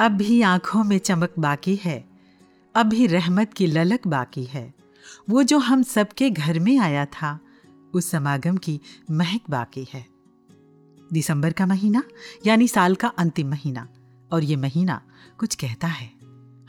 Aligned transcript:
अब 0.00 0.12
भी 0.12 0.42
आँखों 0.42 0.84
में 0.84 0.98
चमक 0.98 1.32
बाकी 1.38 1.76
है 1.76 2.04
अब 2.76 2.86
भी 2.86 3.06
रहमत 3.06 3.52
की 3.52 3.66
ललक 3.66 4.06
बाकी 4.06 4.44
है। 4.44 4.74
वो 5.30 5.42
जो 5.42 5.58
हम 5.58 5.82
सबके 5.82 6.30
घर 6.30 6.58
में 6.58 6.78
आया 6.78 7.04
था, 7.04 7.40
उस 7.94 8.10
समागम 8.10 8.56
की 8.56 8.80
महक 9.10 9.40
बाकी 9.50 9.86
है। 9.92 10.06
दिसंबर 11.12 11.52
का 11.52 11.66
महीना, 11.66 12.02
यानी 12.46 12.68
साल 12.68 12.94
का 12.94 13.08
अंतिम 13.08 13.50
महीना, 13.50 13.88
और 14.32 14.44
ये 14.44 14.56
महीना 14.56 15.02
कुछ 15.38 15.54
कहता 15.54 15.86
है। 15.86 16.10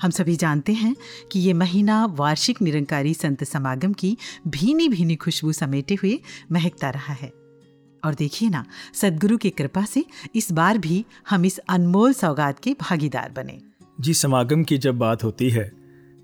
हम 0.01 0.09
सभी 0.09 0.35
जानते 0.35 0.73
हैं 0.73 0.95
कि 1.31 1.39
ये 1.39 1.53
महीना 1.53 2.05
वार्षिक 2.05 2.61
निरंकारी 2.61 3.13
संत 3.13 3.43
समागम 3.43 3.93
की 3.93 4.17
भीनी 4.47 4.89
भीनी 4.89 5.15
खुशबू 5.15 5.51
समेटे 5.51 5.95
हुए 5.95 6.19
महकता 6.51 6.89
रहा 6.89 7.13
है। 7.13 7.44
और 8.05 8.13
देखिए 8.13 8.49
ना, 8.49 8.65
सदगुरु 8.93 9.37
की 9.37 9.49
कृपा 9.51 9.85
से 9.85 10.05
इस 10.35 10.51
बार 10.51 10.77
भी 10.77 11.03
हम 11.29 11.45
इस 11.45 11.57
अनमोल 11.59 12.13
सौगात 12.13 12.59
के 12.59 12.73
भागीदार 12.81 13.31
बने। 13.35 13.59
जी, 13.97 14.13
समागम 14.13 14.63
की 14.63 14.77
जब 14.77 14.97
बात 14.97 15.23
होती 15.23 15.49
है 15.49 15.71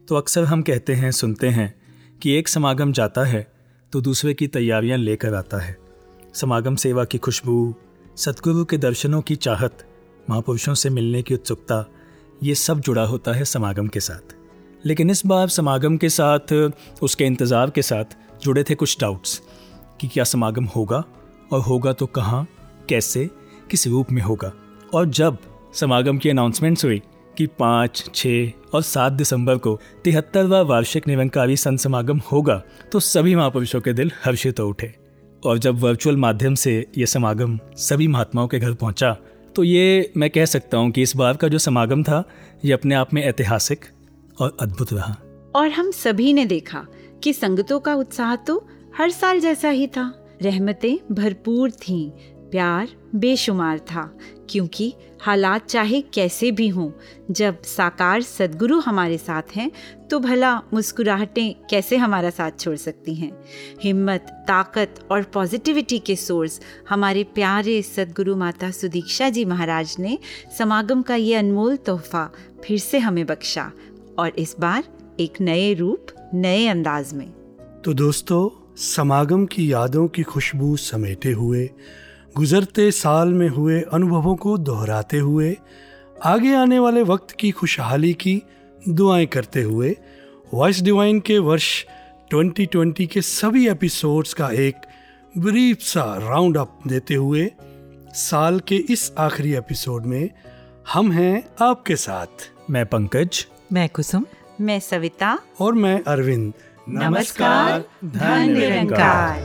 तो 0.07 0.15
अक्सर 0.15 0.43
हम 0.43 0.61
कहते 0.61 0.93
हैं, 0.93 1.11
सुनते 1.13 1.49
हैं 1.49 1.73
कि 2.21 2.31
एक 2.31 2.47
समागम 2.47 2.91
जाता 2.93 3.23
है 3.25 3.47
तो 3.93 4.01
दूसरे 4.01 4.33
की 4.33 4.47
तैयारियाँ 4.49 4.97
लेकर 4.97 5.33
आता 5.35 5.59
है। 5.59 5.77
समागम 6.33 6.75
सेवा 6.77 7.05
की 7.05 7.17
खुशबू 7.17 7.73
सतगुरु 8.17 8.65
के 8.65 8.77
दर्शनों 8.77 9.21
की 9.21 9.35
चाहत, 9.37 9.85
महापुरुषों 10.29 10.73
से 10.73 10.89
मिलने 10.89 11.21
की 11.21 11.33
उत्सुकता, 11.33 11.85
ये 12.43 12.55
सब 12.55 12.79
जुड़ा 12.79 13.03
होता 13.03 13.33
है 13.33 13.45
समागम 13.45 13.87
के 13.87 13.99
साथ। 13.99 14.35
लेकिन 14.85 15.09
इस 15.09 15.25
बार 15.25 15.47
समागम 15.49 15.97
के 15.97 16.09
साथ, 16.09 16.53
उसके 17.01 17.25
इंतज़ार 17.25 17.69
के 17.69 17.81
साथ 17.81 18.17
जुड़े 18.43 18.63
थे 18.63 18.75
कुछ 18.75 18.97
डाउट्स 19.01 19.41
कि 20.01 20.07
क्या 20.07 20.23
समागम 20.23 20.65
होगा? 20.65 21.03
और 21.51 21.61
होगा 21.61 21.93
तो 21.93 22.05
कहाँ, 22.07 22.47
कैसे, 22.89 23.29
किस 23.69 23.87
रूप 23.87 24.11
में 24.11 24.21
होगा। 24.21 24.51
और 24.93 25.05
जब 25.07 25.37
समागम 25.73 26.17
की 26.17 26.29
अनाउंसमेंट्स 26.29 26.85
हुई 26.85 27.01
कि 27.37 27.45
पाँच, 27.49 28.09
छः 28.15 28.51
और 28.73 28.81
सात 28.81 29.13
दिसंबर 29.13 29.57
को 29.57 29.79
तिहत्तरवा 30.03 30.61
वार्षिक 30.61 31.07
निरंकारी 31.07 31.55
संत 31.57 31.79
समागम 31.79 32.21
होगा 32.31 32.61
तो 32.91 32.99
सभी 32.99 33.35
महापुरुषों 33.35 33.81
के 33.81 33.93
दिल 33.93 34.11
हर्षित 34.25 34.59
हो 34.59 34.67
उठे। 34.67 34.93
और 35.43 35.57
जब 35.57 35.79
वर्चुअल 35.79 36.17
माध्यम 36.17 36.55
से 36.55 36.73
ये 36.97 37.05
समागम 37.05 37.57
सभी 37.77 38.07
महात्माओं 38.07 38.47
के 38.47 38.59
घर 38.59 38.73
पहुँचा 38.73 39.15
तो 39.55 39.63
ये 39.63 40.11
मैं 40.17 40.29
कह 40.29 40.45
सकता 40.45 40.77
हूँ 40.77 40.91
कि 40.91 41.01
इस 41.01 41.15
बार 41.15 41.37
का 41.37 41.47
जो 41.47 41.57
समागम 41.57 42.03
था, 42.03 42.23
ये 42.65 42.73
अपने 42.73 42.95
आप 42.95 43.13
में 43.13 43.21
ऐतिहासिक 43.23 43.85
और 44.39 44.55
अद्भुत 44.61 44.93
रहा। 44.93 45.15
और 45.55 45.69
हम 45.69 45.91
सभी 45.91 46.33
ने 46.33 46.45
देखा 46.45 46.85
कि 47.23 47.33
संगतों 47.33 47.79
का 47.79 47.95
उत्साह 47.95 48.35
तो 48.35 48.65
हर 48.97 49.09
साल 49.09 49.39
जैसा 49.39 49.69
ही 49.69 49.87
था। 49.87 50.11
रहमतें 50.41 50.97
भरपूर 51.11 51.71
थीं। 51.71 52.09
प्यार 52.51 52.89
बेशुमार 53.15 53.79
था, 53.79 54.01
क्योंकि 54.49 54.93
हालात 55.21 55.65
चाहे 55.65 56.01
कैसे 56.13 56.51
भी 56.51 56.67
हों, 56.67 56.89
जब 57.31 57.61
साकार 57.61 58.21
सदगुरु 58.21 58.79
हमारे 58.79 59.17
साथ 59.17 59.55
हैं 59.55 59.71
तो 60.09 60.19
भला 60.19 60.55
मुस्कुराहटें 60.73 61.53
कैसे 61.69 61.97
हमारा 61.97 62.29
साथ 62.29 62.59
छोड़ 62.59 62.75
सकती 62.75 63.15
हैं? 63.15 63.31
हिम्मत, 63.81 64.25
ताकत 64.47 64.99
और 65.11 65.23
पॉजिटिविटी 65.23 65.99
के 65.99 66.15
सोर्स 66.15 66.59
हमारे 66.89 67.23
प्यारे 67.23 67.81
सदगुरु 67.81 68.35
माता 68.35 68.71
सुदीक्षा 68.71 69.29
जी 69.29 69.45
महाराज 69.45 69.95
ने 69.99 70.17
समागम 70.57 71.01
का 71.01 71.15
ये 71.15 71.35
अनमोल 71.35 71.75
तोहफा 71.77 72.29
फिर 72.65 72.79
से 72.79 72.99
हमें 72.99 73.25
बख्शा, 73.25 73.71
और 74.19 74.33
इस 74.37 74.55
बार 74.59 74.83
एक 75.19 75.41
नए 75.41 75.73
रूप, 75.73 76.07
नए 76.33 76.67
अंदाज 76.67 77.13
में। 77.13 77.29
तो 77.85 77.93
दोस्तों 77.93 78.60
समागम 78.81 79.45
की 79.45 79.73
यादों 79.73 80.07
की 80.07 80.23
खुशबू 80.23 80.77
समेटे 80.77 81.31
हुए 81.31 81.69
गुजरते 82.35 82.91
साल 82.91 83.27
में 83.27 83.49
हुए 83.49 83.81
अनुभवों 83.81 84.35
को 84.35 84.57
दोहराते 84.57 85.17
हुए 85.17 85.57
आगे 86.23 86.55
आने 86.55 86.79
वाले 86.79 87.03
वक्त 87.03 87.31
की 87.31 87.51
खुशहाली 87.51 88.13
की 88.13 88.41
दुआएँ 88.89 89.25
करते 89.25 89.61
हुए 89.61 89.95
वॉइस 90.53 90.81
डिवाइन 90.81 91.19
के 91.19 91.37
वर्ष 91.37 91.85
2020 92.33 93.07
के 93.07 93.21
सभी 93.21 93.69
एपिसोड्स 93.69 94.33
का 94.33 94.49
एक 94.49 94.75
ब्रीफ 95.37 95.77
सा 95.79 96.17
राउंड 96.17 96.57
अप 96.57 96.79
देते 96.87 97.13
हुए 97.13 97.51
साल 98.13 98.59
के 98.59 98.75
इस 98.75 99.13
आखिरी 99.17 99.53
एपिसोड 99.53 100.05
में 100.05 100.29
हम 100.93 101.11
हैं 101.11 101.43
आपके 101.61 101.95
साथ। 101.95 102.51
मैं 102.69 102.85
पंकज। 102.85 103.47
मैं 103.71 103.89
कुसुम। 103.89 104.25
मैं 104.61 104.79
सविता। 104.79 105.39
और 105.59 105.73
मैं 105.73 106.03
अरविंद। 106.03 106.53
नमस्कार, 106.93 107.83
धन 108.05 108.51
निरंकार। 108.51 109.39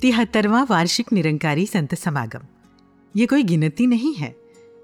तिहत्तरवा 0.00 0.66
वार्षिक 0.70 1.12
निरंकारी 1.12 1.66
संत 1.66 1.94
समागम। 1.94 2.40
ये 3.16 3.26
कोई 3.26 3.42
गिनती 3.42 3.86
नहीं 3.86 4.14
है। 4.14 4.36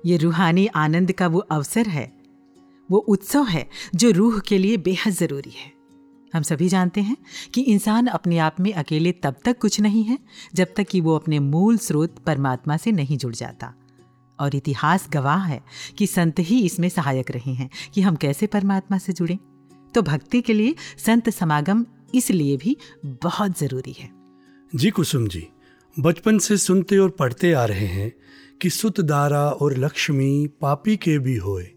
ये 0.06 0.16
रूहानी 0.16 0.66
आनंद 0.66 1.12
का 1.12 1.26
वो 1.26 1.38
अवसर 1.38 1.86
है। 1.86 2.17
वो 2.90 2.98
उत्सव 2.98 3.44
है 3.44 3.68
जो 3.94 4.10
रूह 4.10 4.38
के 4.38 4.58
लिए 4.58 4.76
बेहद 4.76 5.12
ज़रूरी 5.12 5.50
है। 5.50 5.72
हम 6.34 6.42
सभी 6.42 6.68
जानते 6.68 7.00
हैं 7.00 7.16
कि 7.54 7.60
इंसान 7.60 8.06
अपने 8.06 8.38
आप 8.38 8.56
में 8.60 8.72
अकेले 8.72 9.12
तब 9.12 9.34
तक 9.44 9.58
कुछ 9.58 9.80
नहीं 9.80 10.04
है 10.04 10.18
जब 10.54 10.66
तक 10.76 10.86
कि 10.88 11.00
वो 11.00 11.16
अपने 11.16 11.38
मूल 11.38 11.78
स्रोत 11.78 12.18
परमात्मा 12.18 12.76
से 12.76 12.92
नहीं 12.92 13.18
जुड़ 13.18 13.34
जाता। 13.34 13.74
और 14.40 14.54
इतिहास 14.54 15.08
गवाह 15.12 15.44
है 15.44 15.62
कि 15.98 16.06
संत 16.06 16.38
ही 16.38 16.64
इसमें 16.64 16.88
सहायक 16.88 17.30
रहे 17.30 17.52
हैं 17.54 17.70
कि 17.94 18.00
हम 18.00 18.16
कैसे 18.16 18.46
परमात्मा 18.46 18.98
से 18.98 19.12
जुड़ें। 19.12 19.38
तो 19.94 20.02
भक्ति 20.02 20.40
के 20.40 20.52
लिए 20.52 20.74
संत 20.98 21.30
समागम 21.30 21.84
इसलिए 22.14 22.56
भी 22.56 22.76
बहुत 23.04 23.58
ज़रूरी 23.58 23.92
है। 23.92 24.10
जी 24.74 24.90
कुसुम 24.90 25.28
जी, 25.28 25.46
बचपन 26.00 26.38
से 26.38 26.56
सुनते 26.56 26.98
और 26.98 27.10
पढ़ते 27.10 27.52
आ 27.52 27.64
रहे 27.64 27.86
हैं 27.86 28.12
कि 28.62 28.70
सुत 28.70 29.00
दारा 29.00 29.48
और 29.50 29.76
लक्ष्मी 29.76 30.46
पापी 30.60 30.96
के 30.96 31.18
भी 31.18 31.36
होए। 31.36 31.70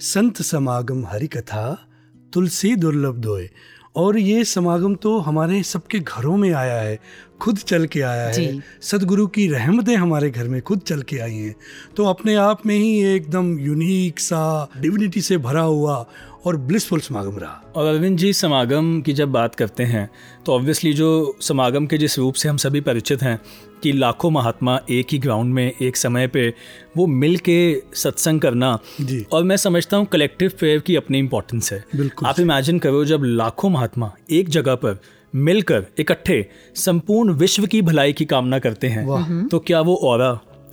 संत 0.00 0.42
समागम 0.42 1.06
हरि 1.06 1.26
कथा 1.26 1.88
तुलसी 2.32 2.76
दुर्लभ 2.76 3.14
दोए 3.14 3.50
और 3.96 4.18
ये 4.18 4.44
समागम 4.44 4.94
तो 4.94 5.18
हमारे 5.18 5.62
सबके 5.62 5.98
घरों 5.98 6.36
में 6.36 6.52
आया 6.52 6.80
है 6.80 7.00
खुद 7.40 7.58
चल 7.58 7.86
के 7.86 8.00
आया 8.00 8.26
है। 8.26 8.62
सदगुरु 8.82 9.26
की 9.26 9.48
रहमतें 9.48 9.96
हमारे 9.96 10.30
घर 10.30 10.48
में 10.48 10.62
खुद 10.62 10.80
चल 10.80 11.02
के 11.02 11.18
आई 11.18 11.34
हैं। 11.34 11.56
तो 11.96 12.04
अपने 12.04 12.34
आप 12.34 12.66
में 12.66 12.76
ही 12.76 13.04
एकदम 13.04 13.58
यूनिक 13.58 14.20
सा 14.20 14.68
डिविनिटी 14.80 15.20
से 15.20 15.38
भरा 15.38 15.62
हुआ 15.62 16.06
और 16.46 16.56
ब्लिसफुल 16.56 17.00
समागम 17.00 17.38
रहा। 17.38 17.72
और 17.76 17.86
अरविंद 17.86 18.18
जी 18.18 18.32
समागम 18.32 19.00
की 19.00 19.12
जब 19.12 19.30
बात 19.32 19.54
करते 19.54 19.82
हैं 19.84 20.08
तो 20.46 20.52
ऑब्वियसली 20.52 20.92
जो 20.92 21.36
समागम 21.40 21.86
के 21.86 21.98
जिस 21.98 22.18
रूप 22.18 22.34
से 22.34 22.48
हम 22.48 22.56
सभी 22.56 22.80
परिचित 22.80 23.22
हैं 23.22 23.38
कि 23.82 23.92
लाखों 23.92 24.30
महात्मा 24.30 24.78
एक 24.90 25.06
ही 25.12 25.18
ग्राउंड 25.18 25.54
में 25.54 25.72
एक 25.72 25.96
समय 25.96 26.26
पे 26.26 26.48
वो 26.96 27.06
मिल 27.06 27.36
के 27.38 27.58
सत्संग 27.94 28.40
करना 28.40 28.78
जी। 29.00 29.24
और 29.32 29.44
मैं 29.44 29.56
समझता 29.56 29.96
हूँ 29.96 30.06
कलेक्टिव 30.06 30.52
प्रेयर 30.58 30.78
की 30.78 30.96
अपनी 30.96 31.18
इंपॉर्टेंस 31.18 31.72
है। 31.72 31.84
बिल्कुल। 31.96 32.28
आप 32.28 32.40
इमेजिन 32.40 32.78
करो 32.78 33.04
जब 33.04 33.22
लाखों 33.24 33.70
महात्मा 33.70 34.12
एक 34.30 34.48
जगह 34.48 34.74
पर 34.74 34.98
मिलकर 35.34 35.86
इकट्ठे 35.98 36.44
संपूर्ण 36.76 37.32
विश्व 37.34 37.66
की 37.66 37.80
भलाई 37.82 38.12
की 38.12 38.24
कामना 38.24 38.58
करते 38.58 38.88
हैं 38.88 39.46
तो 39.48 39.58
क्या 39.58 39.80
वो 39.80 39.94
और 39.94 40.20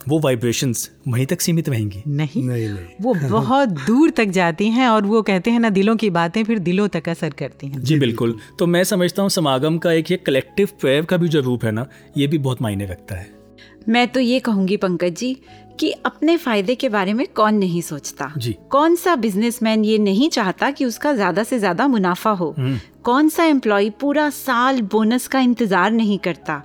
वो 0.08 0.18
वाइब्रेशंस 0.20 0.90
वहीं 1.08 1.26
तक 1.26 1.40
सीमित 1.40 1.68
रहेंगी। 1.68 2.02
नहीं, 2.08 2.42
नहीं 2.42 2.68
नहीं। 2.68 2.86
वो 3.00 3.14
बहुत 3.14 3.68
दूर 3.68 4.10
तक 4.10 4.28
जाती 4.30 4.68
हैं 4.70 4.88
और 4.88 5.06
वो 5.06 5.22
कहते 5.22 5.50
हैं 5.50 5.60
ना 5.60 5.70
दिलों 5.70 5.96
की 5.96 6.10
बातें 6.10 6.42
फिर 6.44 6.58
दिलों 6.60 6.88
तक 6.88 7.08
असर 7.08 7.32
करती 7.32 7.66
हैं। 7.66 7.82
जी 7.82 7.98
बिल्कुल। 7.98 8.38
तो 8.58 8.66
मैं 8.66 8.84
समझता 8.84 9.22
हूँ 9.22 9.30
समागम 9.30 9.78
का 9.78 9.92
एक 9.92 10.10
ये 10.10 10.16
कलेक्टिव 10.16 10.68
प्रेयर 10.80 11.04
का 11.04 11.16
भी 11.16 11.28
जो 11.28 11.40
रूप 11.40 11.64
है 11.64 11.72
ना 11.72 11.86
ये 12.16 12.26
भी 12.26 12.38
बहुत 12.38 12.62
मायने 12.62 12.86
रखता 12.86 13.14
है। 13.14 13.32
मैं 13.88 14.06
तो 14.08 14.20
ये 14.20 14.38
कहूँगी 14.40 14.76
पंकज 14.76 15.14
जी 15.14 15.36
कि 15.80 15.90
अपने 16.06 16.36
फ़ायदे 16.36 16.74
के 16.74 16.88
बारे 16.88 17.12
में 17.12 17.26
कौन 17.26 17.54
नहीं 17.54 17.80
सोचता। 17.82 18.30
जी। 18.38 18.54
कौन 18.70 18.94
सा 18.96 19.14
बिजनेसमैन 19.16 19.84
ये 19.84 19.98
नहीं 19.98 20.28
चाहता 20.28 20.70
कि 20.70 20.84
उसका 20.84 21.12
ज़्यादा 21.12 21.42
से 21.42 21.58
ज़्यादा 21.58 21.86
मुनाफा 21.88 22.30
हो? 22.30 22.54
कौन 23.04 23.28
सा 23.28 23.44
एम्प्लॉय 23.44 23.90
पूरा 23.90 24.28
साल 24.30 24.80
बोनस 24.82 25.26
का 25.28 25.40
इंतज़ार 25.40 25.90
नहीं 25.92 26.18
करता? 26.18 26.62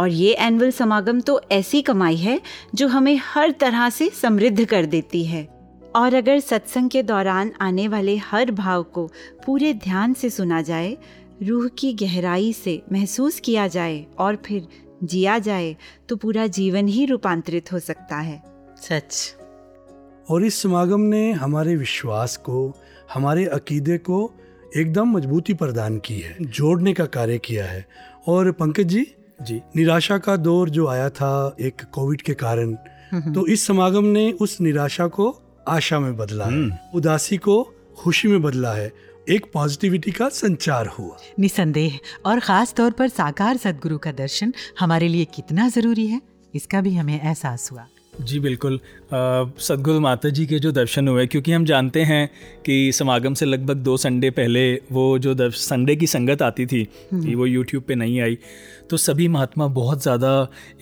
और 0.00 0.08
ये 0.08 0.32
एनुअल 0.34 0.70
समागम 0.70 1.20
तो 1.20 1.40
ऐसी 1.52 1.82
कमाई 1.82 2.16
है 2.16 2.40
जो 2.74 2.88
हमें 2.88 3.20
हर 3.24 3.50
तरह 3.50 3.88
से 3.90 4.08
समृद्ध 4.10 4.64
कर 4.64 4.86
देती 4.86 5.24
है। 5.24 5.48
और 5.96 6.14
अगर 6.14 6.40
सत्संग 6.40 6.90
के 6.90 7.02
दौरान 7.02 7.50
आने 7.60 7.88
वाले 7.88 8.16
हर 8.16 8.50
भाव 8.50 8.82
को 8.82 9.06
पूरे 9.46 9.72
ध्यान 9.74 10.14
से 10.14 10.30
सुना 10.30 10.62
जाए, 10.62 10.96
रूह 11.42 11.68
की 11.68 11.92
गहराई 11.92 12.52
से 12.52 12.82
महसूस 12.92 13.40
किया 13.40 13.66
जाए 13.68 14.04
और 14.18 14.36
फिर 14.36 14.66
जिया 15.04 15.38
जाए 15.38 15.76
तो 16.08 16.16
पूरा 16.16 16.46
जीवन 16.46 16.88
ही 16.88 17.04
रूपांतरित 17.06 17.72
हो 17.72 17.78
सकता 17.78 18.16
है। 18.16 18.42
सच। 18.82 19.34
और 20.30 20.44
इस 20.44 20.62
समागम 20.62 21.00
ने 21.00 21.32
हमारे 21.32 21.76
विश्वास 21.76 22.36
को, 22.36 22.72
हमारे 23.14 23.46
अकीदे 23.46 23.98
को 23.98 24.32
एकदम 24.76 25.10
मजबूती 25.10 25.54
प्रदान 25.54 25.98
की 25.98 26.18
है, 26.18 26.36
जोड़ने 26.40 26.92
का 26.94 27.04
कार्य 27.06 27.38
किया 27.38 27.64
है। 27.66 27.86
और 28.28 28.52
पंकज 28.52 28.84
जी 28.84 29.06
जी 29.40 29.60
निराशा 29.76 30.18
का 30.18 30.36
दौर 30.36 30.70
जो 30.70 30.86
आया 30.86 31.08
था 31.10 31.56
एक 31.60 31.82
कोविड 31.92 32.22
के 32.22 32.34
कारण 32.34 32.74
तो 33.32 33.46
इस 33.46 33.66
समागम 33.66 34.04
ने 34.06 34.30
उस 34.32 34.60
निराशा 34.60 35.06
को 35.08 35.28
आशा 35.68 35.98
में 36.00 36.16
बदला 36.16 36.46
है 36.46 36.80
उदासी 36.94 37.36
को 37.36 37.62
खुशी 37.98 38.28
में 38.28 38.42
बदला 38.42 38.72
है 38.72 38.92
एक 39.28 39.46
पॉजिटिविटी 39.54 40.10
का 40.10 40.28
संचार 40.28 40.86
हुआ। 40.88 41.16
निसंदेह 41.38 41.98
और 42.26 42.40
खास 42.40 42.74
तौर 42.74 42.90
पर 42.90 43.08
साकार 43.08 43.56
सदगुरु 43.56 43.98
का 43.98 44.12
दर्शन 44.12 44.52
हमारे 44.80 45.08
लिए 45.08 45.24
कितना 45.34 45.68
ज़रूरी 45.68 46.06
है 46.06 46.20
इसका 46.54 46.80
भी 46.80 46.94
हमें 46.94 47.20
एहसास 47.20 47.68
हुआ। 47.72 47.86
जी 48.20 48.38
बिल्कुल। 48.40 48.78
सदगुरु 49.12 50.00
माता 50.00 50.28
जी 50.28 50.46
के 50.46 50.58
जो 50.58 50.72
दर्शन 50.72 51.08
हुए 51.08 51.26
क्योंकि 51.26 51.52
हम 51.52 51.64
जानते 51.64 52.02
हैं 52.04 52.28
कि 52.66 52.92
समागम 52.92 53.34
से 53.34 53.46
लगभग 53.46 53.76
दो 53.78 53.96
संडे 53.96 54.30
पहले 54.30 54.72
वो 54.92 55.18
जो 55.18 55.50
संडे 55.50 55.96
की 55.96 56.06
संगत 56.06 56.42
आती 56.42 56.66
थी 56.66 56.84
कि 57.14 57.34
वो 57.34 57.46
यूट्यूब 57.46 57.82
पे 57.82 57.94
नहीं 57.94 58.20
आई। 58.20 58.38
तो 58.90 58.96
सभी 58.96 59.26
महात्मा 59.28 59.66
बहुत 59.68 60.02
ज़्यादा 60.02 60.30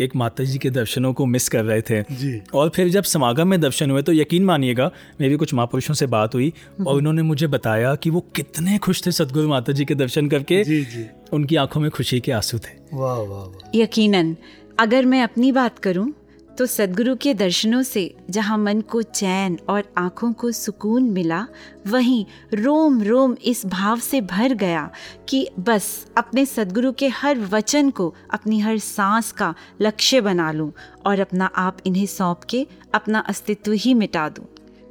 एक 0.01 0.17
माता 0.17 0.45
जी 0.45 0.59
के 0.59 0.71
दर्शनों 0.71 1.13
को 1.13 1.27
मिस 1.27 1.49
कर 1.49 1.65
रहे 1.65 1.81
थे। 1.81 2.03
जी। 2.13 2.41
और 2.55 2.69
फिर 2.69 2.89
जब 2.89 3.05
समागम 3.05 3.49
में 3.49 3.61
दर्शन 3.61 3.91
हुए 3.91 4.03
तो 4.03 4.13
यकीन 4.13 4.45
मानिएगा 4.45 4.91
मेरी 5.21 5.37
कुछ 5.37 5.55
महापुरुषों 5.55 5.95
से 5.95 6.07
बात 6.09 6.35
हुई 6.35 6.53
और 6.87 6.97
उन्होंने 6.97 7.23
मुझे 7.23 7.47
बताया 7.47 7.95
कि 7.95 8.11
वो 8.11 8.21
कितने 8.37 8.79
खुश 8.79 9.07
थे 9.07 9.13
सदगुरु 9.13 9.49
माता 9.49 9.73
जी 9.73 9.85
के 9.85 9.95
दर्शन 9.95 10.29
करके। 10.29 10.63
जी 10.65 10.85
जी। 10.85 11.07
उनकी 11.33 11.57
आँखों 11.57 11.81
में 11.81 11.91
खुशी 11.91 12.21
के 12.21 12.33
आँसू 12.33 12.59
थे। 12.59 12.77
वाह 12.95 13.17
वाह 13.17 13.45
वा। 13.45 13.71
यकीनन 13.75 14.37
अगर 14.81 15.07
मैं 15.07 15.23
अपनी 15.23 15.53
बात 15.53 15.79
करूँ 15.79 16.13
तो 16.59 16.67
सदगुरु 16.67 17.17
के 17.17 17.35
दर्शनों 17.35 17.83
से 17.83 18.15
जहाँ 18.31 18.59
मन 18.59 18.81
को 18.81 19.03
चैन 19.03 19.59
और 19.69 19.85
आँखों 19.99 20.33
को 20.33 20.53
सुकून 20.53 21.03
मिला, 21.03 21.47
वहीं 21.87 22.25
रोम 22.55 23.03
रोम 23.03 23.37
इस 23.45 23.67
भाव 23.67 23.99
से 23.99 24.21
भर 24.21 24.55
गया 24.55 24.91
कि 25.29 25.49
बस 25.59 26.07
अपने 26.17 26.47
सदगुरु 26.47 26.93
के 26.93 27.09
हर 27.09 27.39
वचन 27.39 27.91
को, 27.91 28.15
अपनी 28.31 28.61
हर 28.61 28.79
सांस 28.79 29.33
का 29.33 29.55
लक्ष्य 29.81 30.21
बना 30.21 30.53
लूँ 30.53 30.73
और 31.07 31.21
अपना 31.21 31.47
आप 31.47 31.79
इन्हें 31.87 32.07
सौंप 32.07 32.41
के 32.45 32.67
अपना 32.95 33.19
अस्तित्व 33.19 33.73
ही 33.73 33.95
मिटा 33.95 34.29
दूँ। 34.29 34.45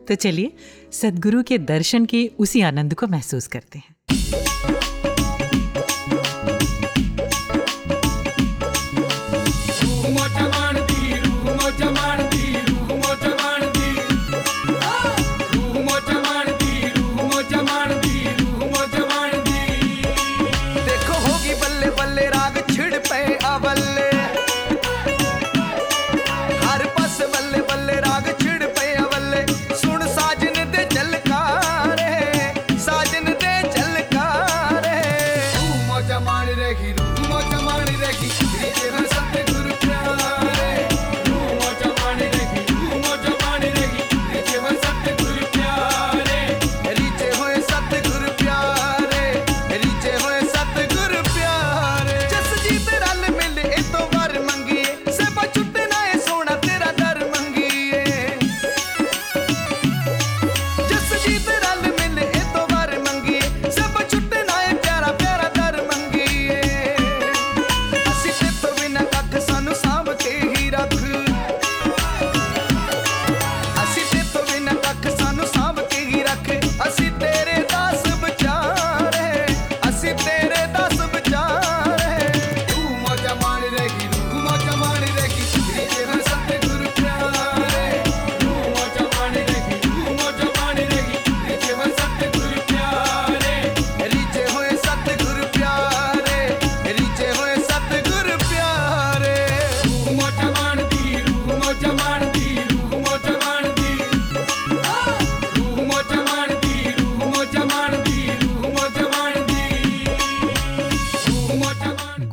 तो 0.06 0.16
चलिए, 0.16 0.54
सदगुरु 0.92 1.44
के 1.44 1.58
दर्शन 1.58 2.06
के 2.06 2.32
उसी 2.40 2.62
आनंद 2.62 2.94
को 2.94 3.08
महसूस 3.08 3.48
करते 3.48 3.80
हैं 3.80 3.96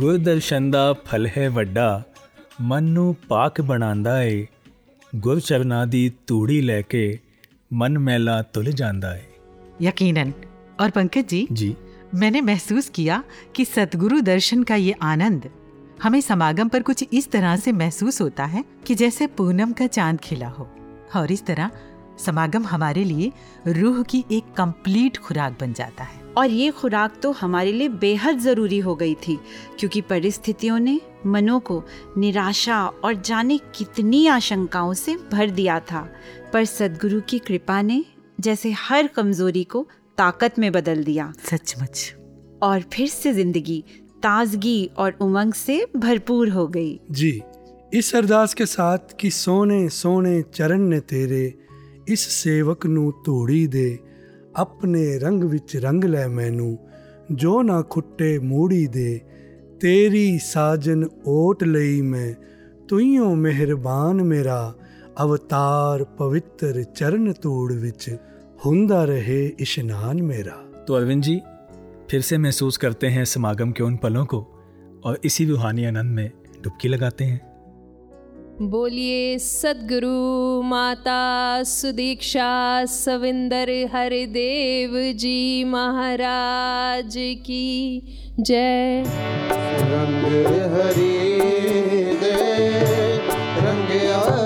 ਗੁਰਦਰਸ਼ਨ 0.03 0.69
ਦਾ 0.71 0.91
ਫਲ 1.05 1.27
ਹੈ 1.27 1.49
ਵੱਡਾ 1.49 2.01
ਮਨ 2.61 2.83
ਨੂੰ 2.83 3.15
ਪਾਕ 3.27 3.61
ਬਣਾਉਂਦਾ 3.61 4.21
ਏ 4.23 4.45
ਗੁਰ 5.15 5.39
ਚਰਨਾਂ 5.39 5.85
ਦੀ 5.87 6.09
ਤੂੜੀ 6.27 6.61
ਲੈ 6.61 6.81
ਕੇ 6.81 7.17
मन 7.71 7.97
मैला 7.97 8.35
तुल 8.53 8.67
जाता 8.71 9.09
है 9.09 9.25
यकीनन 9.81 10.31
और 10.79 10.89
पंकज 10.89 11.25
जी 11.25 11.41
जी 11.51 11.67
मैंने 12.15 12.41
महसूस 12.41 12.87
किया 12.89 13.17
कि 13.55 13.65
सतगुरु 13.65 14.21
दर्शन 14.21 14.63
का 14.63 14.75
ये 14.77 14.95
आनंद 15.03 15.45
हमें 16.03 16.19
समागम 16.21 16.67
पर 16.67 16.81
कुछ 16.81 17.03
इस 17.13 17.29
तरह 17.31 17.55
से 17.57 17.71
महसूस 17.73 18.19
होता 18.21 18.45
है 18.45 18.63
कि 18.87 18.95
जैसे 18.95 19.27
पूनम 19.37 19.73
का 19.73 19.87
चांद 19.89 20.19
खिला 20.19 20.49
हो 20.49 20.67
और 21.15 21.31
इस 21.31 21.45
तरह 21.45 21.69
समागम 22.25 22.65
हमारे 22.65 23.03
लिए 23.03 23.31
रूह 23.73 24.01
की 24.05 24.23
एक 24.31 24.53
कंप्लीट 24.57 25.17
खुराक 25.19 25.57
बन 25.61 25.73
जाता 25.73 26.03
है 26.03 26.22
और 26.36 26.50
ये 26.50 26.70
खुराक 26.70 27.18
तो 27.22 27.30
हमारे 27.32 27.72
लिए 27.72 27.88
बेहद 27.88 28.38
ज़रूरी 28.38 28.78
हो 28.78 28.94
गई 28.94 29.14
थी 29.26 29.38
क्योंकि 29.78 30.00
परिस्थितियों 30.00 30.78
ने 30.78 31.00
मनों 31.26 31.60
को 31.60 31.82
निराशा 32.18 32.86
और 32.86 33.14
जाने 33.14 33.58
कितनी 33.74 34.26
आशंकाओं 34.26 34.94
से 34.94 35.16
भर 35.32 35.50
दिया 35.50 35.78
था। 35.80 36.08
पर 36.52 36.64
सदगुरु 36.64 37.20
की 37.20 37.38
कृपा 37.38 37.80
ने 37.82 38.04
जैसे 38.40 38.70
हर 38.70 39.06
कमज़ोरी 39.06 39.64
को 39.64 39.86
ताकत 40.18 40.58
में 40.58 40.70
बदल 40.72 41.04
दिया। 41.04 41.32
सचमुच। 41.50 42.14
और 42.62 42.84
फिर 42.92 43.08
से 43.08 43.32
ज़िंदगी 43.32 43.84
ताजगी 44.22 44.90
और 44.98 45.16
उमंग 45.20 45.52
से 45.52 45.86
भरपूर 45.96 46.48
हो 46.48 46.66
गई। 46.68 47.00
जी 47.10 47.40
इस 47.94 48.14
अरदास 48.16 48.54
के 48.54 48.66
साथ 48.66 48.98
कि 49.20 49.30
सोने 49.30 49.88
सोने 49.88 50.42
चरण 50.42 50.80
ने 50.80 51.00
तेरे 51.00 51.54
इस 52.08 52.20
सेवक 52.20 52.86
नु 52.86 53.10
तोड़ी 53.26 53.66
दे 53.66 53.88
अपने 54.56 55.04
रंग 55.18 55.44
विच 55.44 55.76
रंग 55.76 56.04
ले 56.04 56.26
मैनू 56.28 56.76
जो 57.32 57.60
ना 57.62 57.80
खुट्टे 57.82 58.38
मूड़ी 58.38 58.86
दे 58.88 59.10
तेरी 59.80 60.38
साजन 60.38 61.04
ओट 61.28 61.62
लई 61.62 62.00
मैं 62.02 62.34
तुइयों 62.88 63.34
मेहरबान 63.36 64.20
मेरा 64.26 64.60
अवतार 65.18 66.02
पवित्र 66.18 66.82
चरण 66.96 67.32
तोड़ 67.32 67.72
विच 67.72 68.08
हुंदा 68.64 69.02
रहे 69.04 69.44
इशनान 69.60 70.22
मेरा 70.22 70.56
तो 70.88 70.94
अरविंद 70.94 71.22
जी 71.22 71.40
फिर 72.10 72.20
से 72.20 72.38
महसूस 72.38 72.76
करते 72.76 73.06
हैं 73.06 73.24
समागम 73.24 73.72
के 73.72 73.82
उन 73.82 73.96
पलों 73.96 74.24
को 74.24 74.40
और 75.04 75.20
इसी 75.24 75.44
रूहानी 75.46 75.84
आनंद 75.84 76.14
में 76.14 76.30
डुबकी 76.62 76.88
लगाते 76.88 77.24
हैं 77.24 77.53
बोलिए, 78.62 79.38
सदगुरु 79.38 80.62
माता 80.62 81.62
सुदीक्षा 81.62 82.84
सविंदर 82.84 83.90
हरिदेव 83.92 85.12
जी 85.12 85.64
महाराज 85.64 87.14
की 87.18 88.02
जय। 88.40 89.04
रंग 89.80 90.24
हरि 90.74 91.12
दे, 92.22 92.36
रंग 93.58 93.88
जेड़ा 93.88 94.43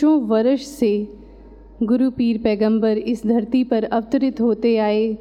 वर्षों 0.00 0.20
वर्ष 0.28 0.64
से 0.66 0.92
गुरु 1.82 2.10
पीर 2.10 2.38
पैगंबर 2.38 2.98
इस 2.98 3.22
धरती 3.26 3.62
पर 3.64 3.84
अवतरित 3.84 4.40
होते 4.40 4.76
आए 4.78 5.16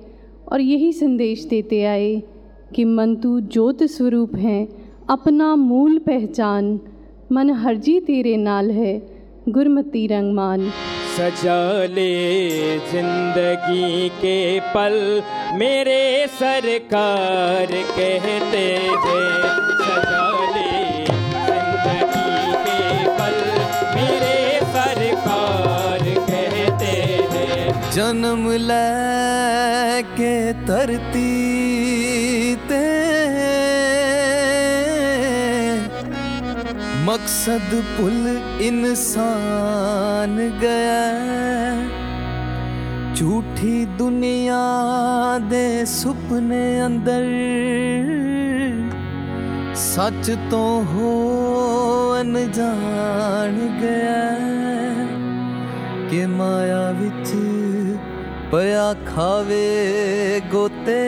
और 0.51 0.61
यही 0.61 0.91
संदेश 0.93 1.43
देते 1.43 1.83
आए 1.83 2.11
कि 2.75 2.83
मन 2.85 3.15
तू 3.15 3.39
ज्योत 3.39 3.83
स्वरूप 3.83 4.35
हैं, 4.35 4.67
अपना 5.09 5.55
मूल 5.55 5.97
पहचान, 5.97 6.79
मन 7.31 7.49
हरजी 7.55 7.99
तेरे 7.99 8.35
नाल 8.37 8.71
है, 8.71 8.93
गुरमती 9.49 10.05
रंगमान। 10.07 10.69
सजा 11.17 11.59
ले 11.85 12.77
ज़िंदगी 12.91 14.09
के 14.21 14.59
पल, 14.73 14.97
मेरे 15.59 16.27
सरकार 16.39 17.67
कहते 17.91 18.63
हैं, 19.05 19.19
सजा 19.81 20.18
जन्म 27.99 28.47
के 30.03 30.53
धरती 30.53 31.31
ते 32.55 32.85
मकसद 37.05 37.69
पुल 37.73 38.41
इंसान 38.61 40.37
गया। 40.37 41.03
झूठी 43.15 43.85
दुनिया 43.85 44.63
दे 45.39 45.85
सुपने 45.85 46.79
अंदर। 46.79 47.25
सच 49.75 50.29
तो 50.29 50.79
हो 50.79 51.29
अनजान 52.11 53.79
गया। 53.81 54.49
कि 56.09 56.25
माया 56.25 56.89
विच 56.89 57.68
ਪਿਆ 58.50 58.94
ਖਾਵੇ 59.06 60.40
ਗੋਤੇ 60.52 61.02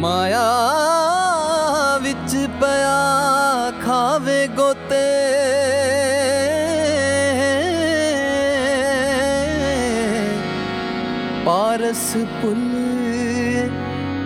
ਮਾਇਆ 0.00 0.46
ਵਿੱਚ 2.02 2.36
ਪਿਆ 2.60 2.96
ਖਾਵੇ 3.82 4.46
ਗੋਤੇ 4.56 5.02
ਪਾਰਸ 11.46 12.12
ਪੁੱਲ 12.42 12.70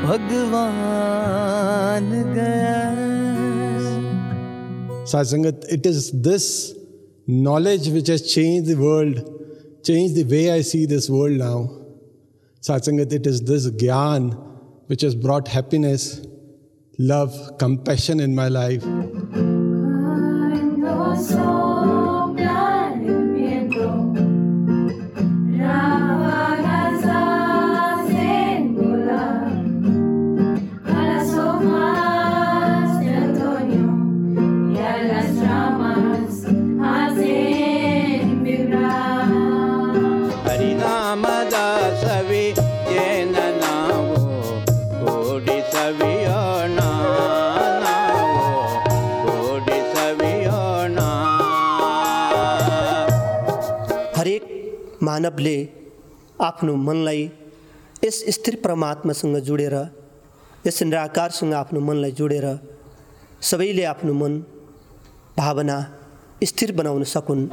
ਭਗਵਾਨ 0.06 2.08
ਗਿਆ 2.34 2.74
Satsangat, 5.10 5.64
it 5.70 5.86
is 5.86 6.10
this 6.10 6.74
knowledge 7.28 7.86
which 7.96 8.08
has 8.08 8.22
changed 8.32 8.68
the 8.70 8.74
world 8.76 9.20
changed 9.83 10.15
the 10.15 10.23
way 10.23 10.51
I 10.51 10.61
see 10.61 10.85
this 10.85 11.09
world 11.09 11.37
now. 11.37 11.69
Satsangat, 12.61 13.11
it 13.11 13.25
is 13.25 13.41
this 13.41 13.69
Gyan 13.69 14.33
which 14.87 15.01
has 15.01 15.15
brought 15.15 15.47
happiness, 15.47 16.25
love, 16.99 17.33
compassion 17.57 18.19
in 18.19 18.35
my 18.35 18.49
life. 18.49 18.83
मानवले 55.31 55.57
आफ्नो 56.41 56.75
मनलाई 56.75 57.21
yes 58.03 58.17
स्थिर 58.35 58.55
परमात्मासँग 58.63 59.37
जोडेर 59.47 59.75
yes 60.67 60.83
निराकारसँग 60.83 61.53
आफ्नो 61.53 61.79
मनलाई 61.79 62.11
जोडेर 62.11 62.47
सबैले 63.39 63.83
आफ्नो 63.93 64.13
मन 64.13 64.33
भावना 65.37 65.77
स्थिर 66.43 66.71
बनाउन 66.75 67.03
सकुन्। 67.03 67.47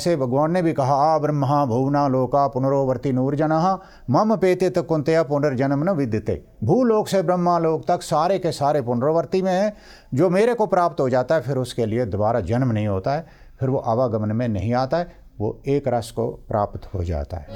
जैसे 0.00 0.16
भगवान 0.16 0.52
ने 0.52 0.62
भी 0.62 0.72
कहा, 0.72 0.94
आ 0.94 1.18
ब्रह्मा, 1.18 1.66
भुवना, 1.66 2.08
लोका, 2.08 2.48
पुनरोवर्ती, 2.48 3.12
नूरजन, 3.12 3.78
मम 4.10 4.36
पेते 4.36 4.70
तक 4.70 4.86
कुंतया 4.86 5.22
पुनर्जन्म 5.22 5.84
न 5.84 5.90
विद्यते। 5.90 6.44
भूलोक 6.64 7.08
से 7.08 7.22
ब्रह्मा 7.22 7.58
लोक 7.58 7.84
तक 7.88 8.02
सारे 8.02 8.38
के 8.38 8.52
सारे 8.52 8.82
पुनरोवर्ती 8.82 9.42
में 9.42 9.52
हैं। 9.52 9.76
जो 10.14 10.30
मेरे 10.30 10.54
को 10.54 10.66
प्राप्त 10.66 11.00
हो 11.00 11.08
जाता 11.08 11.34
है, 11.34 11.40
फिर 11.40 11.56
उसके 11.56 11.86
लिए 11.86 12.04
दोबारा 12.04 12.40
जन्म 12.40 12.72
नहीं 12.72 12.86
होता 12.86 13.12
है। 13.12 13.26
फिर 13.60 13.68
वो 13.68 13.78
आवागमन 13.78 14.36
में 14.36 14.48
नहीं 14.48 14.74
आता 14.74 14.96
है। 14.96 15.12
वो 15.40 15.62
एक 15.68 15.88
रस 15.88 16.10
को 16.10 16.28
प्राप्त 16.28 16.94
हो 16.94 17.04
जाता 17.04 17.36
है। 17.36 17.46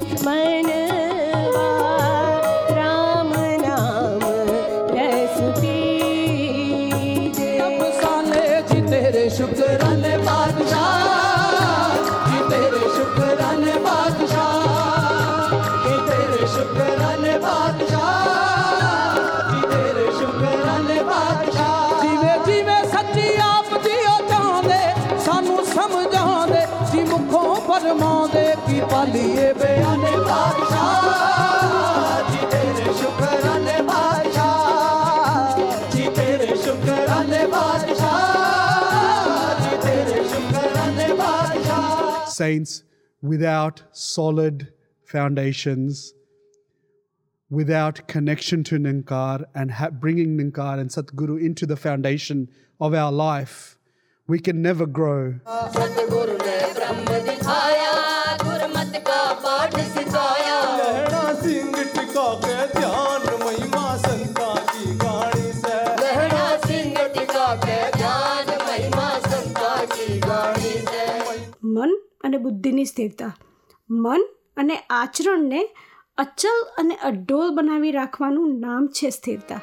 Saints, 42.35 42.83
without 43.21 43.83
solid 43.91 44.73
foundations, 45.05 46.13
without 47.49 48.07
connection 48.07 48.63
to 48.65 48.75
Ninkar 48.77 49.45
and 49.53 49.71
ha- 49.71 49.89
bringing 49.89 50.37
Ninkar 50.37 50.79
and 50.79 50.89
Satguru 50.89 51.39
into 51.39 51.65
the 51.65 51.77
foundation 51.77 52.49
of 52.79 52.93
our 52.93 53.11
life, 53.11 53.77
we 54.27 54.39
can 54.39 54.61
never 54.61 54.85
grow. 54.85 55.35
અને 72.25 72.37
બુદ્ધિની 72.37 72.85
સ્થિરતા. 72.85 73.31
મન 73.89 74.21
અને 74.57 74.75
આચરણને 74.89 75.61
અચલ 76.17 76.57
અને 76.77 76.95
અડોલ 77.03 77.49
બનાવી 77.49 77.91
રાખવાનું 77.91 78.59
નામ 78.59 78.87
છે 78.87 79.09
સ્થિરતા. 79.09 79.61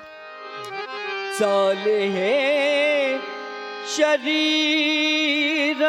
ચાલે 1.38 1.98
હે 2.08 2.32
શરીર, 3.96 5.82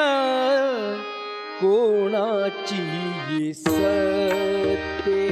કોણાચી 1.60 3.54
સતે. 3.54 5.24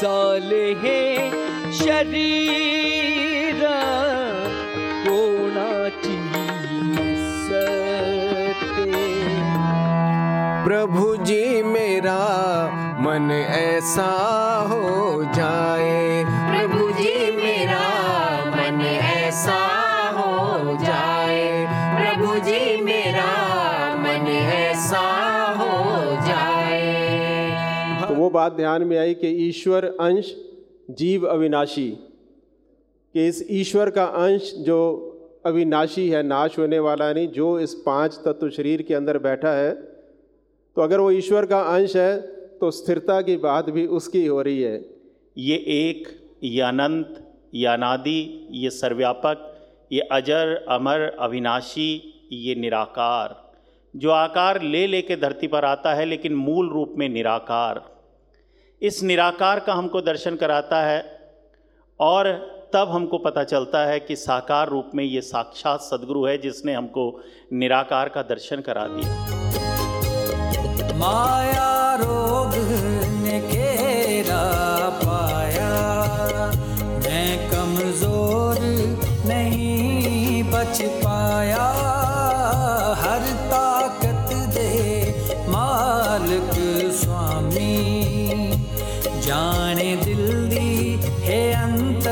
ચાલે 0.00 0.64
શરીર 1.72 3.27
प्रभु 10.68 11.16
जी 11.16 11.62
मेरा 11.62 12.18
मन 13.00 13.30
ऐसा 13.50 14.08
हो 14.70 15.24
जाए। 15.24 16.24
प्रभु 16.24 16.90
जी 16.90 17.36
मेरा 17.36 17.84
मन 18.50 18.80
ऐसा 18.86 19.56
हो 20.10 20.76
जाए। 20.84 21.66
प्रभु 21.68 22.38
जी 22.38 22.82
मेरा 22.82 23.26
मन 23.96 24.28
ऐसा 24.28 25.00
हो 25.58 26.04
जाए। 26.26 28.08
तो 28.08 28.14
वो 28.14 28.30
बात 28.30 28.52
ध्यान 28.52 28.82
में 28.82 28.98
आई 28.98 29.14
कि 29.14 29.28
ईश्वर 29.28 29.84
अंश 29.84 30.36
जीव 30.90 31.26
अविनाशी। 31.26 31.90
कि 33.14 33.28
इस 33.28 33.46
ईश्वर 33.50 33.90
का 33.90 34.04
अंश 34.04 34.54
जो 34.54 35.04
अविनाशी 35.46 36.08
है 36.08 36.22
नाश 36.22 36.58
होने 36.58 36.78
वाला 36.78 37.12
नहीं 37.12 37.28
जो 37.28 37.60
इस 37.60 37.74
पाँच 37.74 38.16
तत्व 38.16 38.50
शरीर 38.50 38.82
के 38.82 38.94
अंदर 38.94 39.18
बैठा 39.18 39.50
है 39.50 39.97
तो 40.78 40.82
अगर 40.82 41.00
वो 41.00 41.10
ईश्वर 41.10 41.46
का 41.46 41.60
अंश 41.60 41.96
है 41.96 42.20
तो 42.58 42.70
स्थिरता 42.70 43.20
की 43.20 43.36
बात 43.36 43.70
भी 43.70 43.86
उसकी 43.86 44.26
हो 44.26 44.42
रही 44.42 44.62
है। 44.62 44.74
ये 45.38 45.56
एक, 45.56 46.08
ये 46.44 46.60
अनंत, 46.62 47.32
ये 47.54 47.66
अनादि, 47.66 48.48
ये 48.50 48.70
सर्व्यापक 48.70 49.58
ये 49.92 50.00
अजर, 50.00 50.66
अमर, 50.68 51.00
अविनाशी, 51.20 51.90
ये 52.32 52.54
निराकार। 52.54 53.52
जो 53.96 54.10
आकार 54.10 54.62
ले 54.62 54.86
लेके 54.86 55.16
धरती 55.16 55.46
पर 55.46 55.64
आता 55.64 55.94
है, 55.94 56.04
लेकिन 56.04 56.34
मूल 56.34 56.70
रूप 56.70 56.94
में 56.98 57.08
निराकार। 57.08 57.82
इस 58.82 59.02
निराकार 59.02 59.60
का 59.60 59.74
हमको 59.74 60.00
दर्शन 60.00 60.36
कराता 60.36 60.82
है, 60.82 61.02
और 62.00 62.32
तब 62.74 62.88
हमको 62.88 63.18
पता 63.18 63.44
चलता 63.44 63.84
है 63.86 64.00
कि 64.00 64.16
साकार 64.16 64.68
रूप 64.68 64.90
में 64.94 65.04
ये 65.04 65.20
साक्षात 65.20 65.80
सदगुरु 65.80 66.24
है, 66.24 66.38
जिसने 66.38 66.74
हमको 66.74 67.20
निराकार 67.52 68.08
का 68.08 68.22
दर्शन 68.22 68.60
करा 68.60 68.86
दिया। 68.86 69.28
माया 70.98 71.72
रोग 72.00 72.54
ने 73.22 73.36
घेरा 73.40 74.46
पाया। 75.02 75.72
मैं 77.04 77.30
कमज़ोर 77.50 78.58
नहीं 79.26 80.42
बच 80.52 80.76
पाया। 81.04 81.66
हर 83.02 83.22
ताकत 83.52 84.28
दे 84.56 84.72
मालिक 85.48 86.54
स्वामी। 87.00 87.76
जाने 89.26 89.90
दिल 90.04 90.24
दी 90.48 90.74
है 91.24 91.40
अंतर्यामी। 91.54 92.06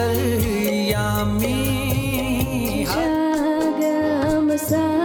जागा 2.86 3.96
मुसाफिर 4.40 4.95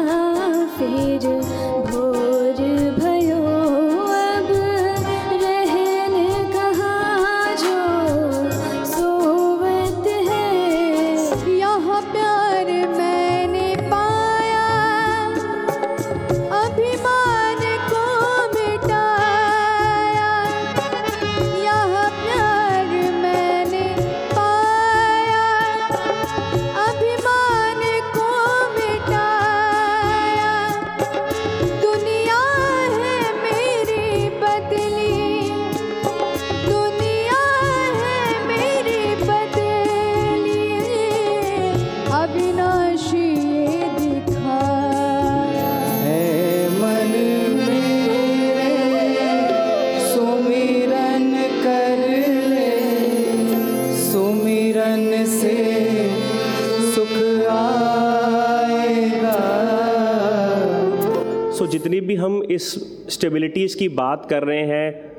इस 62.52 62.74
स्टेबिलिटीज़ 63.10 63.78
की 63.78 63.90
बात 63.90 64.26
कर 64.30 64.44
रहे 64.44 64.62
हैं, 64.62 65.12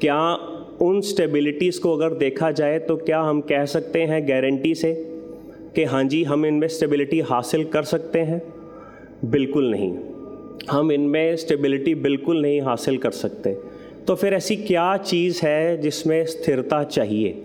क्या 0.00 0.34
उन 0.80 1.00
स्टेबिलिटीज़ 1.00 1.80
को 1.80 1.96
अगर 1.96 2.14
देखा 2.14 2.50
जाए 2.50 2.78
तो 2.78 2.96
क्या 2.96 3.20
हम 3.20 3.40
कह 3.40 3.64
सकते 3.64 4.02
हैं 4.02 4.28
गारंटी 4.28 4.74
से 4.74 4.92
कि 5.74 5.84
हाँ 5.84 6.04
जी, 6.04 6.24
हम 6.24 6.46
इनमें 6.46 6.68
स्टेबिलिटी 6.68 7.20
हासिल 7.20 7.64
कर 7.64 7.82
सकते 7.82 8.18
हैं? 8.18 8.42
बिल्कुल 9.24 9.70
नहीं। 9.70 9.98
हम 10.70 10.92
इनमें 10.92 11.36
स्टेबिलिटी 11.36 11.94
बिल्कुल 11.94 12.42
नहीं 12.42 12.60
हासिल 12.60 12.98
कर 12.98 13.10
सकते। 13.10 13.56
तो 14.06 14.14
फिर 14.14 14.34
ऐसी 14.34 14.56
क्या 14.56 14.96
चीज़ 14.96 15.46
है 15.46 15.76
जिसमें 15.76 16.26
स्थिरता 16.26 16.82
चाहिए? 16.84 17.42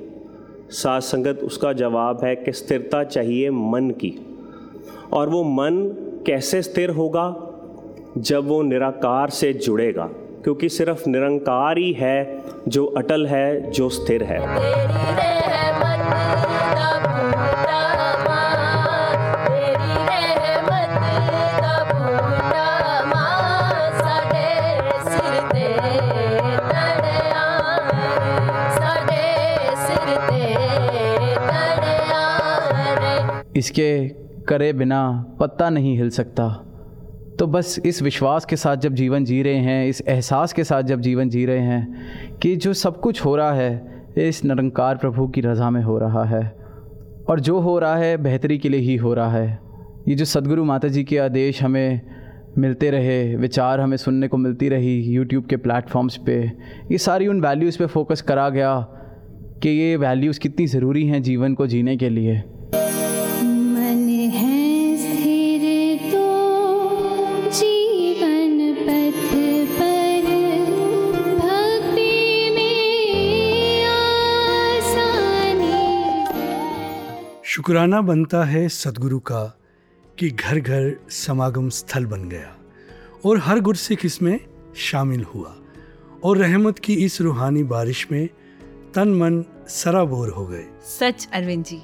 साथ 0.69 1.01
संगत, 1.01 1.39
उसका 1.43 1.73
जवाब 1.73 2.23
है 2.23 2.35
कि 2.35 2.51
स्थिरता 2.51 3.03
चाहिए 3.03 3.49
मन 3.49 3.89
की। 3.89 4.25
और 5.13 5.29
वो 5.29 5.43
मन 5.43 5.77
कैसे 6.25 6.61
स्थिर 6.61 6.89
होगा? 6.89 7.44
जब 8.17 8.47
वो 8.47 8.61
निराकार 8.61 9.29
से 9.29 9.53
जुड़ेगा 9.53 10.03
क्योंकि 10.43 10.69
सिर्फ़ 10.69 11.09
निरंकार 11.09 11.77
ही 11.77 11.91
है 11.93 12.43
जो 12.67 12.85
अटल 12.85 13.25
है 13.27 13.71
जो 13.71 13.89
स्थिर 13.89 14.23
है। 14.23 14.39
इसके 33.57 34.07
करे 34.49 34.73
बिना 34.73 35.25
पत्ता 35.39 35.69
नहीं 35.69 35.97
हिल 35.97 36.09
सकता। 36.09 36.61
तो 37.39 37.47
बस 37.47 37.79
इस 37.85 38.01
विश्वास 38.01 38.45
के 38.45 38.55
साथ 38.55 38.77
जब 38.77 38.93
जीवन 38.93 39.25
जी 39.25 39.41
रहे 39.43 39.55
हैं, 39.55 39.87
इस 39.87 40.03
एहसास 40.07 40.53
के 40.53 40.63
साथ 40.63 40.83
जब 40.83 41.01
जीवन 41.01 41.29
जी 41.29 41.45
रहे 41.45 41.59
हैं 41.59 42.37
कि 42.41 42.55
जो 42.55 42.73
सब 42.73 42.99
कुछ 42.99 43.25
हो 43.25 43.35
रहा 43.35 43.53
है, 43.53 44.03
इस 44.17 44.45
निरंकार 44.45 44.97
प्रभु 44.97 45.27
की 45.27 45.41
रज़ा 45.41 45.69
में 45.69 45.83
हो 45.83 45.99
रहा 45.99 46.23
है। 46.23 46.55
और 47.29 47.39
जो 47.39 47.59
हो 47.59 47.79
रहा 47.79 47.95
है, 47.95 48.17
बेहतरी 48.17 48.57
के 48.57 48.69
लिए 48.69 48.79
ही 48.79 48.95
हो 48.95 49.13
रहा 49.13 49.31
है। 49.31 49.59
ये 50.07 50.15
जो 50.15 50.25
सदगुरु 50.25 50.63
माता 50.63 50.87
जी 50.87 51.03
के 51.03 51.17
आदेश 51.17 51.63
हमें 51.63 52.01
मिलते 52.57 52.89
रहे, 52.91 53.35
विचार 53.35 53.79
हमें 53.79 53.97
सुनने 53.97 54.27
को 54.27 54.37
मिलती 54.37 54.69
रही 54.69 55.01
यूट्यूब 55.01 55.45
के 55.45 55.57
प्लेटफॉर्म्स 55.57 56.17
पे, 56.25 56.51
ये 56.91 56.97
सारी 56.97 57.27
उन 57.27 57.41
वैल्यूज़ 57.41 57.79
पे 57.79 57.85
फोकस 57.85 58.21
करा 58.21 58.49
गया 58.49 58.79
कि 59.63 59.69
ये 59.69 59.95
वैल्यूज़ 59.95 60.39
कितनी 60.39 60.67
ज़रूरी 60.67 61.07
हैं 61.07 61.21
जीवन 61.21 61.53
को 61.53 61.67
जीने 61.67 61.97
के 61.97 62.09
लिए। 62.09 62.43
शुक्राना 77.55 78.01
बनता 78.01 78.43
है 78.43 78.69
सदगुरु 78.69 79.19
का 79.19 79.59
कि 80.19 80.29
घर 80.29 80.59
घर 80.59 80.99
समागम 81.09 81.69
स्थल 81.69 82.05
बन 82.05 82.29
गया 82.29 82.55
और 83.25 83.39
हर 83.39 83.59
गुरसिख 83.59 84.05
इसमें 84.05 84.39
शामिल 84.75 85.23
हुआ 85.23 85.55
और 86.23 86.37
रहमत 86.37 86.79
की 86.79 86.93
इस 86.93 87.21
रूहानी 87.21 87.63
बारिश 87.63 88.07
में 88.11 88.29
तन 88.95 89.07
मन 89.07 89.45
सराबोर 89.67 90.29
हो 90.29 90.45
गए। 90.47 90.65
सच, 90.99 91.27
अरविंद 91.33 91.65
जी, 91.65 91.81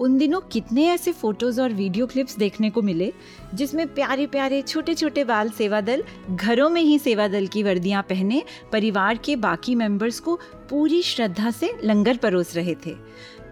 उन 0.00 0.18
दिनों 0.18 0.40
कितने 0.40 0.88
ऐसे 0.88 1.12
फ़ोटोज़ 1.12 1.60
और 1.60 1.72
वीडियो 1.72 2.06
क्लिप्स 2.06 2.36
देखने 2.36 2.70
को 2.70 2.82
मिले 2.82 3.12
जिसमें 3.54 3.94
प्यारे 3.94 4.26
प्यारे 4.26 4.62
छोटे 4.62 4.94
छोटे 4.94 5.24
बाल 5.24 5.50
सेवा 5.50 5.80
दल 5.80 6.04
घरों 6.30 6.68
में 6.70 6.82
ही 6.82 6.98
सेवा 6.98 7.28
दल 7.28 7.46
की 7.46 7.62
वर्दियाँ 7.62 8.02
पहने 8.02 8.42
परिवार 8.72 9.18
के 9.18 9.36
बाकी 9.36 9.74
मेंबर्स 9.74 10.20
को 10.20 10.38
पूरी 10.70 11.02
श्रद्धा 11.02 11.50
से 11.50 11.78
लंगर 11.84 12.16
परोस 12.16 12.56
रहे 12.56 12.74
थे। 12.86 12.96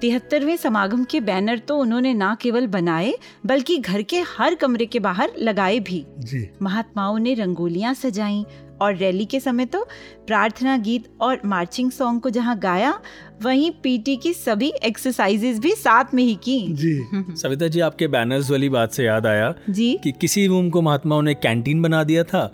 तिहत्तरवें 0.00 0.56
समागम 0.56 1.04
के 1.04 1.20
बैनर 1.20 1.58
तो 1.58 1.76
उन्होंने 1.76 2.14
ना 2.14 2.36
केवल 2.40 2.66
बनाए 2.66 3.14
बल्कि 3.46 3.78
घर 3.78 4.02
के 4.02 4.20
हर 4.36 4.54
कमरे 4.54 4.86
के 4.86 4.98
बाहर 4.98 5.32
लगाए 5.38 5.78
भी। 5.80 6.04
जी। 6.18 6.48
महात्माओं 6.62 7.18
ने 7.18 7.34
रंगोलियाँ 7.34 7.94
सजाई 7.94 8.44
और 8.80 8.96
रैली 8.96 9.24
के 9.24 9.40
समय 9.40 9.66
तो 9.66 9.86
प्रार्थना 10.26 10.76
गीत 10.78 11.04
और 11.20 11.40
मार्चिंग 11.44 11.90
सॉन्ग 11.90 12.20
को 12.20 12.30
जहाँ 12.30 12.58
गाया 12.58 13.00
वहीं 13.42 13.70
पीटी 13.82 14.16
की 14.16 14.32
सभी 14.32 14.72
एक्सरसाइजेज 14.84 15.58
भी 15.58 15.72
साथ 15.72 16.14
में 16.14 16.22
ही 16.24 16.34
की। 16.34 16.58
जी। 16.72 17.34
सविता 17.36 17.68
जी 17.68 17.80
आपके 17.80 18.08
बैनर्स 18.08 18.50
वाली 18.50 18.68
बात 18.68 18.92
से 18.92 19.04
याद 19.04 19.26
आया 19.26 19.54
जी। 19.70 19.98
कि 20.04 20.12
किसी 20.12 20.46
रूम 20.46 20.70
को 20.70 20.82
महात्माओं 20.82 21.22
ने 21.22 21.34
कैंटीन 21.34 21.82
बना 21.82 22.04
दिया 22.04 22.24
था 22.24 22.46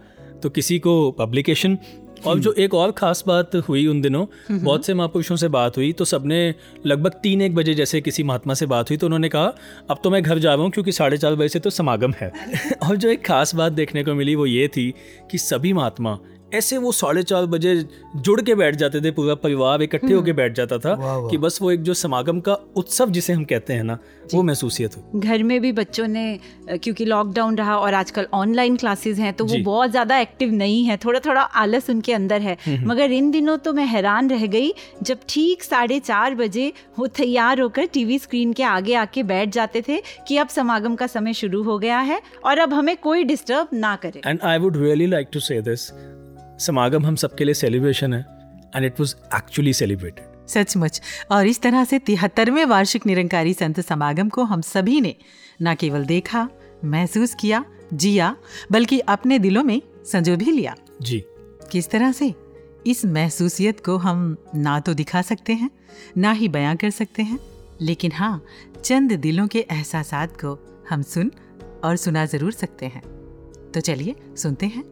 तो 0.42 0.50
किसी 0.50 0.78
को 0.78 1.10
पब्लिकेशन 1.10 1.78
और 2.26 2.38
जो 2.38 2.52
एक 2.52 2.74
और 2.74 2.92
खास 2.92 3.24
बात 3.26 3.54
हुई 3.56 3.86
उन 3.86 4.00
दिनों 4.00 4.26
बहुत 4.50 4.86
से 4.86 4.94
महापुरुषों 4.94 5.36
से 5.36 5.48
बात 5.48 5.76
हुई 5.76 5.92
तो 5.92 6.04
सबने 6.04 6.54
लगभग 6.86 7.10
तीन 7.22 7.42
एक 7.42 7.54
बजे 7.54 7.74
जैसे 7.74 8.00
किसी 8.00 8.22
महात्मा 8.22 8.54
से 8.54 8.66
बात 8.66 8.90
हुई 8.90 8.98
तो 8.98 9.06
उन्होंने 9.06 9.28
कहा 9.28 9.54
अब 9.90 10.00
तो 10.04 10.10
मैं 10.10 10.22
घर 10.22 10.38
जा 10.38 10.54
रहा 10.54 10.62
हूँ 10.62 10.70
क्योंकि 10.70 10.92
साढ़े 10.92 11.16
चार 11.16 11.34
बजे 11.34 11.48
से 11.48 11.58
तो 11.58 11.70
समागम 11.70 12.12
है। 12.20 12.32
और 12.88 12.96
जो 12.96 13.08
एक 13.08 13.26
खास 13.26 13.54
बात 13.54 13.72
देखने 13.72 14.04
को 14.04 14.14
मिली 14.14 14.34
वो 14.34 14.46
ये 14.46 14.68
थी 14.68 14.94
कि 15.30 15.38
सभी 15.38 15.72
महात्मा 15.72 16.18
ऐसे 16.54 16.78
वो 16.78 16.92
साढ़े 16.92 17.22
चार 17.24 17.46
बजे 17.46 17.74
जुड़ 18.16 18.40
के 18.40 18.54
बैठ 18.54 18.76
जाते 18.76 19.00
थे 19.00 19.10
पूरा 19.10 19.34
परिवार 19.42 19.82
इकट्ठे 19.82 20.12
होके 20.12 20.32
बैठ 20.32 20.54
जाता 20.54 20.78
था 20.78 20.94
वाह, 20.94 21.16
वाह। 21.16 21.30
कि 21.30 21.38
बस 21.38 21.58
वो 21.62 21.70
एक 21.70 21.82
जो 21.82 21.94
समागम 21.96 22.40
का 22.40 22.54
उत्सव 22.76 23.10
जिसे 23.10 23.32
हम 23.32 23.44
कहते 23.44 23.72
हैं 23.72 23.84
ना 23.84 23.98
वो 24.34 24.42
महसूसियत 24.42 24.96
हो 24.96 25.20
घर 25.20 25.42
में 25.42 25.60
भी 25.60 25.72
बच्चों 25.72 26.06
ने 26.08 26.38
क्योंकि 26.68 27.04
लॉकडाउन 27.04 27.56
रहा 27.56 27.76
और 27.76 27.94
आजकल 27.94 28.26
ऑनलाइन 28.34 28.76
क्लासेस 28.76 29.18
हैं 29.18 29.32
तो 29.32 29.44
वो 29.44 29.58
बहुत 29.64 29.90
ज़्यादा 29.90 30.18
एक्टिव 30.18 30.52
नहीं 30.54 30.84
है 30.84 30.96
थोड़ा 30.96 31.20
थोड़ा 31.20 31.40
आलस 31.40 31.90
उनके 31.90 32.12
अंदर 32.12 32.40
है। 32.40 32.56
हम्म। 32.66 32.90
मगर 32.90 33.12
इन 33.12 33.30
दिनों 33.30 33.56
तो 33.58 33.72
मैं 33.72 33.86
हैरान 33.86 34.30
रह 34.30 34.46
गई 34.46 34.72
जब 35.02 35.18
ठीक 35.28 35.62
साढ़े 35.62 35.98
चार 36.00 36.34
बजे 36.34 36.72
वो 36.98 37.06
तैयार 37.16 37.60
होकर 37.60 37.86
टीवी 37.92 38.18
स्क्रीन 38.18 38.52
के 38.52 38.62
आगे 38.64 38.94
आके 38.94 39.22
बैठ 39.24 39.48
जाते 39.48 39.82
थे 39.88 40.00
कि 40.28 40.36
अब 40.36 40.48
समागम 40.48 40.94
का 40.94 41.06
समय 41.08 41.34
शुरू 41.34 41.62
हो 41.62 41.78
गया 41.78 41.98
है 42.00 42.20
और 42.44 42.58
अब 42.58 42.72
हमें 42.72 42.96
कोई 42.96 43.24
डिस्टर्ब 43.24 43.68
ना 43.74 43.94
करे। 43.96 44.20
And 44.26 44.40
I 44.42 44.58
would 44.58 44.76
really 44.76 45.06
like 45.06 45.28
to 45.32 45.40
say 45.40 45.60
this 45.62 45.90
समागम 46.62 47.06
हम 47.06 47.16
सबके 47.16 47.44
लिए 47.44 47.54
सेलिब्रेशन 47.54 48.14
है 48.14 48.20
and 48.76 48.84
it 48.84 49.00
was 49.00 49.14
actually 49.34 49.72
celebrated 49.72 50.48
सचमुच। 50.48 51.00
और 51.30 51.46
इस 51.46 51.60
तरह 51.62 51.84
से 51.84 51.98
तिहत्तरवें 51.98 52.64
वार्षिक 52.64 53.06
निरंकारी 53.06 53.54
संत 53.54 53.80
समागम 53.80 54.28
को 54.28 54.44
हम 54.44 54.60
सभी 54.60 55.00
ने 55.00 55.14
न 55.62 55.74
केवल 55.74 56.04
देखा 56.04 56.48
महसूस 56.84 57.34
किया 57.34 57.64
जिया 57.94 58.34
बल्कि 58.72 58.98
अपने 59.08 59.38
दिलों 59.38 59.62
में 59.62 59.80
संजो 60.06 60.36
भी 60.36 60.52
लिया। 60.52 60.74
जी। 61.02 61.22
किस 61.72 61.90
तरह 61.90 62.12
से? 62.12 62.34
इस 62.86 63.04
महसूसियत 63.04 63.80
को 63.80 63.96
हम 63.96 64.36
ना 64.54 64.78
तो 64.80 64.94
दिखा 64.94 65.22
सकते 65.22 65.52
हैं 65.52 65.70
ना 66.16 66.32
ही 66.32 66.48
बयां 66.48 66.76
कर 66.76 66.90
सकते 66.90 67.22
हैं 67.22 67.38
लेकिन 67.80 68.12
हाँ 68.12 68.44
चंद 68.84 69.12
दिलों 69.12 69.46
के 69.46 69.66
एहसास 69.70 70.10
को 70.44 70.58
हम 70.90 71.02
सुन 71.02 71.30
और 71.84 71.96
सुना 71.96 72.24
ज़रूर 72.26 72.52
सकते 72.52 72.86
हैं। 72.86 73.02
तो 73.72 73.80
चलिए 73.80 74.14
सुनते 74.36 74.66
हैं। 74.66 74.84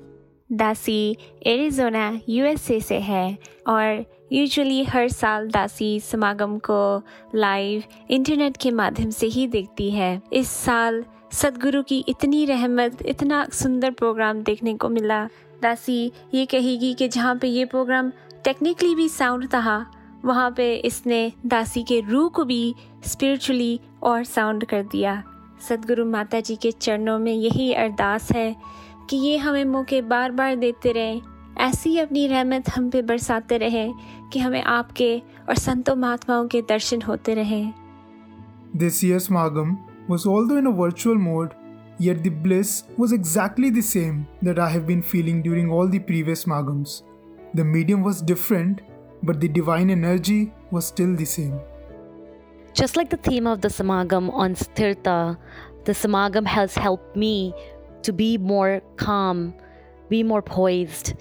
दासी 0.53 1.17
एरिजोना 1.47 2.21
यूएसए 2.29 2.81
से 2.81 2.99
है 3.01 3.39
और 3.67 4.05
यूजुअली 4.33 4.83
हर 4.85 5.09
साल 5.09 5.49
दासी 5.49 6.01
समागम 6.01 6.59
को 6.59 7.03
लाइव 7.35 7.83
इंटरनेट 8.11 8.57
के 8.57 8.71
माध्यम 8.71 9.11
से 9.11 9.27
ही 9.27 9.47
देखती 9.47 9.91
है। 9.91 10.21
इस 10.33 10.49
साल 10.49 11.05
सदगुरु 11.33 11.83
की 11.83 12.05
इतनी 12.09 12.45
रहमत, 12.45 13.03
इतना 13.07 13.47
सुंदर 13.53 13.91
प्रोग्राम 13.91 14.43
देखने 14.43 14.75
को 14.75 14.89
मिला। 14.89 15.25
दासी 15.63 16.13
ये 16.35 16.47
कहेगी 16.47 16.95
कि 16.95 17.09
जहाँ 17.09 17.37
पे 17.37 17.49
ये 17.49 17.65
प्रोग्राम 17.65 18.13
टेक्निकली 18.45 18.95
भी 18.95 19.09
साउंड 19.09 19.47
था, 19.47 19.87
वहाँ 20.25 20.51
पे 20.51 20.75
इसने 20.75 21.33
दासी 21.47 21.83
के 21.83 22.01
रूह 22.01 22.29
को 22.29 22.45
भी 22.45 22.75
स्पिरिचुअली 23.07 23.81
और 24.03 24.25
साउंड 24.25 24.65
कर 24.65 24.83
दिया। 24.83 25.23
सदगुरु 25.69 26.05
माता 26.05 26.41
जी 26.41 26.57
के 26.57 26.71
चरणों 26.71 27.19
में 27.19 27.33
यही 27.33 27.73
अरदास 27.73 28.31
है 28.33 28.55
कि 29.10 29.18
ये 29.18 29.38
हमें 29.38 29.64
मौके 29.66 30.02
बार 30.02 30.32
बार 30.32 30.56
देते 30.56 30.92
रहें 30.92 31.22
ऐसी 31.62 31.98
अपनी 32.00 32.28
रहमत 32.28 32.70
हम 32.70 32.90
पे 32.90 33.02
बरसाते 33.02 33.58
रहें 33.58 33.94
कि 34.34 34.40
हमें 34.40 34.62
आपके 34.62 35.18
और 35.50 35.56
संतों 35.56 35.96
महात्माओं 35.96 36.48
के 36.48 36.62
दर्शन 36.70 37.02
होते 37.02 37.34
रहें 37.34 37.74
This 38.80 39.04
year's 39.04 39.30
Magam 39.30 39.78
was 40.10 40.26
although 40.26 40.58
in 40.58 40.68
a 40.68 40.72
virtual 40.72 41.16
mode, 41.16 41.54
yet 41.98 42.24
the 42.24 42.32
bliss 42.46 42.84
was 42.98 43.14
exactly 43.14 43.70
the 43.70 43.84
same 43.90 44.18
that 44.42 44.60
I 44.60 44.68
have 44.70 44.86
been 44.86 45.02
feeling 45.02 45.42
during 45.42 45.72
all 45.72 45.88
the 45.88 46.00
previous 46.00 46.44
Magams. 46.46 47.04
The 47.54 47.64
medium 47.64 48.04
was 48.04 48.22
different, 48.22 48.82
but 49.24 49.40
the 49.40 49.48
divine 49.48 49.90
energy 49.90 50.52
was 50.72 50.86
still 50.86 51.16
the 51.16 51.26
same. 51.26 51.56
Just 52.74 52.98
like 52.98 53.10
the 53.10 53.22
theme 53.30 53.48
of 53.48 53.62
the 53.62 53.70
Samagam 53.70 54.30
on 54.34 54.56
Sthirta, 54.56 55.38
the 55.86 55.94
Samagam 55.94 56.46
has 56.46 56.76
helped 56.76 57.16
me 57.16 57.54
to 58.03 58.13
be 58.13 58.39
more 58.39 58.81
calm, 58.97 59.55
be 60.09 60.23
more 60.23 60.43
poised, 60.43 61.15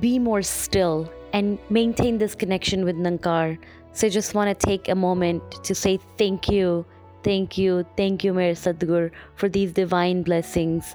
be 0.00 0.18
more 0.18 0.42
still, 0.42 1.10
and 1.32 1.58
maintain 1.70 2.18
this 2.18 2.34
connection 2.34 2.84
with 2.84 2.96
Nankar. 2.96 3.58
So 3.92 4.06
I 4.06 4.10
just 4.10 4.34
want 4.34 4.58
to 4.58 4.66
take 4.66 4.88
a 4.88 4.94
moment 4.94 5.64
to 5.64 5.74
say 5.74 5.98
thank 6.16 6.48
you, 6.48 6.84
thank 7.24 7.58
you, 7.58 7.84
thank 7.96 8.22
you, 8.22 8.32
Mir 8.32 8.54
Sadhgur, 8.54 9.10
for 9.34 9.48
these 9.48 9.72
divine 9.72 10.22
blessings. 10.22 10.94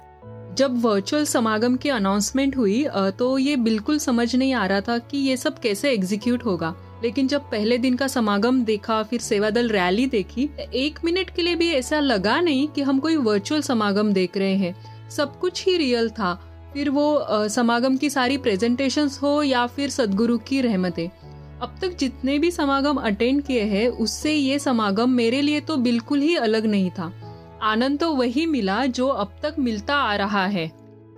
जब 0.58 0.80
virtual 0.82 1.24
समागम 1.24 1.76
की 1.82 1.88
announcement 1.88 2.56
हुई 2.56 2.86
तो 3.18 3.36
ये 3.38 3.56
बिल्कुल 3.56 3.98
समझ 3.98 4.34
नहीं 4.36 4.52
आ 4.54 4.64
रहा 4.66 4.80
था 4.88 4.98
कि 5.10 5.18
ये 5.18 5.36
सब 5.36 5.58
कैसे 5.58 5.92
एग्जीक्यूट 5.92 6.44
होगा 6.44 6.74
लेकिन 7.02 7.28
जब 7.28 7.50
पहले 7.50 7.78
दिन 7.78 7.96
का 7.96 8.06
समागम 8.08 8.62
देखा 8.64 9.02
फिर 9.10 9.20
सेवादल 9.20 9.68
रैली 9.68 10.06
देखी 10.06 10.48
एक 10.84 10.98
मिनट 11.04 11.30
के 11.36 11.42
लिए 11.42 11.54
भी 11.62 11.72
ऐसा 11.74 12.00
लगा 12.00 12.40
नहीं 12.40 12.66
कि 12.74 12.82
हम 12.82 13.00
कोई 13.00 13.16
वर्चुअल 13.30 13.62
समागम 13.62 14.12
देख 14.12 14.36
रहे 14.36 14.54
हैं 14.56 14.74
सब 15.16 15.38
कुछ 15.40 15.64
ही 15.66 15.76
रियल 15.76 16.10
था। 16.10 16.34
फिर 16.74 16.90
वो 16.90 17.48
समागम 17.48 17.96
की 17.96 18.10
सारी 18.10 18.36
प्रेजेंटेशंस 18.38 19.18
हो 19.22 19.42
या 19.42 19.66
फिर 19.66 19.90
सदगुरु 19.90 20.38
की 20.38 20.60
रहमतें। 20.60 21.08
अब 21.62 21.76
तक 21.80 21.96
जितने 21.96 22.38
भी 22.38 22.50
समागम 22.50 22.96
अटेंड 22.96 23.42
किए 23.42 23.62
हैं, 23.62 23.88
उससे 23.88 24.32
ये 24.34 24.58
समागम 24.58 25.10
मेरे 25.10 25.42
लिए 25.42 25.60
तो 25.60 25.76
बिल्कुल 25.76 26.20
ही 26.20 26.34
अलग 26.36 26.66
नहीं 26.66 26.90
था। 26.90 27.12
आनंद 27.62 27.98
तो 28.00 28.10
वही 28.12 28.46
मिला 28.46 28.84
जो 28.86 29.08
अब 29.08 29.36
तक 29.42 29.54
मिलता 29.58 29.96
आ 29.96 30.16
रहा 30.16 30.46
है। 30.46 30.66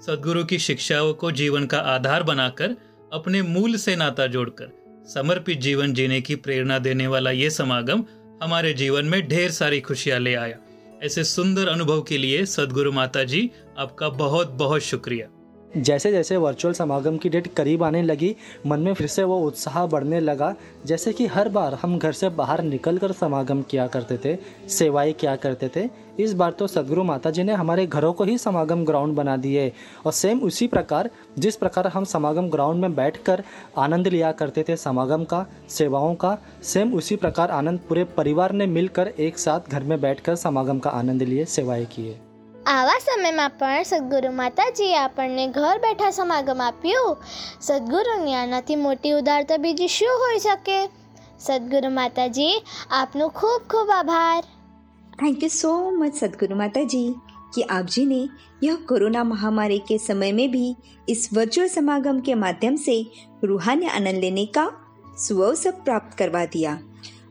सदगुरु 0.06 0.44
की 0.44 0.58
शिक्षाओं 0.58 1.12
को 1.14 1.30
जीवन 1.32 1.66
का 1.66 1.78
आधार 1.78 2.22
बनाकर, 2.22 2.76
अपने 3.12 3.42
मूल 3.42 3.76
से 3.76 3.96
नाता 3.96 4.26
जोड़कर, 4.26 4.68
समर्पित 5.08 5.60
जीवन 5.60 5.92
जीने 5.92 6.20
की 6.20 6.34
प्रेरणा 6.36 6.78
देने 6.78 7.06
वाला 7.06 7.30
ये 7.30 7.50
समागम 7.50 8.04
हमारे 8.42 8.72
जीवन 8.74 9.04
में 9.04 9.20
ढेर 9.28 9.50
सारी 9.50 9.80
खुशियाँ 9.80 10.18
ले 10.20 10.34
आया। 10.34 10.56
ऐसे 11.02 11.24
सुंदर 11.24 11.68
अनुभव 11.68 12.02
के 12.02 12.18
लिए 12.18 12.44
सदगुरु 12.46 12.92
माता 12.92 13.24
जी 13.24 13.50
आपका 13.78 14.08
बहुत 14.08 14.50
बहुत 14.50 14.82
शुक्रिया। 14.82 15.28
जैसे 15.76 16.10
जैसे 16.12 16.36
वर्चुअल 16.36 16.74
समागम 16.74 17.16
की 17.16 17.28
डेट 17.28 17.46
करीब 17.54 17.82
आने 17.82 18.02
लगी, 18.02 18.34
मन 18.66 18.80
में 18.80 18.94
फिर 18.94 19.06
से 19.06 19.24
वो 19.24 19.38
उत्साह 19.38 19.86
बढ़ने 19.86 20.20
लगा, 20.20 20.54
जैसे 20.86 21.12
कि 21.12 21.26
हर 21.26 21.48
बार 21.48 21.74
हम 21.74 21.98
घर 21.98 22.12
से 22.12 22.28
बाहर 22.28 22.62
निकल 22.62 22.98
कर 22.98 23.12
समागम 23.12 23.62
किया 23.62 23.86
करते 23.86 24.18
थे, 24.24 24.36
सेवाएँ 24.68 25.12
किया 25.12 25.36
करते 25.36 25.70
थे। 25.76 25.88
इस 26.18 26.32
बार 26.32 26.50
तो 26.50 26.66
सदगुरु 26.66 27.04
माता 27.04 27.30
जी 27.30 27.42
ने 27.42 27.52
हमारे 27.52 27.86
घरों 27.86 28.12
को 28.12 28.24
ही 28.24 28.38
समागम 28.38 28.84
ग्राउंड 28.84 29.14
बना 29.14 29.36
दिए। 29.36 29.72
और 30.06 30.12
सेम 30.12 30.40
उसी 30.40 30.66
प्रकार, 30.66 31.10
जिस 31.38 31.56
प्रकार 31.56 31.86
हम 31.86 32.04
समागम 32.04 32.48
ग्राउंड 32.48 32.80
में 32.80 32.94
बैठकर 32.94 33.42
आनंद 33.78 34.08
लिया 34.08 34.32
करते 34.32 34.64
थे 34.68 34.76
समागम 34.76 35.24
का, 35.24 35.46
सेवाओं 35.68 36.14
का 36.14 36.38
सेम 36.62 36.94
उसी 36.94 37.16
प्रकार 37.16 37.50
आनंद 37.50 37.80
पूरे 37.88 38.04
परिवार 38.04 38.52
ने 38.52 38.66
मिलकर 38.66 39.08
एक 39.08 39.38
साथ 39.38 39.70
घर 39.70 39.82
में 39.82 40.00
बैठकर 40.00 40.34
समागम 40.34 40.78
का 40.78 40.90
आनंद 40.90 41.22
लिए, 41.22 41.44
सेवाएँ 41.44 41.86
किए। 41.86 42.18
આવા 42.69 42.99
સમયમાં 42.99 43.51
પણ 43.59 43.83
સદગુરુ 43.83 44.31
માતાજીએ 44.35 44.95
આપણને 44.97 45.45
ઘર 45.55 45.77
બેઠા 45.83 46.11
સમાગમ 46.11 46.61
આપ્યું 46.61 47.15
સદગુરુની 47.61 48.35
આનાથી 48.35 48.79
મોટી 48.85 49.13
ઉદારતા 49.13 49.57
બીજી 49.57 49.91
શું 49.97 50.15
હોઈ 50.23 50.39
શકે 50.39 50.79
સદગુરુ 51.39 51.91
માતાજી 51.91 52.55
આપનો 52.93 53.29
ખૂબ 53.37 53.69
ખૂબ 53.69 53.89
આભાર 53.91 54.41
thank 55.19 55.43
you 55.43 55.49
so 55.51 55.71
much 55.93 56.13
Sadguru 56.15 56.55
Mata 56.55 56.81
जी 56.83 57.01
कि 57.55 57.61
आप 57.69 57.85
जी 57.85 58.05
ने 58.05 58.21
यह 58.63 58.75
कोरोना 58.89 59.23
महामारी 59.23 59.77
के 59.79 59.97
समय 59.99 60.31
में 60.31 60.47
भी 60.51 60.75
इस 61.07 61.27
वर्चुअल 61.33 61.67
समागम 61.67 62.19
के 62.19 62.35
माध्यम 62.35 62.75
से 62.75 62.95
रूहानी 63.43 63.85
आनंद 63.89 64.19
लेने 64.19 64.45
का 64.55 64.65
सुअवसर 65.17 65.71
प्राप्त 65.83 66.17
करवा 66.17 66.45
दिया 66.45 66.77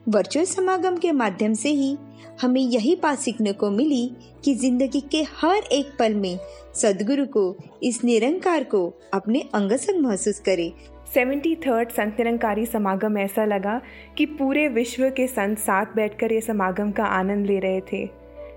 वर्चुअल 0.09 0.45
समागम 0.47 0.97
के 0.97 1.11
माध्यम 1.13 1.53
से 1.55 1.69
ही 1.73 1.91
हमें 2.40 2.60
यही 2.60 2.94
बात 3.02 3.18
सीखने 3.18 3.52
को 3.52 3.70
मिली 3.70 4.10
कि 4.44 4.54
ज़िंदगी 4.54 5.00
के 5.00 5.22
हर 5.36 5.62
एक 5.72 5.92
पल 5.98 6.14
में 6.14 6.38
सदगुरु 6.74 7.24
को, 7.26 7.56
इस 7.82 8.02
निरंकार 8.04 8.64
को 8.64 8.92
अपने 9.14 9.44
अंग 9.54 9.72
संग 9.72 10.04
महसूस 10.06 10.40
करे। 10.40 10.72
सेवेंटी 11.14 11.54
थर्ड 11.56 11.90
संत 11.90 12.16
निरंकारी 12.18 12.66
समागम 12.66 13.18
ऐसा 13.18 13.44
लगा 13.44 13.80
कि 14.16 14.26
पूरे 14.26 14.68
विश्व 14.68 15.08
के 15.10 15.26
संत 15.26 15.58
साथ 15.58 15.94
बैठकर 15.96 16.32
ये 16.32 16.40
समागम 16.40 16.90
का 16.90 17.04
आनंद 17.04 17.46
ले 17.46 17.58
रहे 17.58 17.80
थे। 17.92 18.08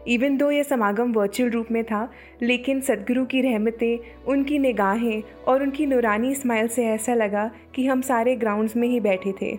इवन 0.08 0.38
दो 0.38 0.50
ये 0.52 0.63
समागम 0.63 1.12
वर्चुअल 1.12 1.50
रूप 1.50 1.68
में 1.72 1.84
था, 1.84 2.12
लेकिन 2.42 2.82
सदगुरु 2.82 3.26
की 3.26 3.42
रहमतें, 3.42 4.00
उनकी 4.28 4.60
निगाहें 4.60 5.22
और 5.48 5.63
उनकी 5.63 5.86
नूरानी 5.86 6.36
स्माइल 6.36 6.68
से 6.68 6.86
ऐसा 6.86 7.13
लगा 7.13 7.50
कि 7.76 7.86
हम 7.86 8.02
सारे 8.02 8.36
ग्राउंड्स 8.36 8.76
में 8.76 8.88
ही 8.88 9.00
बैठे 9.00 9.34
थे। 9.42 9.58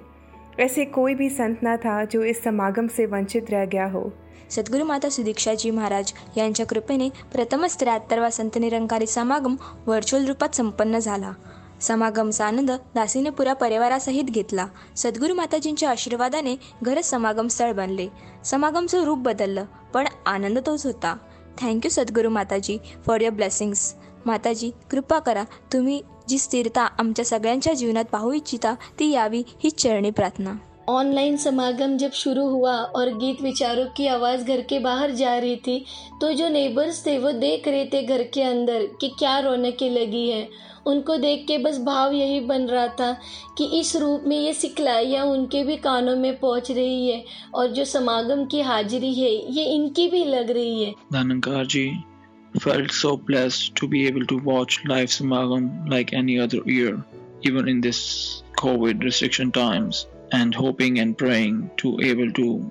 ऐसे 0.60 0.84
कोई 0.84 1.14
भी 1.14 1.28
संत 1.28 1.62
ना 1.62 1.76
था 1.76 2.04
जो 2.04 2.22
इस 2.22 2.42
समागम 2.44 2.86
से 2.86 3.06
वंचित 3.06 3.50
रह 3.50 3.64
गया 3.64 3.86
हो। 3.86 4.12
सद्गुरू 4.50 4.84
माता 4.84 5.08
सुदीक्षाजी 5.08 5.70
महाराज 5.70 6.12
यांच्या 6.36 6.66
कृपेने 6.66 7.08
प्रथमच 7.32 7.76
त्र्याहत्तरवा 7.80 8.30
संत 8.30 8.58
निरंकारी 8.58 9.06
समागम 9.06 9.56
व्हर्च्युअल 9.86 10.26
रूपात 10.26 10.54
संपन्न 10.54 10.98
झाला. 10.98 11.32
समागमचा 11.80 12.46
आनंद 12.46 12.70
दासीने 12.94 13.30
पुरा 13.30 13.52
परिवारासहित 13.52 14.24
घेतला. 14.24 14.66
सद्गुरू 14.96 15.34
माताजींच्या 15.34 15.90
आशीर्वादाने 15.90 16.56
घरच 16.82 17.04
समागम 17.04 17.48
स्थळ 17.48 17.72
बनले. 17.72 18.08
समागमचं 18.44 19.04
रूप 19.04 19.18
बदललं 19.18 19.64
पण 19.94 20.08
आनंद 20.26 20.58
तोच 20.58 20.86
होता. 20.86 21.16
थँक्यू 21.60 21.90
सद्गुरू 21.90 22.30
माताजी 22.30 22.78
फॉर 23.06 23.20
युअर 23.20 23.34
ब्लेसिंग्स 23.34 23.94
माताजी 24.26 24.70
कृपा 24.90 25.18
करा 25.18 25.44
तुम्ही 25.72 26.00
जी 26.28 26.38
स्थिरता 26.38 26.82
आमच्या 26.98 27.24
सगळ्यांच्या 27.24 27.72
जीवनात 27.74 28.04
पाहू 28.04 28.32
इच्छिता 28.32 28.74
ती 28.98 29.10
यावी 29.10 29.42
ही 29.64 29.70
चरणी 29.70 30.10
प्रार्थना. 30.10 30.58
ऑनलाइन 30.88 31.36
समागम 31.36 31.96
जब 31.96 32.12
शुरू 32.14 32.44
हुआ 32.48 32.72
और 32.94 33.08
गीत 33.16 33.42
विचारों 33.42 33.84
की 33.96 34.06
आवाज़ 34.06 34.44
घर 34.44 34.60
के 34.60 34.78
बाहर 34.78 35.10
जा 35.10 35.38
रही 35.38 35.56
थी 35.56 35.84
तो 36.20 36.32
जो 36.32 36.48
नेबर्स 36.48 37.04
थे 37.06 37.16
वो 37.18 37.30
देख 37.32 37.68
रहे 37.68 37.84
थे 37.84 38.02
घर 38.02 38.22
के 38.34 38.42
अंदर 38.42 38.86
कि 39.00 39.08
क्या 39.18 39.38
रौनकें 39.38 39.90
लगी 39.90 40.28
है। 40.30 40.48
उनको 40.86 41.16
देख 41.16 41.44
के 41.48 41.58
बस 41.58 41.78
भाव 41.78 42.12
यही 42.12 42.40
बन 42.40 42.66
रहा 42.66 42.86
था 42.88 43.12
कि 43.58 43.64
इस 43.78 43.94
रूप 43.96 44.24
में 44.26 44.38
ये 44.38 44.52
सिखलाइयाँ 44.52 45.24
उनके 45.26 45.62
भी 45.64 45.76
कानों 45.76 46.16
में 46.16 46.38
पहुँच 46.38 46.70
रही 46.70 47.10
है 47.10 47.24
और 47.54 47.66
जो 47.68 47.84
समागम 47.84 48.44
की 48.44 48.60
हाजिरी 48.60 49.14
है 49.14 49.32
ये 49.52 49.64
इनकी 49.64 50.08
भी 50.08 50.24
लग 50.24 50.50
रही 50.50 50.84
है। 50.84 50.94
Dhanankar 51.12 51.64
ji 51.66 51.84
felt 52.58 52.90
so 52.90 53.16
blessed 53.16 53.76
to 53.76 53.86
be 53.86 54.06
able 54.06 54.26
to 54.26 54.38
watch 54.38 54.84
live 54.84 55.08
Samagam 55.08 55.88
like 55.88 56.12
any 56.12 56.38
other 56.38 56.58
year, 56.64 57.02
even 57.42 57.68
in 57.68 57.80
this 57.80 58.42
COVID 58.58 59.02
restriction 59.02 59.52
times, 59.52 60.06
and 60.32 60.54
hoping 60.54 60.98
and 60.98 61.16
praying 61.16 61.70
to 61.78 62.00
able 62.00 62.32
to 62.32 62.70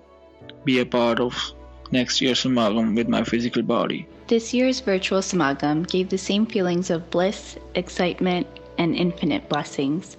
be 0.65 0.80
a 0.80 0.86
part 0.86 1.20
of 1.20 1.54
next 1.92 2.22
year's 2.22 2.44
Samagam 2.44 2.96
with 2.96 3.08
my 3.08 3.24
physical 3.24 3.63
body. 3.63 4.08
This 4.28 4.54
year's 4.54 4.80
virtual 4.80 5.22
Samagam 5.22 5.88
gave 5.88 6.10
the 6.10 6.18
same 6.18 6.46
feelings 6.46 6.89
of 6.89 7.10
bliss, 7.10 7.58
excitement, 7.74 8.46
and 8.78 8.96
infinite 8.96 9.50
blessings. 9.50 10.18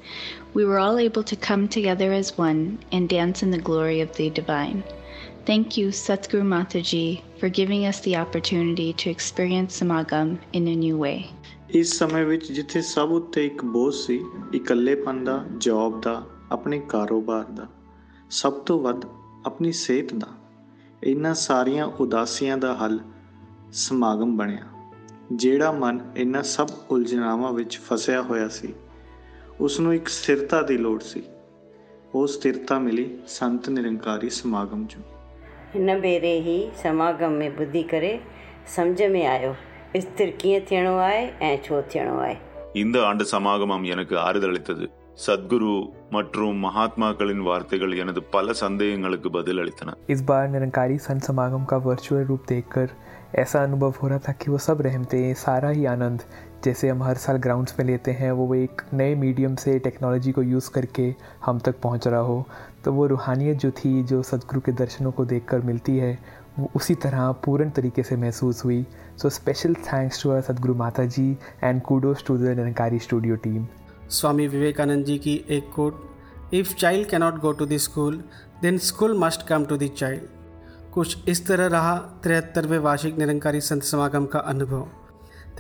We 0.53 0.65
were 0.65 0.79
all 0.79 0.99
able 0.99 1.23
to 1.25 1.37
come 1.37 1.69
together 1.69 2.13
as 2.13 2.37
one 2.37 2.81
and 2.91 3.09
dance 3.09 3.43
in 3.43 3.53
the 3.53 3.59
glory 3.59 4.01
of 4.01 4.17
the 4.17 4.31
divine. 4.31 4.83
Thank 5.49 5.79
you, 5.79 5.89
Satguru 5.89 6.45
Mataji, 6.45 7.23
for 7.41 7.49
giving 7.49 7.87
us 7.87 8.01
the 8.01 8.15
opportunity 8.15 8.93
to 8.93 9.11
experience 9.11 9.81
Samagam 9.81 10.37
in 10.53 10.67
a 10.69 10.77
new 10.77 10.99
way. 10.99 11.19
ਇਸ 11.71 11.99
ਸਮੇਂ 11.99 12.27
ਵਿੱਚ 12.27 12.53
ਜਿੱਥੇ 12.53 12.83
ਸਭ 12.83 13.09
ਉੱਤੇ 13.13 13.47
ਇੱਕ 13.47 13.65
ਬੋਝ 13.65 13.95
ਸੀ 13.95 14.25
ਇਕੱਲੇਪਨ 14.55 15.25
ਦਾ 15.25 15.45
job 15.59 16.01
ਦਾ 16.01 16.27
ਆਪਣੇ 16.51 16.79
ਕਾਰੋਬਾਰ 16.79 17.45
ਦਾ 17.45 17.67
ਸਭ 18.31 18.53
ਤੋਂ 18.53 18.81
ਵੱਧ 18.81 19.05
ਆਪਣੀ 19.47 19.73
ਸਿਹਤ 19.73 20.15
ਦਾ 20.15 20.27
ਇਹਨਾਂ 21.05 21.35
ਸਾਰੀਆਂ 21.35 21.87
ਉਦਾਸੀਆਂ 21.87 22.59
ਦਾ 22.59 22.75
ਹੱਲ 22.75 23.01
ਸਮਾਗਮ 23.73 24.37
ਬਣਿਆ 24.37 24.65
ਜਿਹੜਾ 25.33 25.73
ਮਨ 25.73 26.13
ਇਹਨਾਂ 26.17 26.43
ਸਭ 26.43 26.69
ਉਲਝਣਾਵਾਂ 26.91 27.53
ਵਿੱਚ 27.53 27.79
ਫਸਿਆ 27.79 28.23
ਹੋਇਆ 28.23 28.49
ਸੀ। 28.49 28.75
ਉਸ 29.61 29.81
ਨੂੰ 29.81 29.95
ਇੱਕ 29.95 30.09
ਸਥਿਰਤਾ 30.09 30.63
ਦੀ 30.63 30.77
ਲੋੜ 30.77 31.03
ਸੀ। 31.03 31.23
ਉਹ 32.15 32.27
ਸਥਿਰਤਾ 32.27 32.79
ਮਿਲੀ 32.79 33.19
ਸੰਤ 33.27 33.69
ਨਿਰੰਕਾਰੀ 33.69 34.31
ਸਮਾਗਮ 34.31 34.85
'ਚੋਂ। 34.85 35.20
हिन 35.74 36.00
भेरे 36.02 36.34
ई 36.56 36.58
समागम 36.84 37.32
में 37.42 37.50
ॿुधी 37.58 37.84
करे 37.94 38.20
सम्झ 38.76 39.02
में 39.16 39.26
आयो 39.28 39.54
स्थिर 40.02 40.30
कीअं 40.42 40.60
थियणो 40.72 40.96
आहे 41.08 41.24
ऐं 41.48 41.58
छो 41.68 41.82
थियणो 41.94 42.18
आहे 42.26 42.38
இந்த 42.82 42.98
ஆண்டு 43.10 43.24
சமாகமம் 43.32 43.84
எனக்கு 43.94 44.16
ஆறுதளித்தது 44.24 44.86
சத்குரு 45.26 45.74
மற்றும் 46.16 46.58
மகாத்மாக்களின் 46.66 47.44
வார்த்தைகள் 47.48 47.94
எனது 48.02 48.22
பல 48.34 48.54
சந்தேகங்களுக்கு 48.64 49.30
பதில் 49.38 49.60
அளித்தன 49.64 49.94
इस 50.14 50.22
बार 50.30 50.44
निरंकारी 50.54 50.98
संत 51.06 51.24
समागम 51.30 51.64
का 51.72 51.78
वर्चुअल 51.86 52.24
रूप 52.32 52.42
देखकर 52.52 52.88
ऐसा 53.44 53.60
अनुभव 53.68 53.94
हो 54.02 54.08
रहा 54.10 54.20
था 54.26 54.34
कि 54.42 54.48
वो 54.54 54.58
सब 54.66 54.82
रहमते 54.82 55.22
सारा 55.44 55.70
ही 55.78 55.86
आनंद 55.94 56.22
जैसे 56.66 56.90
हम 56.90 57.02
हर 57.04 57.18
साल 57.24 57.38
ग्राउंड्स 57.46 57.74
में 57.78 57.86
लेते 57.86 58.12
हैं 58.20 58.32
वो 58.40 58.46
एक 58.58 58.82
नए 58.96 59.16
मीडियम 59.24 59.56
से 59.64 59.78
टेक्नोलॉजी 59.88 60.32
को 60.32 60.44
यूज़ 60.46 60.70
करके 60.76 61.08
हम 61.46 61.60
तक 61.66 61.76
पहुंच 61.82 62.08
रहा 62.08 62.24
हो 62.30 62.38
तो 62.85 62.93
वो 62.93 63.07
रूहानियत 63.07 63.57
जो 63.59 63.71
थी, 63.71 64.03
जो 64.03 64.23
सदगुरु 64.23 64.61
के 64.61 64.73
दर्शनों 64.73 65.11
को 65.13 65.25
देखकर 65.25 65.61
मिलती 65.61 65.97
है, 65.97 66.19
वो 66.59 66.71
उसी 66.77 66.95
तरह 66.95 67.31
पूर्ण 67.45 67.71
तरीके 67.71 68.03
से 68.03 68.17
महसूस 68.17 68.65
हुई। 68.65 68.85
So 69.17 69.29
special 69.31 69.75
thanks 69.87 70.23
to 70.23 70.31
our 70.31 70.41
Sadguru 70.43 70.75
Mata 70.75 71.05
ji 71.07 71.31
and 71.65 71.83
kudos 71.83 72.25
to 72.27 72.37
the 72.39 72.57
Nirankari 72.59 72.99
studio 72.99 73.37
team 73.37 73.67
Swami 74.11 74.47
Vivekananda 74.49 75.05
ji 75.05 75.19
की 75.19 75.35
एक 75.51 75.71
quote 75.75 76.55
if 76.55 76.75
child 76.75 77.09
cannot 77.09 77.39
go 77.41 77.53
to 77.53 77.67
the 77.67 77.77
school 77.79 78.23
then 78.63 78.79
school 78.79 79.19
must 79.19 79.47
come 79.49 79.65
to 79.65 79.77
the 79.77 79.91
child 79.97 80.23
कुछ 80.95 81.29
इस 81.29 81.47
तरह 81.47 81.67
रहा 81.67 81.97
तिहत्तरवें 82.25 82.79
वार्षिक 82.79 83.19
निरंकारी 83.19 83.61
संत 83.61 83.83
समागम 83.83 84.27
का 84.27 84.39
अनुभव। 84.53 84.87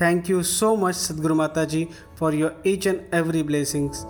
thank 0.00 0.30
you 0.30 0.42
so 0.42 0.74
much 0.76 0.94
Sadguru 0.96 1.34
Mata 1.34 1.64
ji 1.64 1.86
for 2.18 2.34
your 2.34 2.62
each 2.66 2.86
and 2.86 3.00
every 3.14 3.42
blessings 3.42 4.04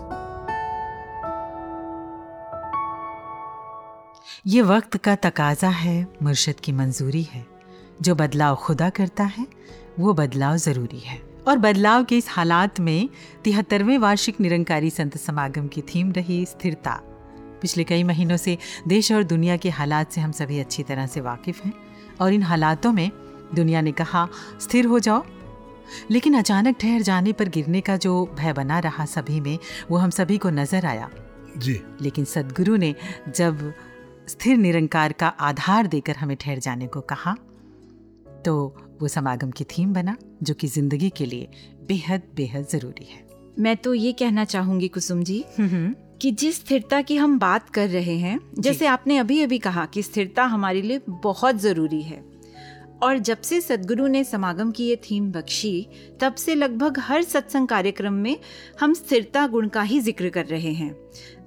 ये 4.47 4.61
वक्त 4.61 4.97
का 4.97 5.15
तकाजा 5.15 5.69
है 5.69 6.07
मुर्शद 6.23 6.53
की 6.53 6.71
मंजूरी 6.71 7.23
है। 7.23 7.45
जो 8.01 8.15
बदलाव 8.15 8.55
खुदा 8.55 8.89
करता 8.89 9.23
है 9.23 9.47
वो 9.99 10.13
बदलाव 10.13 10.57
ज़रूरी 10.57 10.99
है। 10.99 11.21
और 11.47 11.57
बदलाव 11.57 12.03
के 12.03 12.17
इस 12.17 12.25
हालात 12.29 12.79
में 12.79 13.09
तिहत्तरवें 13.43 13.97
वार्षिक 13.97 14.39
निरंकारी 14.41 14.89
संत 14.89 15.17
समागम 15.17 15.67
की 15.67 15.81
थीम 15.81 16.11
रही 16.11 16.45
स्थिरता। 16.45 16.91
पिछले 17.61 17.83
कई 17.83 18.03
महीनों 18.03 18.37
से 18.37 18.57
देश 18.87 19.11
और 19.11 19.23
दुनिया 19.23 19.57
के 19.57 19.69
हालात 19.69 20.11
से 20.11 20.21
हम 20.21 20.31
सभी 20.31 20.59
अच्छी 20.59 20.83
तरह 20.83 21.07
से 21.07 21.21
वाकिफ़ 21.21 21.61
हैं 21.63 21.73
और 22.21 22.33
इन 22.33 22.43
हालातों 22.43 22.91
में 22.91 23.11
दुनिया 23.55 23.81
ने 23.81 23.91
कहा 23.91 24.27
स्थिर 24.61 24.85
हो 24.85 24.99
जाओ। 24.99 25.23
लेकिन 26.11 26.37
अचानक 26.37 26.77
ठहर 26.79 27.01
जाने 27.01 27.31
पर 27.31 27.49
गिरने 27.49 27.81
का 27.81 27.97
जो 27.97 28.35
भय 28.39 28.53
बना 28.53 28.79
रहा 28.79 29.05
सभी 29.05 29.39
में 29.39 29.59
वो 29.91 29.97
हम 29.97 30.09
सभी 30.09 30.37
को 30.37 30.49
नज़र 30.49 30.85
आया। 30.85 31.09
जी। 31.57 31.81
लेकिन 32.01 32.25
सदगुरु 32.25 32.75
ने 32.75 32.95
जब 33.35 33.73
स्थिर 34.27 34.57
निरंकार 34.57 35.13
का 35.13 35.27
आधार 35.27 35.87
देकर 35.87 36.15
हमें 36.15 36.35
ठहर 36.37 36.59
जाने 36.59 36.87
को 36.87 37.01
कहा। 37.03 37.35
तो 38.45 38.53
वो 39.01 39.07
समागम 39.07 39.51
की 39.51 39.63
थीम 39.67 39.93
बना 39.93 40.15
जो 40.43 40.53
कि 40.53 40.67
ज़िंदगी 40.67 41.09
के 41.09 41.25
लिए 41.25 41.47
बेहद 41.87 42.21
बेहद 42.35 42.67
ज़रूरी 42.67 43.05
है। 43.05 43.25
मैं 43.59 43.75
तो 43.77 43.93
ये 43.93 44.11
कहना 44.13 44.45
चाहूँगी 44.45 44.87
कुसुम 44.87 45.23
जी 45.23 45.43
कि 45.59 46.31
जिस 46.31 46.55
स्थिरता 46.55 47.01
की 47.01 47.15
हम 47.17 47.37
बात 47.39 47.69
कर 47.69 47.89
रहे 47.89 48.17
हैं 48.17 48.39
जैसे 48.59 48.85
आपने 48.87 49.17
अभी 49.17 49.41
अभी 49.41 49.57
कहा 49.59 49.85
कि 49.85 50.03
स्थिरता 50.03 50.43
हमारे 50.45 50.81
लिए 50.81 51.01
बहुत 51.07 51.59
ज़रूरी 51.61 52.01
है। 52.01 52.23
और 53.03 53.17
जब 53.19 53.41
से 53.41 53.59
सदगुरु 53.61 54.07
ने 54.07 54.23
समागम 54.23 54.71
की 54.71 54.85
ये 54.85 54.95
थीम 55.03 55.31
बख्शी 55.31 55.87
तब 56.21 56.35
से 56.35 56.55
लगभग 56.55 56.99
हर 56.99 57.23
सत्संग 57.23 57.67
कार्यक्रम 57.67 58.13
में 58.15 58.37
हम 58.79 58.93
स्थिरता 58.93 59.45
गुण 59.47 59.67
का 59.67 59.81
ही 59.81 59.99
ज़िक्र 59.99 60.29
कर 60.29 60.45
रहे 60.45 60.73
हैं। 60.73 60.93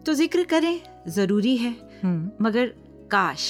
तो 0.06 0.14
ज़िक्र 0.14 0.44
करें 0.44 0.80
ज़रूरी 1.08 1.56
है। 1.56 1.74
मगर 2.04 2.66
काश। 3.10 3.46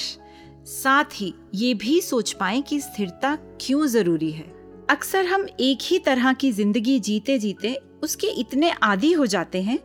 साथ 0.67 1.05
ही 1.15 1.33
ये 1.55 1.73
भी 1.75 2.01
सोच 2.01 2.33
पाए 2.33 2.61
कि 2.61 2.81
स्थिरता 2.81 3.35
क्यों 3.61 3.87
ज़रूरी 3.87 4.31
है। 4.31 4.53
अक्सर 4.91 5.27
हम 5.27 5.47
एक 5.61 5.79
ही 5.83 5.99
तरह 5.99 6.33
की 6.33 6.51
ज़िंदगी 6.53 6.99
जीते 7.01 7.39
जीते 7.39 7.75
उसके 8.03 8.27
इतने 8.41 8.71
आदि 8.83 9.13
हो 9.13 9.27
जाते 9.27 9.63
हैं 9.63 9.79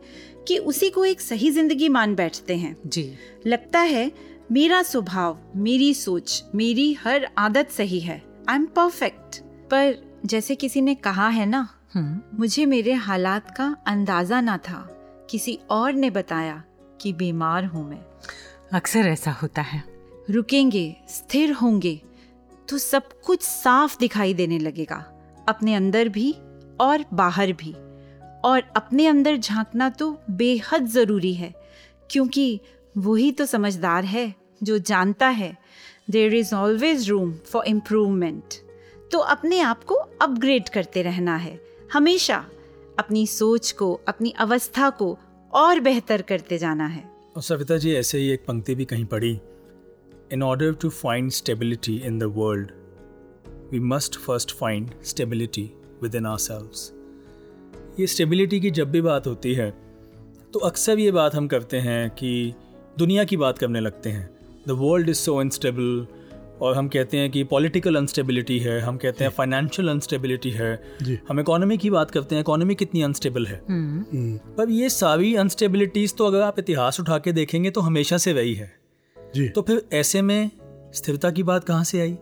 कि 0.48 0.58
उसी 0.58 0.90
को 0.90 1.04
एक 1.04 1.20
सही 1.20 1.50
ज़िंदगी 1.50 1.88
मान 1.88 2.14
बैठते 2.14 2.56
हैं। 2.56 2.76
जी। 2.86 3.12
लगता 3.46 3.80
है 3.80 4.10
मेरा 4.52 4.82
स्वभाव 4.82 5.38
मेरी 5.56 5.92
सोच 5.94 6.42
मेरी 6.54 6.92
हर 6.94 7.26
आदत 7.38 7.70
सही 7.70 8.00
है। 8.00 8.22
आई 8.48 8.56
एम 8.56 8.66
परफेक्ट 8.66 9.40
पर 9.70 9.94
जैसे 10.26 10.54
किसी 10.54 10.80
ने 10.80 10.94
कहा 10.96 11.28
है 11.28 11.46
ना 11.46 11.68
मुझे 12.34 12.64
मेरे 12.66 12.92
हालात 12.94 13.50
का 13.50 13.74
अंदाज़ा 13.86 14.40
ना 14.40 14.56
था। 14.58 14.86
किसी 15.30 15.58
और 15.70 15.92
ने 15.92 16.10
बताया 16.10 16.62
कि 17.00 17.12
बीमार 17.12 17.64
हूँ 17.64 17.88
मैं। 17.88 18.02
अक्सर 18.72 19.00
ऐसा 19.00 19.30
होता 19.32 19.62
है। 19.62 19.82
रुकेंगे, 20.30 20.96
स्थिर 21.08 21.52
होंगे 21.52 22.00
तो 22.68 22.78
सब 22.78 23.08
कुछ 23.22 23.42
साफ़ 23.42 23.98
दिखाई 23.98 24.34
देने 24.34 24.58
लगेगा। 24.58 24.96
अपने 25.48 25.74
अंदर 25.74 26.08
भी 26.08 26.32
और 26.80 27.04
बाहर 27.14 27.52
भी। 27.52 27.72
और 28.44 28.62
अपने 28.76 29.06
अंदर 29.06 29.36
झांकना 29.36 29.88
तो 29.90 30.10
बेहद 30.30 30.86
ज़रूरी 30.86 31.34
है, 31.34 31.52
क्योंकि 32.10 32.60
वही 32.94 33.32
तो 33.32 33.46
समझदार 33.46 34.04
है 34.04 34.34
जो 34.62 34.78
जानता 34.78 35.28
है 35.28 35.56
there 36.10 36.34
is 36.34 36.54
always 36.54 37.08
room 37.10 37.34
for 37.46 37.64
improvement 37.66 38.54
तो 39.12 39.18
अपने 39.18 39.60
आप 39.60 39.84
को 39.84 39.94
अपग्रेड 39.94 40.68
करते 40.68 41.02
रहना 41.02 41.36
है। 41.36 41.60
हमेशा 41.92 42.44
अपनी 42.98 43.26
सोच 43.26 43.72
को, 43.72 43.92
अपनी 44.08 44.34
अवस्था 44.38 44.90
को 44.90 45.16
और 45.52 45.80
बेहतर 45.80 46.22
करते 46.22 46.58
जाना 46.58 46.86
है। 46.86 47.19
और 47.36 47.42
सविता 47.42 47.76
जी, 47.76 47.94
ऐसे 47.94 48.18
ही 48.18 48.28
एक 48.28 48.44
पंक्ति 48.46 48.74
भी 48.74 48.84
कहीं 48.84 49.04
पढ़ी। 49.04 49.40
In 50.32 50.42
order 50.42 50.72
to 50.72 50.88
find 50.88 51.30
stability 51.30 51.96
in 51.96 52.18
the 52.18 52.22
world 52.22 52.70
we 53.72 53.80
must 53.80 54.18
first 54.18 54.56
find 54.56 54.90
stability 55.02 55.70
within 56.14 56.26
our 56.26 56.70
ये 58.00 58.06
स्टेबिलिटी 58.06 58.60
की 58.60 58.70
जब 58.70 58.90
भी 58.90 59.00
बात 59.00 59.26
होती 59.26 59.54
है 59.54 59.70
तो 60.52 60.58
अक्सर 60.58 60.98
ये 60.98 61.12
बात 61.12 61.34
हम 61.34 61.48
करते 61.48 61.76
हैं 61.76 62.10
कि 62.10 62.54
दुनिया 62.98 63.24
की 63.24 63.36
बात 63.36 63.58
करने 63.58 63.80
लगते 63.80 64.10
हैं। 64.10 64.30
The 64.68 64.70
world 64.70 65.08
is 65.08 65.16
so 65.16 65.36
unstable 65.36 66.06
और 66.60 66.76
हम 66.76 66.88
कहते 66.88 67.16
हैं 67.16 67.30
कि 67.30 67.44
पॉलिटिकल 67.44 67.94
अनस्टेबिलिटी 67.94 68.58
है 68.58 68.80
हम 68.80 68.96
कहते 68.96 69.24
हैं 69.24 69.30
फाइनेंशियल 69.30 69.88
अनस्टेबिलिटी 69.88 70.50
है। 70.50 70.72
हम 71.28 71.40
इकोनॉमी 71.40 71.76
की 71.78 71.90
बात 71.90 72.10
करते 72.10 72.34
हैं 72.34 72.42
इकोनॉमी 72.42 72.74
कितनी 72.74 73.02
अनस्टेबल 73.02 73.46
है। 73.46 73.60
हम्म, 73.68 74.36
पर 74.56 74.70
ये 74.70 74.88
सारी 74.90 75.34
अनस्टेबिलिटीज 75.34 76.14
तो 76.16 76.26
अगर 76.26 76.40
आप 76.40 76.58
इतिहास 76.58 77.00
उठा 77.00 77.18
के 77.18 77.32
देखेंगे 77.32 77.70
तो 77.70 77.80
हमेशा 77.80 78.18
से 78.18 78.32
वही 78.32 78.54
है। 78.54 78.72
जी। 79.34 79.48
तो 79.48 79.62
फिर 79.62 79.82
ऐसे 79.92 80.22
में 80.22 80.50
स्थिरता 80.94 81.30
की 81.30 81.42
बात 81.42 81.64
कहाँ 81.64 81.84
से 81.84 82.00
आई? 82.00 82.16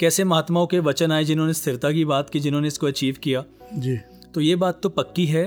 कैसे 0.00 0.24
महात्माओं 0.24 0.66
के 0.66 0.78
वचन 0.78 1.12
आए 1.12 1.24
जिन्होंने 1.24 1.52
स्थिरता 1.52 1.92
की 1.92 2.04
बात 2.04 2.30
की 2.30 2.40
जिन्होंने 2.40 2.68
इसको 2.68 2.86
अचीव 2.86 3.16
किया? 3.22 3.44
जी। 3.74 3.96
तो 4.34 4.40
ये 4.40 4.56
बात 4.56 4.80
तो 4.82 4.88
पक्की 4.88 5.26
है 5.26 5.44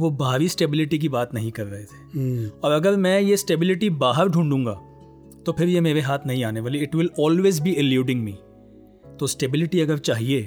वो 0.00 0.10
बाहरी 0.10 0.48
स्टेबिलिटी 0.48 0.98
की 0.98 1.08
बात 1.08 1.34
नहीं 1.34 1.50
कर 1.50 1.64
रहे 1.64 1.84
थे। 1.84 1.96
हम्म, 2.14 2.50
और 2.64 2.72
अगर 2.72 2.96
मैं 2.96 3.20
ये 3.20 3.36
स्टेबिलिटी 3.36 3.90
बाहर 3.90 4.28
ढूंढूँगा 4.28 4.80
तो 5.46 5.52
फिर 5.52 5.68
ये 5.68 5.80
मेरे 5.80 6.00
हाथ 6.00 6.26
नहीं 6.26 6.44
आने 6.44 6.60
वाली। 6.60 6.78
It 6.78 6.94
will 6.94 7.10
always 7.20 7.60
be 7.60 7.72
eluding 7.74 8.22
me 8.22 8.36
तो 9.20 9.26
स्टेबिलिटी 9.26 9.80
अगर 9.80 9.98
चाहिए 10.00 10.42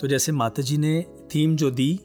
तो 0.00 0.08
जैसे 0.08 0.32
माता 0.32 0.62
जी 0.62 0.76
ने 0.78 1.00
थीम 1.34 1.56
जो 1.56 1.70
दी 1.70 1.98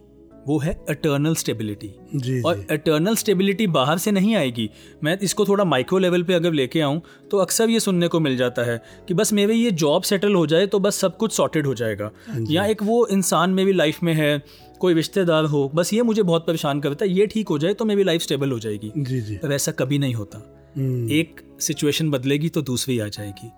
वो 0.48 0.58
है 0.60 0.74
अटर्नल 0.90 1.34
स्टेबिलिटी 1.36 1.90
जी 2.16 2.42
और 2.42 2.66
अटर्नल 2.72 3.16
स्टेबिलिटी 3.16 3.66
बाहर 3.68 3.98
से 3.98 4.12
नहीं 4.12 4.36
आएगी। 4.36 4.70
मैं 5.04 5.18
इसको 5.20 5.46
थोड़ा 5.46 5.64
माइक्रो 5.64 5.98
लेवल 5.98 6.24
पे 6.24 6.34
अगर 6.34 6.54
लेके 6.54 6.82
आऊँ 6.82 7.02
तो 7.32 7.38
अक्सर 7.38 7.70
ये 7.70 7.80
सुनने 7.80 8.08
को 8.08 8.20
मिल 8.20 8.38
जाता 8.38 8.64
है 8.64 8.82
कि 9.08 9.14
बस 9.14 9.34
मेरे 9.34 9.54
ये 9.54 9.72
जॉब 9.74 10.04
सेटल 10.04 10.36
हो 10.36 10.46
जाए 10.48 10.68
तो 10.68 10.80
बस 10.80 10.96
सब 10.96 11.18
कुछ 11.18 11.34
सॉर्टेड 11.34 11.68
हो 11.68 11.74
जाएगा। 11.74 12.12
या 12.50 12.66
एक 12.66 12.84
वो 12.84 13.06
इंसान 13.08 13.50
मेरी 13.50 13.74
लाइफ 13.74 14.04
में 14.04 14.14
है 14.14 14.42
कोई 14.80 14.94
रिश्तेदार 14.94 15.46
हो 15.46 15.70
बस 15.76 15.94
ये 15.94 16.02
मुझे 16.02 16.24
बहुत 16.24 16.48
परेशान 16.48 16.80
करता 16.80 17.06
है 17.06 17.12
ये 17.12 17.28
ठीक 17.28 17.50
हो 17.50 17.58
जाए 17.58 17.74
तो 17.74 17.86
मेरी 17.86 18.04
लाइफ 18.04 18.22
स्टेबल 18.22 18.52
हो 18.52 18.60
जाएगी। 18.60 18.92
जी 18.98 19.22
जी। 19.22 19.38
पर 19.38 19.52
ऐसा 19.52 19.72
कभी 19.72 20.00
नहीं 20.00 20.14
होता। 20.14 20.46
एक 21.12 21.42
सिचुएशन 21.60 22.10
बदलेगी 22.10 22.50
तो 22.50 22.62
दूसरी 22.62 23.00
आ 23.00 23.08
जाएगी। 23.08 23.52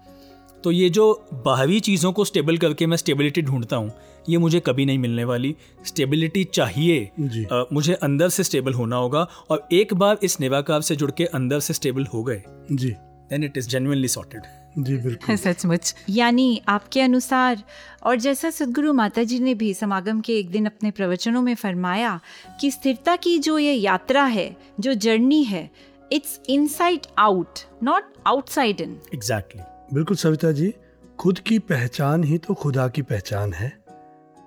तो 0.63 0.71
ये 0.71 0.89
जो 0.89 1.27
बाहरी 1.33 1.79
चीज़ों 1.79 2.13
को 2.13 2.25
स्टेबल 2.25 2.57
करके 2.57 2.85
मैं 2.85 2.97
स्टेबिलिटी 2.97 3.41
ढूंढता 3.41 3.75
हूँ 3.75 3.91
ये 4.29 4.37
मुझे 4.37 4.59
कभी 4.59 4.85
नहीं 4.85 4.97
मिलने 4.97 5.23
वाली। 5.23 5.55
स्टेबिलिटी 5.85 6.43
चाहिए 6.43 7.09
जी। 7.19 7.43
अ, 7.43 7.67
मुझे 7.73 7.93
अंदर 7.93 8.29
से 8.29 8.43
स्टेबल 8.43 8.73
होना 8.73 8.95
होगा 8.95 9.27
और 9.49 9.67
एक 9.71 9.93
बार 9.93 10.17
इस 10.23 10.39
निराकार 10.39 10.81
से 10.81 10.95
जुड़ 10.95 11.11
के 11.11 11.25
अंदर 11.25 11.59
से 11.59 11.73
स्टेबल 11.73 12.05
हो 12.05 12.23
गए 12.23 12.43
जी। 12.71 12.89
Then 13.29 13.43
it 13.43 13.57
is 13.57 13.69
genuinely 13.69 14.07
sorted 14.07 14.41
जी 14.77 14.97
बिल्कुल। 14.97 15.35
सचमुच। 15.37 15.95
यानी 16.09 16.61
आपके 16.67 17.01
अनुसार 17.01 17.63
और 18.03 18.15
जैसा 18.15 18.49
सदगुरु 18.49 18.93
माता 18.93 19.23
जी 19.23 19.39
ने 19.39 19.53
भी 19.53 19.73
समागम 19.73 20.21
के 20.21 20.37
एक 20.39 20.49
दिन 20.49 20.65
अपने 20.65 20.91
प्रवचनों 20.91 21.41
में 21.41 21.55
फरमाया 21.55 22.19
कि 22.61 22.71
स्थिरता 22.71 23.15
की 23.15 23.39
जो 23.39 23.57
ये 23.57 23.73
यात्रा 23.73 24.23
है 24.23 24.57
जो 24.79 24.93
जर्नी 24.93 25.43
है 25.43 25.71
it's 26.11 26.41
inside 26.49 26.99
out 27.19 27.59
not 27.83 28.03
outside 28.27 28.81
in 28.81 28.99
exactly 29.13 29.61
बिल्कुल 29.93 30.17
सविता 30.17 30.51
जी 30.51 30.73
खुद 31.19 31.39
की 31.39 31.59
पहचान 31.59 32.23
ही 32.23 32.37
तो 32.37 32.53
खुदा 32.53 32.87
की 32.87 33.01
पहचान 33.01 33.53
है। 33.53 33.83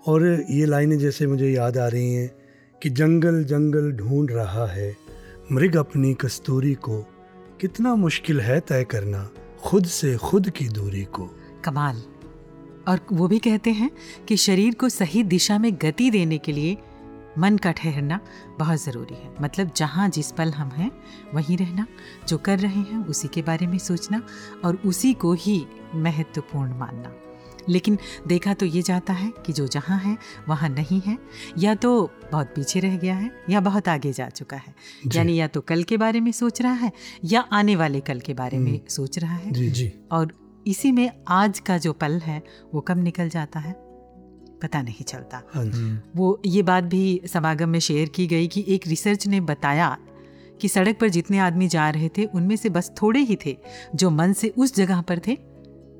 और 0.06 0.44
ये 0.50 0.66
लाइनें 0.66 0.98
जैसे 0.98 1.26
मुझे 1.26 1.50
याद 1.50 1.78
आ 1.78 1.88
रही 1.88 2.14
हैं 2.14 2.30
कि 2.82 2.90
जंगल 2.90 3.44
जंगल 3.44 3.92
ढूंढ 3.92 4.30
रहा 4.30 4.66
है 4.66 4.96
मृग 5.52 5.76
अपनी 5.76 6.14
कस्तूरी 6.14 6.74
को 6.74 7.00
कितना 7.60 7.94
मुश्किल 7.94 8.40
है 8.40 8.60
तय 8.60 8.84
करना 8.84 9.30
खुद 9.62 9.84
से 9.84 10.16
खुद 10.16 10.50
की 10.50 10.68
दूरी 10.68 11.04
को। 11.04 11.30
कमाल। 11.64 12.02
और 12.88 13.00
वो 13.12 13.28
भी 13.28 13.38
कहते 13.38 13.70
हैं 13.70 13.90
कि 14.28 14.36
शरीर 14.36 14.74
को 14.74 14.88
सही 14.88 15.22
दिशा 15.22 15.58
में 15.58 15.74
गति 15.74 16.10
देने 16.10 16.38
के 16.38 16.52
लिए 16.52 16.76
मन 17.38 17.56
का 17.56 17.72
ठहरना 17.72 18.20
बहुत 18.58 18.82
ज़रूरी 18.82 19.14
है। 19.14 19.34
मतलब 19.42 19.70
जहाँ 19.76 20.08
जिस 20.08 20.30
पल 20.32 20.50
हम 20.50 20.68
हैं 20.68 20.90
वहीं 21.34 21.56
रहना 21.56 21.86
जो 22.28 22.38
कर 22.38 22.58
रहे 22.58 22.80
हैं 22.82 23.04
उसी 23.06 23.28
के 23.28 23.42
बारे 23.42 23.66
में 23.66 23.78
सोचना 23.78 24.22
और 24.64 24.76
उसी 24.86 25.12
को 25.14 25.32
ही 25.32 25.64
महत्वपूर्ण 25.94 26.78
मानना। 26.78 27.14
लेकिन 27.68 27.98
देखा 28.26 28.54
तो 28.54 28.66
ये 28.66 28.82
जाता 28.82 29.12
है 29.12 29.32
कि 29.46 29.52
जो 29.52 29.66
जहाँ 29.66 29.98
है 29.98 30.16
वहाँ 30.48 30.68
नहीं 30.68 31.00
है 31.00 31.16
या 31.58 31.74
तो 31.74 32.10
बहुत 32.32 32.46
पीछे 32.46 32.80
रह 32.80 32.96
गया 32.96 33.14
है 33.14 33.30
या 33.50 33.60
बहुत 33.60 33.88
आगे 33.88 34.12
जा 34.12 34.28
चुका 34.28 34.56
है। 34.56 34.74
यानी 35.14 35.36
या 35.36 35.46
तो 35.46 35.60
कल 35.60 35.82
के 35.82 35.96
बारे 35.96 36.20
में 36.20 36.32
सोच 36.32 36.62
रहा 36.62 36.72
है 36.72 36.92
या 37.24 37.40
आने 37.52 37.76
वाले 37.76 38.00
कल 38.00 38.20
के 38.20 38.34
बारे 38.34 38.58
में 38.58 38.80
सोच 38.88 39.18
रहा 39.18 39.36
है। 39.36 39.52
जी 39.52 39.70
जी। 39.70 39.92
और 40.12 40.32
इसी 40.66 40.92
में 40.92 41.10
आज 41.28 41.58
का 41.58 41.78
जो 41.78 41.92
पल 41.92 42.18
है 42.18 42.42
वो 42.74 42.80
कब 42.80 42.98
निकल 42.98 43.28
जाता 43.28 43.60
है? 43.60 43.83
पता 44.64 44.82
नहीं 44.82 45.04
चलता। 45.04 45.42
हाँ 45.54 45.64
वो 46.16 46.40
ये 46.46 46.62
बात 46.64 46.84
भी 46.86 47.20
समागम 47.32 47.68
में 47.68 47.78
शेयर 47.80 48.08
की 48.08 48.26
गई 48.26 48.46
कि 48.48 48.64
एक 48.68 48.86
रिसर्च 48.88 49.26
ने 49.26 49.40
बताया 49.42 49.96
कि 50.60 50.68
सड़क 50.68 50.98
पर 51.00 51.08
जितने 51.08 51.38
आदमी 51.38 51.68
जा 51.68 51.88
रहे 51.90 52.08
थे 52.08 52.24
उनमें 52.26 52.56
से 52.56 52.68
बस 52.70 52.92
थोड़े 53.02 53.20
ही 53.20 53.36
थे 53.46 53.56
जो 53.94 54.10
मन 54.10 54.32
से 54.32 54.48
उस 54.48 54.74
जगह 54.74 55.00
पर 55.00 55.18
थे 55.18 55.36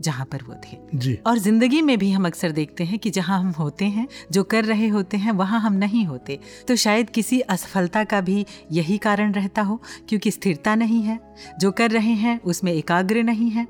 जहाँ 0.01 0.25
पर 0.27 0.43
वो 0.43 0.55
थे। 0.65 0.77
जी। 0.95 1.15
और 1.27 1.39
ज़िंदगी 1.39 1.81
में 1.83 1.97
भी 1.99 2.11
हम 2.11 2.27
अक्सर 2.27 2.53
देखते 2.53 2.85
हैं 2.85 2.99
कि 2.99 3.11
जहाँ 3.11 3.39
हम 3.41 3.51
होते 3.51 3.85
हैं 3.87 4.07
जो 4.33 4.43
कर 4.45 4.65
रहे 4.65 4.89
होते 4.89 5.17
हैं 5.17 5.33
वहाँ 5.33 5.61
हम 5.61 5.73
नहीं 5.73 6.05
होते। 6.07 6.39
तो 6.69 6.77
शायद 6.77 7.11
किसी 7.11 7.41
असफलता 7.41 8.03
का 8.05 8.21
भी 8.21 8.45
यही 8.73 8.99
कारण 8.99 9.33
रहता 9.33 9.63
हो 9.63 9.81
क्योंकि 10.09 10.31
स्थिरता 10.31 10.75
नहीं 10.75 11.03
है। 11.03 11.19
जो 11.61 11.71
कर 11.73 11.91
रहे 11.91 12.13
हैं 12.15 12.41
उसमें 12.43 12.73
एकाग्र 12.73 13.23
नहीं 13.23 13.51
है। 13.51 13.67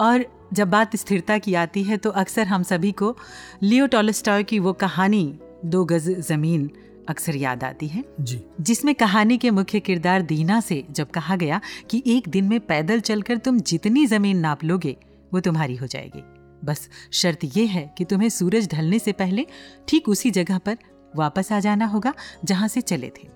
और 0.00 0.24
जब 0.52 0.70
बात 0.70 0.96
स्थिरता 0.96 1.38
की 1.38 1.54
आती 1.54 1.82
है 1.82 1.96
तो 1.96 2.10
अक्सर 2.10 2.46
हम 2.46 2.62
सभी 2.62 2.92
को 2.92 3.16
लियो 3.62 3.86
टॉलस्टॉय 3.86 4.42
की 4.42 4.58
वो 4.58 4.72
कहानी 4.72 5.38
दो 5.64 5.84
गज 5.84 6.08
ज़मीन 6.20 6.70
अक्सर 7.08 7.36
याद 7.36 7.64
आती 7.64 7.88
है। 7.88 8.04
जी। 8.20 8.40
जिसमें 8.60 8.94
कहानी 8.94 9.38
के 9.38 9.50
मुख्य 9.50 9.80
किरदार 9.80 10.22
दीना 10.22 10.60
से 10.60 10.84
जब 10.90 11.10
कहा 11.10 11.36
गया 11.36 11.60
कि 11.90 12.02
एक 12.06 12.28
दिन 12.28 12.44
में 12.44 12.60
पैदल 12.60 13.00
चलकर 13.00 13.36
तुम 13.36 13.60
जितनी 13.60 14.06
ज़मीन 14.06 14.38
नाप 14.38 14.64
लोगे 14.64 14.96
वो 15.34 15.40
तुम्हारी 15.40 15.76
हो 15.76 15.86
जाएगी। 15.86 16.22
बस 16.64 16.88
शर्त 17.12 17.38
यह 17.44 17.70
है 17.70 17.94
कि 17.98 18.04
तुम्हें 18.04 18.28
सूरज 18.28 18.68
ढलने 18.72 18.98
से 18.98 19.12
पहले 19.12 19.46
ठीक 19.88 20.08
उसी 20.08 20.30
जगह 20.30 20.58
पर 20.58 20.76
वापस 21.16 21.52
आ 21.52 21.60
जाना 21.60 21.86
होगा 21.86 22.14
जहाँ 22.44 22.68
से 22.68 22.80
चले 22.80 23.08
थे। 23.08 23.28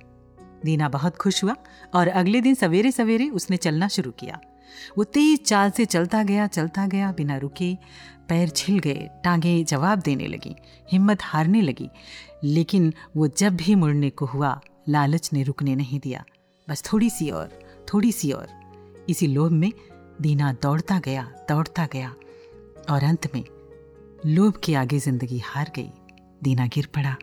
दीना 0.65 0.89
बहुत 0.89 1.17
खुश 1.17 1.45
हुआ 1.45 1.55
और 1.95 2.09
अगले 2.09 2.41
दिन 2.41 2.55
सवेरे 2.55 2.93
सवेरे 2.93 3.29
उसने 3.29 3.57
चलना 3.57 3.89
शुरू 3.89 4.11
किया। 4.11 4.41
वो 4.99 5.05
तेज 5.05 5.45
चाल 5.45 5.71
से 5.71 5.85
चलता 5.85 6.23
गया 6.23 6.47
चलता 6.47 6.87
गया, 6.87 7.13
बिना 7.13 7.37
रुके 7.37 7.77
पैर 8.29 8.49
छिल 8.49 8.79
गए, 8.79 9.09
टांगें 9.25 9.65
जवाब 9.65 9.99
देने 9.99 10.27
लगी, 10.27 10.57
हिम्मत 10.93 11.19
हारने 11.23 11.61
लगी। 11.61 11.89
लेकिन 12.45 12.95
वो 13.17 13.29
जब 13.29 13.57
भी 13.57 13.75
मुड़ने 13.75 14.11
को 14.11 14.27
हुआ, 14.27 14.61
लालच 14.89 15.31
ने 15.33 15.43
रुकने 15.43 15.75
नहीं 15.75 16.01
दिया। 16.01 16.25
बस 16.69 16.83
थोड़ी 16.93 17.11
सी 17.11 17.31
और, 17.31 17.59
थोड़ी 17.95 18.13
सी 18.13 18.33
और। 18.33 18.49
इसी 19.09 19.27
लोभ 19.27 19.53
में 19.53 19.73
दीना 20.21 20.53
दौड़ता 20.53 20.99
गया 20.99 21.33
दौड़ता 21.49 21.89
गया। 21.93 22.15
और 22.91 23.05
अंत 23.05 23.35
में 23.35 23.45
लोभ 24.27 24.61
के 24.65 24.75
आगे 24.75 24.99
ज़िंदगी 24.99 25.39
हार 25.39 25.73
गई। 25.77 25.91
दीना 26.43 26.67
गिर 26.67 26.87
पड़ा 26.87 27.17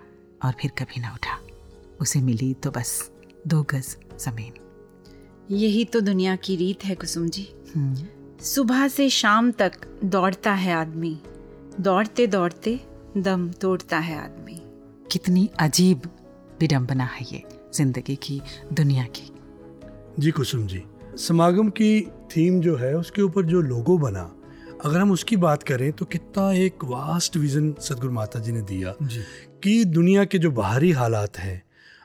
और 0.45 0.53
फिर 0.62 0.71
कभी 0.71 1.01
ना 1.01 1.13
उठा। 1.13 1.39
उसे 1.99 2.21
मिली 2.21 2.53
तो 2.53 2.71
बस 2.71 3.12
दो 3.47 3.63
गज 3.63 3.97
ज़मीन। 4.19 4.66
यही 5.51 5.83
तो 5.86 5.99
दुनिया 5.99 6.36
की 6.36 6.55
रीत 6.55 6.83
है 6.86 6.95
कुसुम 6.95 7.27
जी। 7.29 7.47
हम्म, 7.75 8.05
सुबह 8.43 8.88
से 8.88 9.10
शाम 9.10 9.51
तक 9.51 9.71
दौड़ता 10.03 10.51
है 10.53 10.73
आदमी। 10.73 11.17
दौड़ते 11.79 12.27
दौड़ते 12.27 12.79
दम 13.17 13.49
तोड़ता 13.51 13.97
है 13.99 14.17
आदमी। 14.17 14.60
कितनी 15.12 15.49
अजीब 15.60 16.10
विडंबना 16.60 17.05
है 17.05 17.25
ये 17.31 17.43
ज़िंदगी 17.73 18.15
की 18.15 18.41
दुनिया 18.73 19.03
की। 19.03 19.31
जी 20.19 20.31
कुसुम 20.31 20.67
जी 20.67 20.83
समागम 21.17 21.69
की 21.69 22.01
थीम 22.31 22.60
जो 22.62 22.75
है 22.75 22.95
उसके 22.97 23.21
ऊपर 23.21 23.45
जो 23.45 23.62
लोगो 23.62 23.97
बना 23.97 24.31
अगर 24.86 24.99
हम 24.99 25.12
उसकी 25.12 25.36
बात 25.38 25.63
करें 25.63 25.91
तो 25.91 26.05
कितना 26.05 26.51
एक 26.53 26.83
वास्ट 26.83 27.38
विजन 27.38 27.73
सदगुरु 27.81 28.13
माता 28.13 28.39
जी 28.39 28.51
ने 28.51 28.62
दिया 28.62 28.93
जी। 29.01 29.21
कि 29.63 29.86
दुनिया 29.86 30.25
के 30.25 30.38
जो 30.38 30.51
बाहरी 30.51 30.91
हालात 30.91 31.38
हैं 31.38 31.62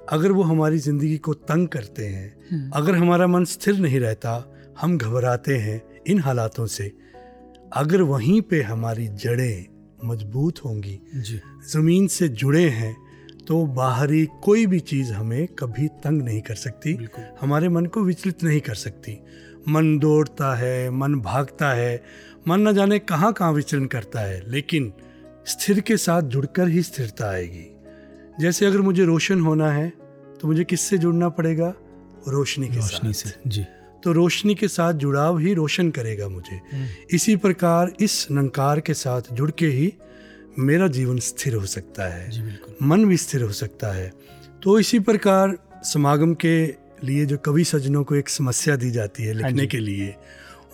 अगर 0.08 0.32
वो 0.32 0.42
हमारी 0.42 0.78
ज़िंदगी 0.78 1.16
को 1.18 1.34
तंग 1.34 1.68
करते 1.68 2.06
हैं 2.06 2.70
अगर 2.70 2.94
हमारा 2.94 3.26
मन 3.26 3.44
स्थिर 3.44 3.78
नहीं 3.78 4.00
रहता 4.00 4.32
हम 4.80 4.96
घबराते 4.98 5.56
हैं 5.56 5.80
इन 6.06 6.20
हालातों 6.20 6.66
से। 6.66 6.92
अगर 7.72 8.02
वहीं 8.02 8.40
पे 8.40 8.62
हमारी 8.62 9.06
जड़ें 9.06 9.66
मज़बूत 10.04 10.64
होंगी 10.64 11.00
ज़मीन 11.72 12.06
से 12.06 12.28
जुड़े 12.28 12.68
हैं 12.70 12.96
तो 13.48 13.64
बाहरी 13.66 14.24
कोई 14.42 14.66
भी 14.66 14.80
चीज़ 14.80 15.12
हमें 15.12 15.46
कभी 15.58 15.88
तंग 16.04 16.22
नहीं 16.22 16.40
कर 16.40 16.54
सकती। 16.54 16.96
हमारे 17.40 17.68
मन 17.68 17.86
को 17.86 18.02
विचलित 18.02 18.42
नहीं 18.42 18.60
कर 18.60 18.74
सकती। 18.74 19.18
मन 19.68 19.98
दौड़ता 19.98 20.54
है 20.56 20.90
मन 20.90 21.14
भागता 21.20 21.70
है 21.70 22.02
मन 22.48 22.68
न 22.68 22.74
जाने 22.74 22.98
कहाँ 22.98 23.32
कहाँ 23.32 23.52
विचरण 23.52 23.86
करता 23.86 24.20
है 24.20 24.42
लेकिन 24.50 24.92
स्थिर 25.46 25.80
के 25.80 25.96
साथ 25.96 26.22
जुड़कर 26.22 26.68
ही 26.68 26.82
स्थिरता 26.82 27.30
आएगी। 27.30 27.68
जैसे 28.40 28.66
अगर 28.66 28.80
मुझे 28.80 29.04
रोशन 29.04 29.40
होना 29.40 29.70
है 29.72 29.88
तो 30.40 30.48
मुझे 30.48 30.64
किससे 30.64 30.98
जुड़ना 30.98 31.28
पड़ेगा? 31.28 31.72
रोशनी 32.28 32.68
के 32.68 32.76
रोशनी 32.76 33.12
साथ। 33.12 33.30
से 33.30 33.50
जी। 33.50 33.64
तो 34.04 34.12
रोशनी 34.12 34.54
के 34.54 34.68
साथ 34.68 34.94
जुड़ाव 34.94 35.38
ही 35.38 35.54
रोशन 35.54 35.90
करेगा 35.90 36.28
मुझे। 36.28 36.60
इसी 37.10 37.36
प्रकार 37.36 37.92
इस 38.00 38.26
नंकार 38.30 38.80
के 38.80 38.94
साथ 38.94 39.32
जुड़ 39.32 39.50
के 39.50 39.66
ही 39.66 39.92
मेरा 40.58 40.86
जीवन 40.88 41.18
स्थिर 41.18 41.54
हो 41.54 41.66
सकता 41.66 42.08
है। 42.14 42.30
जी 42.30 42.42
मन 42.82 43.04
भी 43.04 43.16
स्थिर 43.16 43.42
हो 43.42 43.52
सकता 43.52 43.92
है। 43.92 44.12
तो 44.62 44.78
इसी 44.78 44.98
प्रकार 45.00 45.56
समागम 45.84 46.34
के 46.34 46.56
लिए 47.04 47.24
जो 47.26 47.38
कवि 47.38 47.64
सज्जनों 47.64 48.04
को 48.04 48.14
एक 48.14 48.28
समस्या 48.28 48.76
दी 48.76 48.90
जाती 48.90 49.22
है 49.22 49.32
लिखने 49.34 49.66
के 49.66 49.78
लिए 49.78 50.14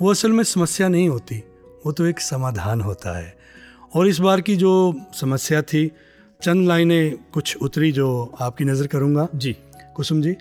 वो 0.02 0.11
असल 0.11 0.32
में 0.32 0.44
समस्या 0.44 0.88
नहीं 0.88 1.09
होती 1.09 1.42
वो 1.86 1.92
तो 1.92 2.06
एक 2.06 2.20
समाधान 2.20 2.80
होता 2.80 3.18
है। 3.18 3.36
और 3.94 4.09
इस 4.09 4.18
बार 4.18 4.40
की 4.40 4.56
जो 4.56 4.72
समस्या 5.14 5.62
थी 5.62 5.90
चंद 6.41 6.68
लाइनें 6.68 7.16
कुछ 7.32 7.57
उतरी 7.57 7.91
जो 7.93 8.09
आपकी 8.41 8.64
नज़र 8.64 8.86
करूँगा। 8.86 9.26
जी। 9.34 9.57
कुसुम 9.97 10.20
जी। 10.22 10.36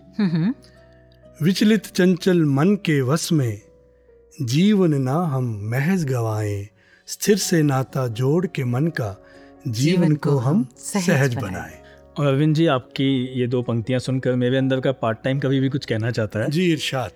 विचलित 1.40 1.86
चंचल 1.86 2.44
मन 2.46 2.76
के 2.76 3.00
वश 3.02 3.32
में 3.32 3.62
जीवन 4.42 4.94
ना 5.02 5.16
हम 5.26 5.46
महज 5.72 6.04
गवाएँ 6.06 6.68
स्थिर 7.10 7.38
से 7.38 7.62
नाता 7.62 8.08
जोड़ 8.08 8.46
के 8.46 8.64
मन 8.64 8.88
का 8.88 9.16
जीवन 9.68 10.02
जीवन 10.02 10.16
को 10.16 10.38
हम 10.38 10.66
सहज 10.78 11.36
बनाएँ। 11.36 11.74
और 12.20 12.28
अरविंद 12.28 12.56
जी 12.56 12.66
आपकी 12.68 13.10
ये 13.40 13.48
दो 13.48 13.62
पंक्तियाँ 13.62 14.00
सुनकर 14.00 14.36
मेरे 14.36 14.58
अंदर 14.58 14.80
का 14.80 14.92
पार्ट 14.92 15.24
टाइम 15.24 15.40
कभी 15.40 15.60
भी 15.60 15.70
कुछ 15.70 15.86
कहना 15.86 16.12
चाहता 16.12 16.40
है? 16.40 16.50
जी 16.50 16.72
इरशाद। 16.72 17.12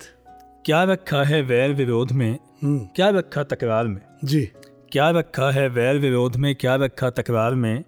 क्या 0.65 0.83
रखा 0.83 1.23
है 1.23 1.41
वैर 1.41 1.73
विरोध 1.73 2.11
में? 2.11 2.37
क्या 2.65 3.09
रखा 3.09 3.43
तकरार 3.43 3.87
में? 3.87 4.01
जी। 4.25 4.43
क्या 4.91 5.09
रखा 5.09 5.51
है 5.51 5.67
वैर 5.69 5.97
विरोध 5.99 6.35
में? 6.35 6.53
क्या 6.55 6.75
रखा 6.75 7.09
तकरार 7.09 7.55
में? 7.55 7.83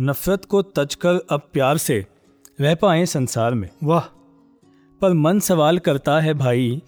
नफरत 0.00 0.44
को 0.44 0.62
तजकर 0.62 1.20
अब 1.30 1.40
प्यार 1.52 1.76
से 1.76 2.06
रह 2.60 2.74
पाए 2.74 3.06
संसार 3.06 3.54
में। 3.54 3.68
वाह। 3.84 4.00
पर 5.00 5.12
मन 5.12 5.40
सवाल 5.40 5.78
करता 5.78 6.20
है 6.20 6.34
भाई 6.34 6.82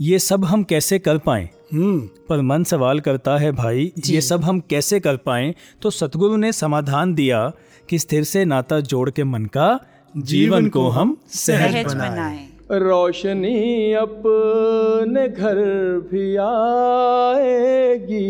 ये 0.00 0.18
सब 0.18 0.44
हम 0.44 0.62
कैसे 0.62 0.98
कर 0.98 1.18
पाए? 1.18 1.50
पर 2.28 2.40
मन 2.40 2.64
सवाल 2.64 3.00
करता 3.00 3.36
है 3.38 3.52
भाई 3.52 3.92
ये 4.06 4.20
सब 4.20 4.44
हम 4.44 4.60
कैसे 4.60 5.00
कर 5.00 5.16
पाए? 5.16 5.54
तो 5.82 5.90
सतगुरु 5.90 6.36
ने 6.36 6.52
समाधान 6.52 7.14
दिया 7.14 7.52
कि 7.88 7.98
स्थिर 7.98 8.24
से 8.24 8.44
नाता 8.44 8.80
जोड़ 8.80 9.10
के 9.10 9.24
मन 9.24 9.44
का 9.44 9.80
जीवन 10.16 10.68
को 10.68 10.88
हम 10.88 11.16
सहज 11.28 11.94
बनाए। 11.94 12.48
रोशनी 12.72 13.92
अपने 13.92 15.28
घर 15.28 15.56
भी 16.12 16.36
आएगी। 16.36 18.20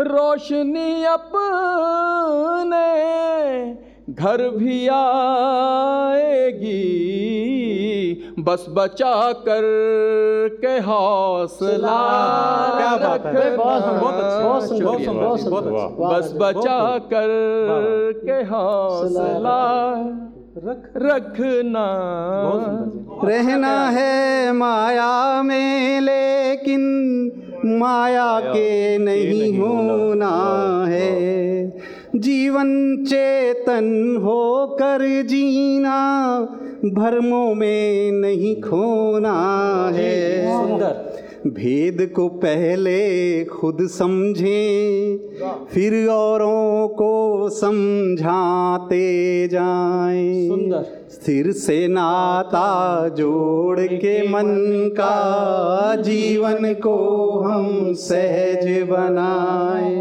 रोशनी 0.00 1.04
अपने 1.04 2.84
घर 4.10 4.50
भी 4.50 4.88
आएगी। 4.88 6.84
बस 8.38 8.66
बचा 8.68 9.32
कर 9.32 9.62
के 10.60 10.78
हौसला 10.78 12.00
क्या 12.76 13.08
बात 13.08 13.26
है। 13.26 13.56
बस 16.10 16.32
बचा 16.36 16.98
कर 16.98 17.30
के 18.24 18.54
हौसला 18.54 19.94
रख। 20.58 20.92
रखना। 20.96 21.86
रहना 23.24 23.90
है 23.90 24.52
माया 24.52 25.42
में 25.42 26.00
लेकिन 26.00 26.82
माया 27.64 28.40
के 28.40 28.98
नहीं 28.98 29.58
होना 29.58 30.84
है 30.88 31.72
जीवन 32.16 33.04
चेतन 33.04 34.20
होकर 34.24 35.22
जीना 35.22 36.40
भरमों 36.84 37.54
में 37.54 38.12
नहीं 38.12 38.60
खोना 38.60 39.54
है। 39.94 40.44
सुंदर। 40.44 41.14
भेद 41.46 42.12
को 42.16 42.28
पहले 42.28 43.44
खुद 43.44 43.78
समझें 43.80 45.18
फिर 45.72 46.08
औरों 46.08 46.88
को 46.88 47.48
समझाते 47.48 49.48
जाएँ। 49.48 50.48
सुंदर। 50.48 51.03
स्थिर 51.24 51.52
से 51.52 51.88
नाता 51.88 53.08
जोड़ 53.08 53.80
के 53.80 54.28
मन 54.28 54.44
का 54.92 55.94
जीवन 55.96 56.74
को 56.74 56.96
हम 57.40 57.94
सहज 57.94 58.88
बनाए। 58.88 59.94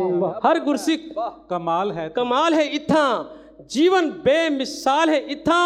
हर 0.44 0.60
गुरसिक 0.60 1.14
कमाल 1.50 1.92
है। 1.92 2.10
कमाल 2.10 2.54
है 2.54 2.68
इथा 2.76 3.36
जीवन 3.72 4.10
बेमिसाल 4.26 5.10
है 5.10 5.20
इथा 5.32 5.64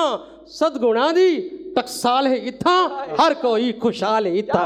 सदगुणादी 0.47 1.34
टकसाल 1.78 2.28
है 2.28 2.38
इथा 2.47 2.78
हर 3.19 3.34
कोई 3.34 3.71
खुशहाल 3.71 4.28
है 4.28 4.38
इथा 4.38 4.65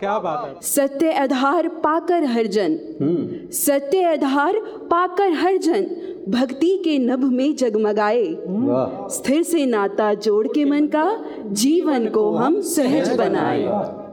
क्या 0.00 0.18
बात 0.18 0.44
है। 0.46 0.54
सत्य 0.62 1.12
आधार 1.12 1.68
पाकर 1.84 2.24
हर 2.24 2.46
जन। 2.46 2.78
सत्य 3.54 4.02
आधार 4.04 4.60
पाकर 4.90 5.32
हर 5.34 5.56
जन। 5.56 5.86
भक्ति 6.28 6.76
के 6.84 6.98
नभ 6.98 7.24
में 7.24 7.54
जगमगाए। 7.56 8.24
स्थिर 9.10 9.42
से 9.42 9.64
नाता 9.66 10.12
जोड़ 10.14 10.46
के 10.46 10.64
मन 10.64 10.86
का 10.86 11.04
जीवन 11.60 12.06
को 12.08 12.30
हम 12.30 12.60
सहज 12.60 13.14
बनाए। 13.16 13.62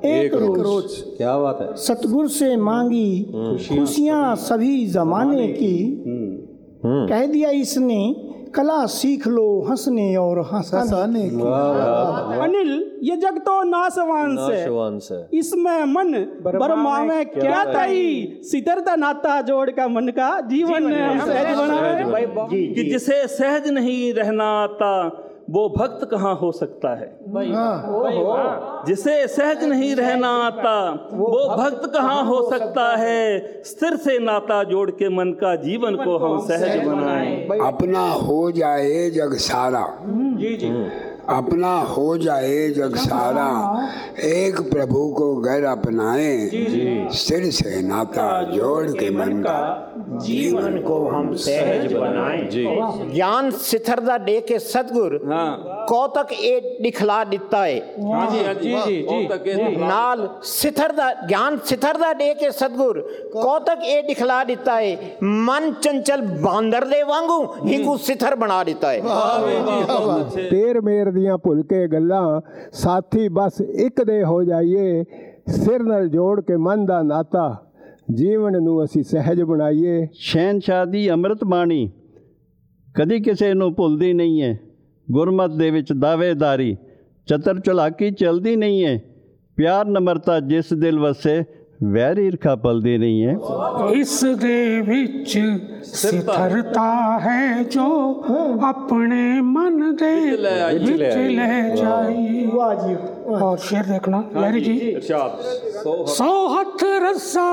एक 0.06 0.34
रोज। 0.34 0.60
रोज। 0.60 0.92
क्या 1.18 1.38
बात 1.38 1.62
है। 1.62 1.76
सतगुरु 1.76 2.28
से 2.28 2.56
मांगी 2.58 3.24
खुशियाँ 3.70 4.36
सभी 4.36 4.86
जमाने 4.88 5.48
की। 5.48 5.78
कह 6.86 7.26
दिया 7.26 7.50
इसने 7.50 8.00
कला 8.56 8.86
सीख 8.86 9.28
लो 9.28 9.62
हंसने 9.70 10.16
और 10.16 10.40
हंसाने। 10.40 11.24
की। 11.30 11.42
अनिल 12.40 12.72
ये 13.04 13.16
जग 13.18 13.38
तो 13.40 13.64
नाशवान 13.64 15.00
से। 15.00 15.18
इसमें 15.38 15.84
मन 15.86 16.14
बरमावे 16.44 17.24
क्या 17.26 17.64
ताई? 17.64 18.40
सितरता 18.44 18.96
नाता 18.96 19.42
जोड़ 19.42 19.70
का 19.72 19.88
मन 19.88 20.08
का 20.08 20.30
जीवन 20.42 20.90
सहज 21.20 21.58
बना। 21.58 22.48
कि 22.48 22.84
जिसे 22.90 23.28
सहज 23.28 23.70
नहीं 23.70 24.14
रहना 24.14 24.48
आता 24.64 24.92
वो 25.50 25.68
भक्त 25.70 26.08
कहाँ 26.12 26.36
हो 26.36 26.52
सकता 26.52 26.96
है? 26.96 27.20
जिसे 28.88 29.28
सहज 29.28 29.64
नहीं 29.64 29.96
रहना 29.96 30.30
आता 30.30 30.92
वो 31.14 31.48
भक्त 31.58 31.92
कहाँ 31.94 32.24
हो 32.26 32.50
सकता 32.50 32.96
है? 32.98 33.62
स्थिर 33.64 33.96
से 33.96 34.20
नाता 34.20 34.64
जोड़ 34.64 34.92
के 34.92 35.10
मन 35.10 35.32
का 35.32 35.56
जीवन 35.56 35.96
को 35.96 36.18
हम 36.18 36.40
सहज 36.48 36.86
बनाएँ। 36.86 37.60
अपना 37.68 38.08
हो 38.10 38.52
जाए 38.52 39.10
जग 39.10 39.34
सारा। 39.34 39.88
जी 40.10 40.56
जी। 40.58 40.70
अपना 41.30 41.78
हो 41.82 42.18
जाए 42.18 42.70
जग 42.70 42.96
सारा। 42.96 43.48
एक 44.24 44.60
प्रभु 44.62 45.08
को 45.18 45.36
घर 45.36 45.64
अपनाए। 45.64 46.50
सिर 47.14 47.50
से 47.52 47.82
नाता 47.82 48.44
जोड़ 48.44 48.88
के 48.92 49.10
मन 49.10 49.42
का 49.42 49.95
ਜੀਵਨ 50.22 50.82
ਕੋ 50.82 51.10
ਹਮ 51.10 51.34
ਸਹਿਜ 51.34 51.94
ਬਣਾਏ। 51.94 52.42
ਗਿਆਨ 53.14 53.50
ਸਿਥਰ 53.52 54.00
ਦਾ 54.00 54.18
ਦੇ 54.18 54.42
ਕੇ 54.42 54.60
ਸਤਗੁਰ 54.60 55.20
ਹਾਂ। 55.32 55.58
ਕੋ 55.88 56.08
ਤੱਕ 56.08 56.34
ਇਹ 56.34 56.62
ਦਿਖਲਾ 56.82 57.24
ਦਿੱਤਾ 57.24 57.66
ਹੈ 57.66 57.80
ਹਾਂ 58.04 58.54
ਜੀ 58.62 58.76
ਜੀ 58.86 59.02
ਜੀ 59.46 59.76
ਨਾਲ 59.76 60.30
ਸਿਥਰ 60.44 60.92
ਦਾ 60.92 61.14
ਗਿਆਨ 61.14 61.58
ਸਿਥਰ 61.66 61.98
ਦਾ 61.98 62.14
ਦੇ 62.14 62.34
ਕੇ 62.34 62.52
ਸਤਗੁਰ 62.52 63.02
ਕੋ 63.34 63.60
ਤੱਕ 63.60 63.84
ਇਹ 63.84 64.04
ਦਿਖਲਾ 64.04 64.44
ਦਿੱਤਾ 64.44 64.82
ਹੈ 64.82 64.98
ਮਨ 65.24 65.72
ਚੰਚਲ 65.72 66.22
ਬਾਂਦਰ 66.22 66.86
ਦੇ 66.86 67.04
ਵਾਂਗੂ 67.04 67.44
ਹਿੰਗੂ 67.68 67.98
ਸਿਥਰ 67.98 68.36
ਬਣਾ 68.36 68.64
ਦਿੱਤਾ 68.64 68.92
ਹੈ 68.92 69.02
ਤੇਰ 70.50 70.82
ਮੇਰ 70.82 71.12
ਦੀਆਂ 71.12 71.38
ਭੁੱਲ 71.38 71.64
ਕੇ 71.64 71.88
ਗੱਲਾਂ 71.88 72.42
ਸਾਥੀ 72.72 73.30
ਬਸ 73.30 73.62
ਇੱਕ 73.62 74.04
ਦੇ 74.04 74.24
ਹੋ 74.24 74.44
ਜਾਈਏ 74.44 75.04
ਸਿਰ 75.48 75.84
ਨਾਲ 75.84 76.08
ਜੋੜ 76.10 76.42
ਕੇ 76.42 76.58
ਮਨ 76.58 76.86
ਦਾ 76.86 77.02
ਨਾਤਾ। 77.02 77.65
ਜੀਵਨ 78.08 78.62
ਨੂੰ 78.64 78.84
ਅਸੀਂ 78.84 79.04
ਸਹਿਜ 79.04 79.42
ਬਣਾਈਏ 79.42 80.08
ਸ਼ਹਿਨशाह 80.14 80.86
ਦੀ 80.86 81.10
ਅੰਮ੍ਰਿਤ 81.10 81.44
ਬਾਣੀ 81.44 81.90
ਕਦੀ 82.96 83.20
ਕਿਸੇ 83.20 83.54
ਨੂੰ 83.54 83.74
ਭੁੱਲਦੀ 83.76 84.14
ਨਹੀਂ 84.14 84.42
ਹੈ 84.42 84.58
ਗੁਰਮਤ 85.08 85.52
ਦੇ 85.52 85.70
ਵਿੱਚ 85.72 85.94
ਦਾਵੇਦਾਰੀ 85.94 86.76
ਚਤਰ 87.28 87.60
ਚਲਾਕੀ 87.60 88.12
ਚਲਦੀ 88.12 88.56
ਨਹੀਂ 88.56 88.86
ਹੈ 88.86 89.00
ਪਿਆਰ 89.58 89.86
ਨਮਰਤਾ 89.86 90.40
ਜਿਸ 90.40 90.74
ਦਿਲ 90.74 91.00
ਵਸੇ 91.00 91.44
ਵੈਰ 91.84 92.18
ਈਰਖਾ 92.18 92.56
ਪਲਦੀ 92.56 92.98
ਨਹੀਂ 92.98 93.26
ਹੈ 93.26 93.38
ਇਸ 93.96 94.24
ਦੇ 94.42 94.82
ਵਿੱਚ 94.82 95.40
ਸਿਥਰਤਾ 95.84 97.20
ਹੈ 97.20 97.64
ਜੋ 97.64 97.88
ਆਪਣੇ 98.66 99.42
ਮਨ 99.42 99.96
ਦੇ 99.96 100.16
ਵਿੱਚ 100.30 101.18
ਲੈ 101.18 101.76
ਜਾਈ 101.76 102.46
ਵਾਹ 102.46 102.88
ਜੀ 102.88 102.96
और 103.26 103.58
शेर 103.58 103.86
देखना। 103.86 104.18
लहरी 104.36 104.62
जी 104.62 104.76
सौ 105.02 106.32
हथ 106.48 106.84
रस्सा 107.04 107.48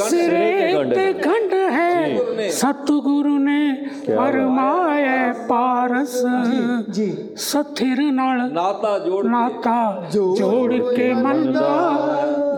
सिरे 0.00 0.84
ते 0.90 1.12
खंड 1.14 1.52
है। 1.72 2.48
सतगुरु 2.50 3.36
ने 3.38 3.62
फरमाया 4.06 5.32
पारस। 5.48 6.14
जी 6.90 7.08
सथिर 7.38 8.00
नाल 8.12 8.40
नाता 8.52 8.98
जोड़ 8.98 9.24
नाता 9.26 9.80
जोड़ 10.12 10.72
के 10.72 11.12
मन 11.14 11.44
दा 11.52 11.72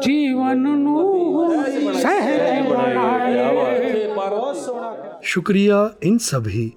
जीवन 0.05 0.67
नु 0.79 0.99
सहज 1.95 2.67
बनाए 2.67 3.23
शुक्रिया 5.25 5.79
इन 6.05 6.19
सभी 6.19 6.73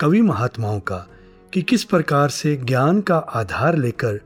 कवि 0.00 0.20
महात्माओं 0.22 0.80
का 0.80 1.06
कि 1.52 1.62
किस 1.62 1.84
प्रकार 1.84 2.28
से 2.28 2.54
ज्ञान 2.64 3.00
का 3.00 3.16
आधार 3.34 3.76
लेकर 3.76 4.20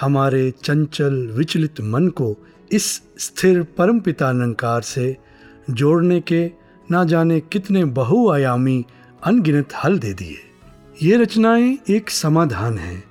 हमारे 0.00 0.50
चंचल 0.50 1.14
विचलित 1.26 1.80
मन 1.80 2.08
को 2.08 2.36
इस 2.72 3.02
स्थिर 3.18 3.62
परम 3.62 4.00
पिता 4.00 4.32
निरंकार 4.32 4.82
से 4.82 5.16
जोड़ने 5.70 6.20
के 6.20 6.50
ना 6.90 7.04
जाने 7.04 7.40
कितने 7.40 7.84
बहुआयामी 7.84 8.84
अनगिनत 9.24 9.68
हल 9.84 9.98
दे 9.98 10.12
दिए। 10.12 10.36
ये 11.02 11.16
रचनाएँ 11.16 11.78
एक 11.90 12.10
समाधान 12.10 12.78
हैं, 12.78 13.04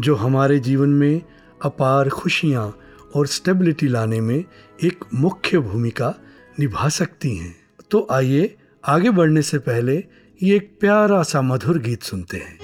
जो 0.00 0.14
हमारे 0.14 0.58
जीवन 0.58 0.88
में 0.88 1.22
अपार 1.62 2.08
खुशियाँ 2.08 2.78
और 3.14 3.26
स्टेबिलिटी 3.26 3.88
लाने 3.88 4.20
में 4.20 4.44
एक 4.84 5.04
मुख्य 5.14 5.58
भूमिका 5.58 6.14
निभा 6.60 6.88
सकती 6.88 7.36
हैं। 7.36 7.56
तो 7.90 8.06
आइए 8.10 8.56
आगे 8.84 9.10
बढ़ने 9.10 9.42
से 9.42 9.58
पहले 9.58 10.04
ये 10.42 10.56
एक 10.56 10.76
प्यारा 10.80 11.22
सा 11.22 11.42
मधुर 11.42 11.78
गीत 11.78 12.02
सुनते 12.02 12.36
हैं। 12.36 12.58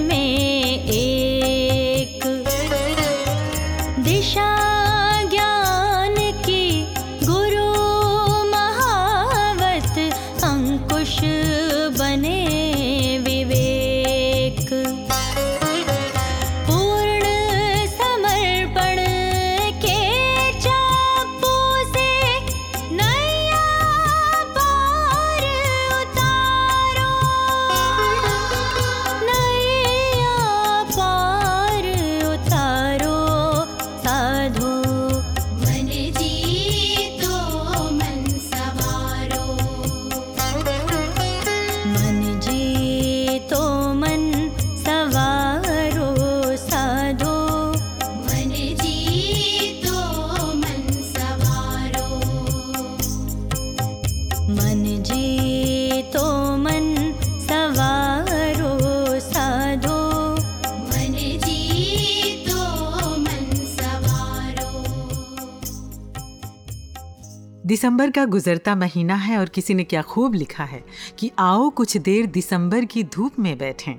में। 0.00 0.63
दिसंबर 67.74 68.10
का 68.10 68.24
गुजरता 68.24 68.74
महीना 68.76 69.14
है 69.14 69.38
और 69.38 69.48
किसी 69.48 69.74
ने 69.74 69.84
क्या 69.84 70.00
खूब 70.02 70.34
लिखा 70.34 70.64
है 70.64 70.82
कि 71.18 71.30
आओ 71.38 71.68
कुछ 71.70 71.96
देर 71.98 72.26
दिसंबर 72.26 72.84
की 72.84 73.02
धूप 73.04 73.38
में 73.38 73.56
बैठें। 73.58 73.94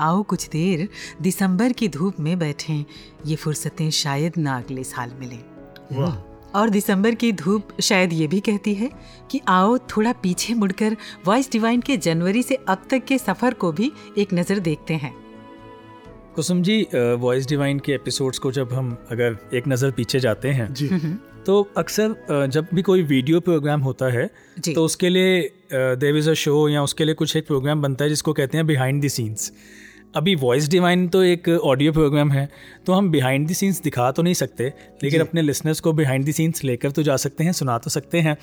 आओ 0.00 0.22
कुछ 0.22 0.48
देर 0.48 0.88
दिसंबर 1.22 1.72
की 1.72 1.88
धूप 1.88 2.20
में 2.20 2.38
बैठें 2.38 2.84
ये 3.26 3.36
फुर्सतें 3.36 3.90
शायद 3.90 4.38
ना 4.38 4.56
अगले 4.58 4.84
साल 4.84 5.12
मिलें। 5.20 6.06
और 6.54 6.70
दिसंबर 6.70 7.14
की 7.14 7.32
धूप 7.32 7.76
शायद 7.80 8.12
ये 8.12 8.26
भी 8.26 8.40
कहती 8.40 8.74
है 8.74 8.90
कि 9.30 9.40
आओ 9.48 9.76
थोड़ा 9.90 10.12
पीछे 10.22 10.54
मुड़कर 10.54 10.96
वॉइस 11.26 11.50
डिवाइन 11.52 11.80
के 11.80 11.96
जनवरी 11.98 12.42
से 12.42 12.58
अब 12.68 12.86
तक 12.90 13.04
के 13.04 13.18
सफ़र 13.18 13.54
को 13.54 13.72
भी 13.72 13.92
एक 14.18 14.34
नज़र 14.34 14.58
देखते 14.60 14.94
हैं। 14.94 15.14
कुसुम 16.34 16.62
जी 16.62 16.80
वॉइस 16.94 17.48
डिवाइन 17.48 17.78
के 17.78 17.92
एपिसोड्स 17.92 18.38
को 18.38 18.52
जब 18.52 18.72
हम 18.72 18.96
अगर 19.10 19.38
एक 19.54 19.68
नज़र 19.68 19.90
पीछे 19.90 20.20
जाते 20.20 20.48
हैं 20.48 20.72
जी। 20.74 20.90
तो 21.46 21.70
अक्सर 21.76 22.46
जब 22.46 22.66
भी 22.74 22.82
कोई 22.82 23.02
वीडियो 23.02 23.40
प्रोग्राम 23.40 23.80
होता 23.80 24.06
है 24.06 24.30
तो 24.74 24.84
उसके 24.84 25.08
लिए 25.08 25.52
देव 25.74 26.16
इज़ 26.16 26.30
अ 26.30 26.32
शो 26.32 26.68
या 26.68 26.82
उसके 26.82 27.04
लिए 27.04 27.14
कुछ 27.14 27.36
एक 27.36 27.46
प्रोग्राम 27.46 27.82
बनता 27.82 28.04
है 28.04 28.08
जिसको 28.08 28.32
कहते 28.32 28.58
हैं 28.58 28.66
बिहाइंड 28.66 29.04
द 29.04 29.08
सीन्स 29.08 29.52
अभी 30.16 30.34
वॉइस 30.34 30.68
डिवाइन 30.68 31.08
तो 31.08 31.22
एक 31.22 31.48
ऑडियो 31.48 31.92
प्रोग्राम 31.92 32.32
है 32.32 32.48
तो 32.86 32.92
हम 32.92 33.10
बिहाइंड 33.10 33.48
द 33.48 33.52
सीन्स 33.52 33.82
दिखा 33.82 34.12
तो 34.12 34.22
नहीं 34.22 34.34
सकते 34.34 34.72
लेकिन 35.02 35.20
अपने 35.20 35.42
लिसनर्स 35.42 35.80
को 35.80 35.92
बिहाइंड 35.92 36.28
द 36.28 36.30
सीन्स 36.30 36.64
लेकर 36.64 36.90
तो 36.90 37.02
जा 37.02 37.16
सकते 37.16 37.44
हैं 37.44 37.52
सुना 37.52 37.78
तो 37.78 37.90
सकते 37.90 38.18
हैं। 38.18 38.36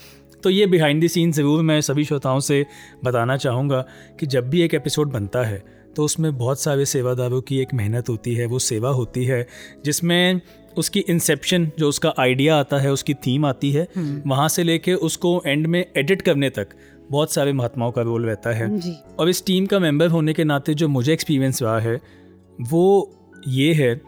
तो 0.43 0.49
ये 0.49 0.65
बिहाइंड 0.65 1.03
द 1.03 1.07
सीन्स 1.07 1.35
ज़रूर 1.35 1.63
मैं 1.63 1.81
सभी 1.81 2.03
श्रोताओं 2.03 2.39
से 2.39 2.65
बताना 3.03 3.37
चाहूँगा 3.37 3.85
कि 4.19 4.25
जब 4.25 4.49
भी 4.49 4.61
एक 4.61 4.73
एपिसोड 4.73 5.11
बनता 5.11 5.43
है 5.43 5.80
तो 5.95 6.03
उसमें 6.03 6.37
बहुत 6.37 6.59
सारे 6.59 6.85
सेवादारों 6.85 7.41
की 7.41 7.59
एक 7.59 7.73
मेहनत 7.73 8.09
होती 8.09 8.35
है 8.35 8.45
वो 8.45 8.59
सेवा 8.59 8.89
होती 8.89 9.25
है 9.25 9.47
जिसमें 9.85 10.41
उसकी 10.77 10.99
इंसेप्शन 10.99 11.71
जो 11.79 11.89
उसका 11.89 12.13
आइडिया 12.19 12.57
आता 12.57 12.77
है 12.77 12.91
उसकी 12.91 13.13
थीम 13.13 13.45
आती 13.45 13.71
है 13.71 13.87
वहाँ 14.27 14.49
से 14.49 14.63
लेके 14.63 14.93
उसको 14.93 15.43
एंड 15.45 15.67
में 15.67 15.85
एडिट 15.97 16.21
करने 16.21 16.49
तक 16.49 16.67
बहुत 17.11 17.33
सारे 17.33 17.53
महात्माओं 17.53 17.91
का 17.91 18.01
रोल 18.01 18.25
रहता 18.25 18.49
है। 18.49 18.93
और 19.19 19.29
इस 19.29 19.45
टीम 19.45 19.65
का 19.65 19.79
मेंबर 19.79 20.07
होने 20.07 20.33
के 20.33 20.43
नाते 20.43 20.73
जो 20.73 20.87
मुझे 20.87 21.13
एक्सपीरियंस 21.13 21.61
रहा 21.61 21.79
है 21.79 22.01
वो 22.61 23.15
ये 23.47 23.73
है 23.73 24.01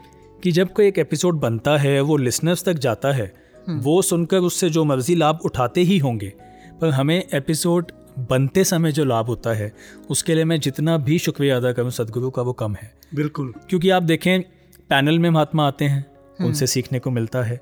कि 0.44 0.52
जब 0.52 0.74
कोई 0.74 0.88
एक 0.88 1.00
एपिसोड 1.00 1.40
बनता 1.40 1.78
है 1.78 2.02
वो 2.02 2.18
लिसनर्स 2.18 2.64
तक 2.64 2.74
जाता 2.74 3.12
है 3.12 3.34
वो 3.70 4.02
सुनकर 4.02 4.38
उससे 4.38 4.70
जो 4.70 4.84
मर्ज़ी 4.84 5.16
लाभ 5.16 5.40
उठाते 5.46 5.82
ही 5.82 5.98
होंगे 5.98 6.34
पर 6.82 6.90
हमें 6.90 7.28
एपिसोड 7.34 7.92
बनते 8.20 8.64
समय 8.64 8.92
जो 8.92 9.06
लाभ 9.06 9.26
होता 9.26 9.54
है 9.54 9.74
उसके 10.10 10.36
लिए 10.36 10.46
मैं 10.46 10.60
जितना 10.60 10.98
भी 10.98 11.20
शुक्रिया 11.20 11.58
अदा 11.58 11.72
करूँ 11.72 11.92
सदगुरु 11.92 12.30
का 12.30 12.42
वो 12.42 12.54
कम 12.54 12.76
है। 12.76 12.94
बिल्कुल। 13.16 13.54
क्योंकि 13.70 13.90
आप 13.90 14.04
देखें 14.04 14.42
पैनल 14.90 15.20
में 15.20 15.30
महात्मा 15.30 15.68
आते 15.68 15.86
हैं 15.86 16.06
उनसे 16.46 16.68
सीखने 16.68 17.00
को 17.00 17.12
मिलता 17.12 17.44
है। 17.44 17.62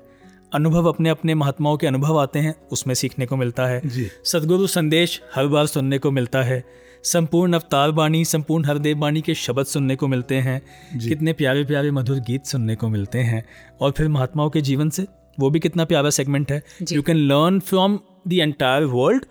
अनुभव 0.54 0.88
अपने 0.88 1.08
अपने 1.08 1.34
महात्माओं 1.34 1.76
के 1.76 1.86
अनुभव 1.86 2.20
आते 2.20 2.38
हैं 2.38 2.54
उसमें 2.72 2.94
सीखने 2.94 3.26
को 3.26 3.36
मिलता 3.36 3.66
है। 3.66 3.82
सदगुरु 4.24 4.66
संदेश 4.66 5.22
हर 5.34 5.46
बार 5.46 5.66
सुनने 5.66 5.98
को 5.98 6.10
मिलता 6.10 6.42
है। 6.42 6.64
संपूर्ण 7.04 7.52
अवतार 7.52 7.90
बाणी 7.90 8.24
संपूर्ण 8.24 8.64
हरदेव 8.64 8.96
बाणी 8.96 9.20
के 9.20 9.34
शब्द 9.34 9.66
सुनने 9.66 9.96
को 9.96 10.08
मिलते 10.08 10.34
हैं। 10.34 10.62
कितने 11.08 11.32
प्यारे 11.32 11.64
प्यारे 11.64 11.90
मधुर 11.90 12.16
गीत 12.16 12.44
सुनने 12.44 12.76
को 12.76 12.88
मिलते 12.88 13.18
हैं। 13.18 13.44
और 13.80 13.90
फिर 13.90 14.08
महात्माओं 14.08 14.50
के 14.50 14.60
जीवन 14.60 14.90
से 14.90 15.06
वो 15.40 15.50
भी 15.50 15.60
कितना 15.60 15.84
प्यारा 15.84 16.10
सेगमेंट 16.10 16.52
है। 16.52 16.62
You 16.92 17.02
can 17.02 17.16
learn 17.16 17.60
from 17.60 17.98
the 18.28 18.32
entire 18.32 18.84
world 18.84 19.24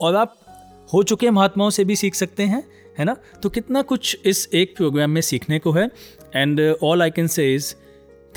और 0.00 0.14
आप 0.14 0.37
हो 0.92 1.02
चुके 1.02 1.30
महात्माओं 1.30 1.70
से 1.70 1.84
भी 1.84 1.96
सीख 1.96 2.14
सकते 2.14 2.42
हैं 2.42 2.62
है 2.98 3.04
ना? 3.04 3.16
तो 3.42 3.48
कितना 3.48 3.82
कुछ 3.82 4.18
इस 4.24 4.48
एक 4.54 4.76
प्रोग्राम 4.76 5.10
में 5.10 5.20
सीखने 5.20 5.58
को 5.58 5.72
है। 5.72 5.90
And 6.36 6.60
all 6.82 7.02
I 7.02 7.10
can 7.10 7.26
say 7.26 7.54
is 7.54 7.74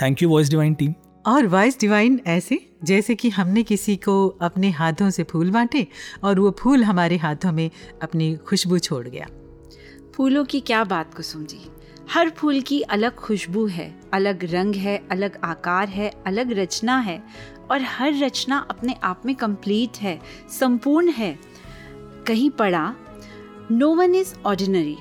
thank 0.02 0.22
you 0.24 0.30
Voice 0.30 0.50
Divine 0.50 0.74
team 0.74 0.94
और 1.26 1.48
वॉइस 1.48 1.80
डिवाइन 1.80 2.20
ऐसे 2.28 2.60
जैसे 2.84 3.16
कि 3.16 3.30
हमने 3.30 3.64
किसी 3.64 3.96
को 3.96 4.28
अपने 4.42 4.70
हाथों 4.70 5.10
से 5.10 5.24
फूल 5.24 5.52
बांटे 5.52 5.88
और 6.24 6.40
वो 6.40 6.56
फूल 6.60 6.84
हमारे 6.84 7.18
हाथों 7.18 7.52
में 7.52 7.70
अपनी 8.02 8.36
खुशबू 8.36 8.78
छोड़ 8.80 9.08
गया। 9.08 9.28
फूलों 10.16 10.46
की 10.46 10.60
क्या 10.60 10.84
बात 10.84 11.14
कुसुम 11.14 11.46
जी 11.46 11.60
हर 12.12 12.30
फूल 12.30 12.62
की 12.62 12.82
अलग 12.82 13.16
खुशबू 13.16 13.66
है 13.68 13.94
अलग 14.14 14.54
रंग 14.54 14.76
है 14.76 14.98
अलग 15.12 15.38
आकार 15.44 15.88
है 15.88 16.12
अलग 16.28 16.52
रचना 16.52 16.98
है 17.00 17.22
और 17.72 17.82
हर 17.82 18.14
रचना 18.20 18.58
अपने 18.70 18.96
आप 19.04 19.22
में 19.26 19.36
कंप्लीट 19.36 19.98
है 19.98 20.20
संपूर्ण 20.60 21.10
है। 21.10 21.51
कहीं 22.28 22.50
पढ़ा 22.50 22.96
नो 23.72 23.94
वन 23.96 24.16
इज़ 24.16 24.34
ऑर्डिनरी 24.46 24.98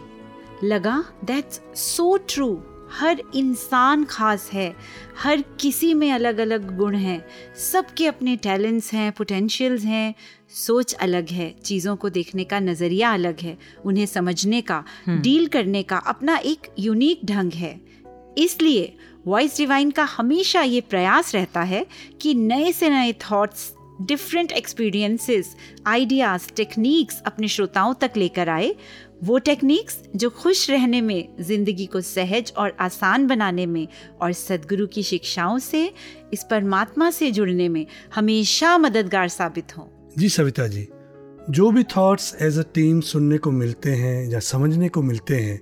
लगा 0.65 1.05
दैट्स 1.25 1.61
सो 1.77 2.17
ट्रू 2.29 2.63
हर 2.93 3.23
इंसान 3.35 4.05
खास 4.05 4.49
है 4.53 4.75
हर 5.19 5.43
किसी 5.61 5.93
में 5.95 6.11
अलग 6.13 6.39
अलग 6.39 6.77
गुण 6.77 6.95
हैं। 6.95 7.25
सबके 7.57 8.07
अपने 8.07 8.37
टैलेंट्स 8.37 8.93
हैं 8.93 9.13
पोटेंशियल्स 9.13 9.85
हैं। 9.85 10.15
सोच 10.55 10.95
अलग 10.95 11.29
है 11.29 11.51
चीज़ों 11.65 11.97
को 11.97 12.09
देखने 12.11 12.45
का 12.45 12.61
नज़रिया 12.61 13.13
अलग 13.13 13.41
है 13.41 13.57
उन्हें 13.85 14.07
समझने 14.07 14.61
का 14.61 14.83
डील 15.09 15.47
करने 15.47 15.83
का 15.83 15.97
अपना 15.97 16.37
एक 16.37 16.73
यूनिक 16.79 17.25
ढंग 17.25 17.53
है। 17.53 17.81
इसलिए 18.39 18.97
वॉइस 19.27 19.57
डिवाइन 19.57 19.91
का 19.91 20.05
हमेशा 20.05 20.63
ये 20.63 20.81
प्रयास 20.81 21.35
रहता 21.35 21.63
है 21.63 21.87
कि 22.21 22.35
नए 22.35 22.73
से 22.73 22.91
नए 22.91 23.13
thoughts 23.13 23.73
different 24.01 24.53
experiences 24.53 25.55
ideas 25.87 26.47
techniques 26.57 27.21
अपने 27.27 27.49
श्रोताओं 27.49 27.95
तक 27.95 28.13
लेकर 28.17 28.49
आए। 28.49 28.75
वो 29.25 29.39
टेक्निक्स 29.39 29.99
जो 30.17 30.31
खुश 30.31 30.69
रहने 30.71 31.01
में, 31.01 31.37
ज़िंदगी 31.41 31.87
को 31.87 32.01
सहज 32.01 32.53
और 32.57 32.77
आसान 32.81 33.27
बनाने 33.27 33.67
में 33.67 33.87
और 34.23 34.33
सदगुरु 34.33 34.87
की 34.87 35.03
शिक्षाओं 35.03 35.59
से, 35.59 35.93
इस 36.33 36.45
परमात्मा 36.51 37.11
से 37.11 37.31
जुड़ने 37.31 37.69
में 37.69 37.87
हमेशा 38.15 38.77
मददगार 38.79 39.29
साबित 39.29 39.77
हों। 39.79 39.87
जी 40.19 40.29
सविता 40.29 40.67
जी, 40.67 40.89
जो 41.51 41.71
भी 41.71 41.83
थॉट्स 41.97 42.35
एज 42.43 42.59
अ 42.59 42.63
टीम 42.75 43.01
सुनने 43.01 43.39
को 43.39 43.51
मिलते 43.51 43.91
हैं 43.95 44.29
या 44.31 44.39
समझने 44.39 44.89
को 44.89 45.03
मिलते 45.03 45.37
हैं 45.37 45.61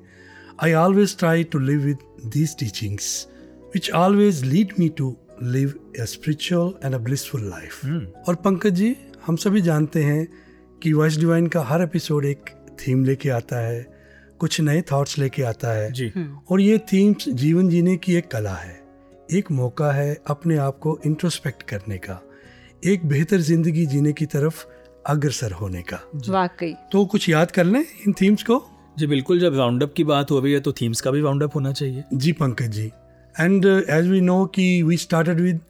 I 0.62 0.72
always 0.74 1.18
try 1.18 1.45
to 1.45 1.59
live 1.59 1.80
with 1.80 1.99
these 2.26 2.57
teachings 2.59 3.26
which 3.74 3.91
always 3.91 4.45
lead 4.45 4.72
me 4.78 4.89
to 4.89 5.16
live 5.43 5.74
a 6.01 6.07
spiritual 6.07 6.72
and 6.84 6.95
a 6.95 6.99
blissful 6.99 7.49
life 7.51 7.84
और 8.28 8.34
पंकज 8.34 8.74
जी 8.74 8.95
हम 9.26 9.36
सभी 9.36 9.61
जानते 9.61 10.03
हैं 10.05 10.26
कि 10.82 10.93
वॉइस 10.93 11.18
डिवाइन 11.18 11.47
का 11.47 11.62
हर 11.62 11.82
एपिसोड 11.82 12.24
एक 12.24 12.51
थीम 12.80 13.05
लेके 13.05 13.28
आता 13.30 13.61
है 13.61 13.86
कुछ 14.41 14.61
नए 14.61 14.82
थॉट्स 14.82 15.18
लेके 15.18 15.43
आता 15.43 15.72
है। 15.72 15.91
जी। 15.93 16.12
और 16.51 16.61
ये 16.61 16.78
थीम्स 16.93 17.28
जीवन 17.28 17.68
जीने 17.68 17.97
की 17.97 18.14
एक 18.14 18.30
कला 18.30 18.55
है 18.55 18.80
एक 19.28 19.51
मौका 19.51 19.91
है 19.93 20.16
अपने 20.26 20.57
आप 20.57 20.78
को 20.78 20.99
इंट्रोस्पेक्ट 21.07 21.62
करने 21.62 21.99
का 21.99 22.20
एक 22.86 23.07
बेहतर 23.07 23.41
ज़िंदगी 23.41 23.86
जीने 23.86 24.12
की 24.12 24.26
तरफ़ 24.26 24.64
अग्रसर 25.07 25.53
होने 25.53 25.82
का। 25.82 26.01
वाकई। 26.28 26.72
तो 26.93 27.05
कुछ 27.07 27.28
याद 27.28 27.51
कर 27.51 27.64
लें 27.64 27.80
इन 27.80 28.12
थीम्स 28.12 28.43
को? 28.43 28.62
जी 28.99 29.07
बिल्कुल 29.07 29.41
जब 29.41 29.57
राउंड 29.57 29.82
अप 29.82 29.93
की 29.97 30.05
बात 30.05 30.30
हो 30.30 30.41
रही 30.41 30.53
है 30.53 30.61
तो 30.61 30.72
थीम्स 30.72 31.01
का 31.01 31.11
भी 31.11 31.22
राउंड 31.22 31.43
अप 31.43 31.55
होना 31.55 31.72
चाहिए। 31.72 32.05
जी 32.14 32.32
Pankaj 32.32 32.70
ji. 32.70 32.91
And 33.41 33.66
as 33.91 34.09
we 34.09 34.20
know 34.20 34.47
कि 34.47 34.82
वी 34.82 34.97
स्टार्टेड 34.97 35.41
विद 35.41 35.61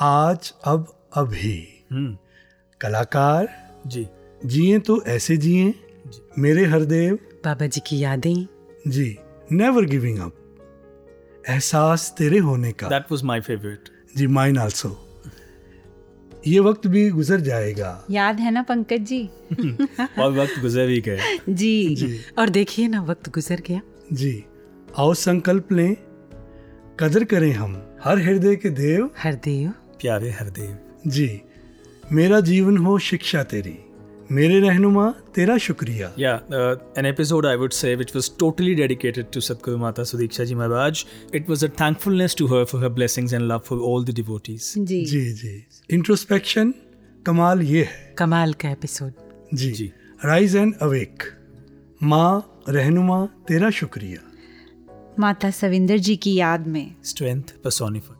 आज 0.00 0.52
अब 0.64 0.86
अभी। 1.14 1.84
कलाकार 2.80 3.48
जी। 3.86 4.06
जिए 4.46 4.78
तो 4.78 5.02
ऐसे 5.02 5.36
जिए 5.36 5.74
मेरे 6.38 6.64
हरदेव। 6.64 7.18
बाबा 7.44 7.66
जी 7.66 7.80
की 7.86 7.98
यादें। 7.98 8.46
जी 8.88 9.18
नेवर 9.52 9.84
गिविंग 9.84 10.18
अप 10.18 10.32
एहसास 11.48 12.14
तेरे 12.18 12.38
होने 12.38 12.72
का। 12.72 12.88
दैट 12.88 13.12
वाज 13.12 13.22
माय 13.22 13.40
फेवरेट 13.40 13.88
जी 14.16 14.26
माइन 14.26 14.58
आल्सो 14.58 15.02
ये 16.46 16.58
वक्त 16.60 16.86
भी 16.86 17.10
गुजर 17.10 17.40
जाएगा। 17.40 18.04
याद 18.10 18.40
है 18.40 18.50
ना 18.50 18.62
पंकज 18.62 19.00
जी? 19.00 19.30
और 20.18 20.32
वक्त 20.32 20.60
गुजर 20.60 20.88
ही 20.88 21.00
गया 21.00 21.38
जी, 21.48 21.94
जी। 21.96 22.20
और 22.38 22.48
देखिए 22.48 22.88
ना 22.88 23.02
वक्त 23.02 23.28
गुजर 23.28 23.62
गया। 23.66 23.80
जी। 24.12 24.44
आओ 24.98 25.14
संकल्प 25.14 25.72
लें। 25.72 25.96
कदर 27.00 27.24
करें 27.24 27.52
हम 27.52 27.72
हर 28.04 28.18
हृदय 28.18 28.54
के 28.56 28.70
देव। 28.70 29.08
हर 29.18 29.34
देव। 29.34 29.70
प्यारे 30.00 30.30
हरदेव 30.30 31.10
जी 31.10 31.40
मेरा 32.12 32.40
जीवन 32.40 32.76
हो 32.76 32.98
शिक्षा 32.98 33.42
तेरी 33.42 33.76
मेरे 34.30 34.60
रहनुमा 34.60 35.10
तेरा 35.34 35.56
शुक्रिया। 35.58 36.10
या 36.18 36.34
an 36.98 37.06
episode 37.06 37.46
I 37.46 37.56
would 37.56 37.72
say 37.72 37.94
which 37.94 38.14
was 38.16 38.30
totally 38.38 38.74
dedicated 38.74 39.26
to 39.34 39.40
Satguru 39.40 39.78
Mata 39.78 40.04
Sudiksha 40.04 40.44
ji 40.44 40.54
Maharaj 40.54 41.04
it 41.34 41.50
was 41.50 41.64
a 41.64 41.68
thankfulness 41.80 42.36
to 42.38 42.46
her 42.46 42.64
for 42.64 42.82
her 42.82 42.88
blessings 42.88 43.32
and 43.32 43.42
love 43.42 43.58
for 43.58 43.78
all 43.78 44.04
the 44.04 44.14
devotees 44.14 44.72
जी। 44.78 45.04
जी 45.04 45.20
जी। 45.32 45.54
इंट्रोस्पेक्शन 45.90 46.74
कमाल 47.26 47.62
ये 47.62 47.82
है। 47.82 48.14
कमाल 48.18 48.52
का 48.52 48.70
episode 48.70 49.12
जी। 49.54 49.70
जी। 49.70 49.92
Rise 50.24 50.56
and 50.56 50.74
awake 50.82 51.22
माँ 52.02 52.62
रहनुमा 52.68 53.24
तेरा 53.48 53.70
शुक्रिया। 53.70 54.25
माता 55.18 55.50
सविंदर 55.50 55.98
जी 55.98 56.16
की 56.16 56.34
याद 56.34 56.66
में। 56.66 56.94
Strength 57.04 57.42
personified. 57.42 58.16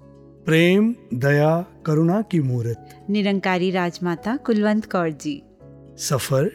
प्रेम 0.47 0.95
दया 1.15 1.67
करुणा 1.87 2.23
की 2.23 2.41
मूर्त। 2.41 3.07
निरंकारी 3.11 3.71
राजमाता 3.71 4.37
कुलवंत 4.37 4.85
कौर 4.85 5.11
जी। 5.11 5.43
सफ़र 5.99 6.51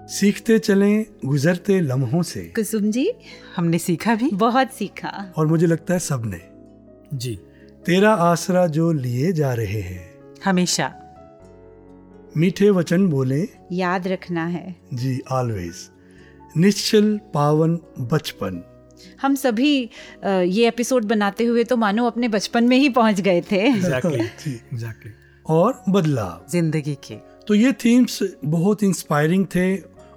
सीखते 0.00 0.58
चले 0.58 1.02
गुजरते 1.02 1.80
लम्हों 1.80 2.22
से। 2.22 2.40
कुसुम 2.40 2.90
जी 2.90 3.12
हमने 3.56 3.78
सीखा 3.78 4.14
भी। 4.14 4.30
बहुत 4.30 4.68
सीखा। 4.72 5.32
और 5.36 5.46
मुझे 5.46 5.66
लगता 5.66 5.94
है 5.94 6.00
सबने। 6.00 6.40
जी। 7.16 7.40
तेरा 7.86 8.14
आसरा 8.14 8.66
जो 8.66 8.92
लिए 8.92 9.32
जा 9.32 9.54
रहे 9.54 9.80
हैं। 9.80 10.34
हमेशा। 10.44 10.94
मीठे 12.36 12.70
वचन 12.70 13.06
बोले। 13.06 13.48
याद 13.72 14.08
रखना 14.08 14.46
है। 14.46 14.76
जी 14.94 15.20
ऑलवेज 15.32 15.74
निश्चल 16.56 17.20
पावन 17.34 17.78
बचपन। 18.00 18.69
हम 19.22 19.34
सभी 19.34 19.90
ये 20.26 20.68
एपिसोड 20.68 21.04
बनाते 21.04 21.44
हुए 21.44 21.64
तो 21.64 21.76
मानो 21.76 22.06
अपने 22.06 22.28
बचपन 22.28 22.64
में 22.64 22.76
ही 22.76 22.88
पहुँच 22.88 23.20
गए 23.20 23.40
थे। 23.40 23.72
Exactly. 23.72 24.20
exactly. 24.74 25.14
और 25.46 25.82
बदलाव। 25.88 26.46
ज़िंदगी 26.50 26.94
के। 26.94 27.14
तो 27.46 27.54
ये 27.54 27.72
थीम्स 27.72 28.22
बहुत 28.44 28.82
इंस्पायरिंग 28.82 29.46
थे 29.46 29.76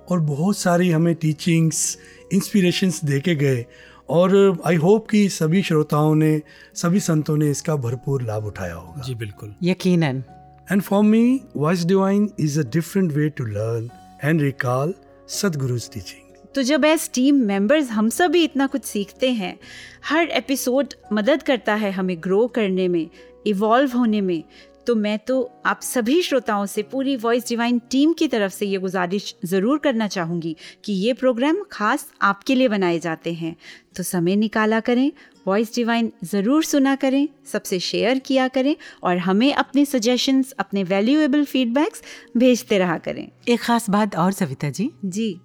और 0.10 0.20
बहुत 0.20 0.58
सारी 0.58 0.92
हमें 0.92 1.16
टीचिंग्स 1.16 1.98
इंस्पिरेशंस 2.34 3.06
दे 3.06 3.20
के 3.20 3.36
गए। 3.36 3.66
और 4.10 4.62
आई 4.66 4.76
होप 4.76 5.10
कि 5.10 5.30
सभी 5.30 5.62
श्रोताओं 5.64 6.16
ने 6.16 6.42
सभी 6.76 7.00
संतों 7.00 7.38
ने 7.38 7.52
इसका 7.52 7.76
भरपूर 7.76 8.24
लाभ 8.24 8.46
उठाया 8.46 8.74
होगा। 8.74 9.02
जी 9.02 9.16
बिल्कुल। 9.16 9.56
यकीनन। 9.64 10.24
And 10.72 10.82
for 10.82 11.04
me 11.04 11.42
Voice 11.56 11.86
Divine 11.86 12.30
is 12.40 12.60
a 12.60 12.64
different 12.64 13.12
way 13.12 13.30
to 13.30 13.46
learn 13.46 13.90
and 14.24 14.42
recall 14.42 14.94
Sadguru's 15.30 15.90
teaching 15.92 16.23
तो 16.56 16.62
जब 16.64 16.86
एज 16.86 17.10
टीम 17.14 17.36
मेंबर्स 17.36 17.90
हम 17.90 18.10
सब 18.10 18.32
भी 18.32 18.44
इतना 18.44 18.68
कुछ 18.68 18.84
सीखते 18.84 19.32
हैं 19.32 19.58
हर 20.06 20.30
एपिसोड 20.30 20.94
मदद 21.14 21.44
करता 21.44 21.76
है 21.76 21.92
हमें 21.92 22.16
ग्रो 22.24 22.48
करने 22.48 22.88
में 22.88 23.08
इवॉल्व 23.48 23.98
होने 23.98 24.22
में 24.22 24.44
तो 24.88 24.96
मैं 24.96 25.18
तो 25.20 25.42
आप 25.66 25.82
सभी 25.82 26.22
श्रोताओं 26.22 26.66
से 26.66 26.82
पूरी 26.84 27.16
वॉइस 27.16 27.48
डिवाइन 27.50 27.80
टीम 27.92 28.14
की 28.14 28.28
तरफ़ 28.28 28.54
से 28.54 28.66
ये 28.66 28.78
गुजारिश 28.78 29.36
ज़रूर 29.46 29.78
करना 29.78 30.08
चाहूँगी 30.08 30.56
कि 30.86 30.94
ये 30.94 31.14
प्रोग्राम 31.14 31.64
खास 31.72 32.06
आपके 32.22 32.56
लिए 32.56 32.68
बनाए 32.68 33.00
जाते 33.00 33.34
हैं। 33.34 33.56
तो 33.96 34.04
समय 34.04 34.36
निकाला 34.36 34.80
करें 34.80 35.12
वॉइस 35.48 35.74
डिवाइन 35.76 36.12
ज़रूर 36.24 36.64
सुना 36.64 36.96
करें 36.96 37.28
सबसे 37.52 37.80
शेयर 37.80 38.20
किया 38.20 38.48
करें 38.48 38.76
और 39.04 39.18
हमें 39.18 39.54
अपने 39.54 39.86
सजेशंस 39.86 40.52
अपने 40.60 40.84
वैल्यूएबल 40.84 41.46
फीडबैक्स 41.46 42.02
भेजते 42.38 42.78
रहा 42.78 42.98
करें। 42.98 43.28
एक 43.50 43.60
खास 43.60 43.90
बात 43.90 44.16
और 44.16 44.32
सविता 44.32 44.70
जी। 44.70 44.92
जी। 45.06 45.40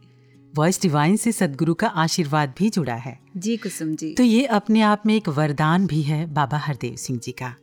वॉइस 0.56 0.80
डिवाइन 0.82 1.16
से 1.16 1.32
सदगुरु 1.32 1.74
का 1.74 1.86
आशीर्वाद 1.86 2.54
भी 2.58 2.70
जुड़ा 2.70 2.94
है। 2.94 3.18
जी 3.36 3.56
कुसुम 3.56 3.94
जी। 3.94 4.12
तो 4.14 4.22
ये 4.22 4.44
अपने 4.46 4.80
आप 4.80 5.02
में 5.06 5.14
एक 5.16 5.28
वरदान 5.28 5.86
भी 5.86 6.02
है 6.02 6.24
बाबा 6.26 6.58
हरदेव 6.58 6.96
सिंह 6.96 7.18
जी 7.18 7.32
का। 7.32 7.54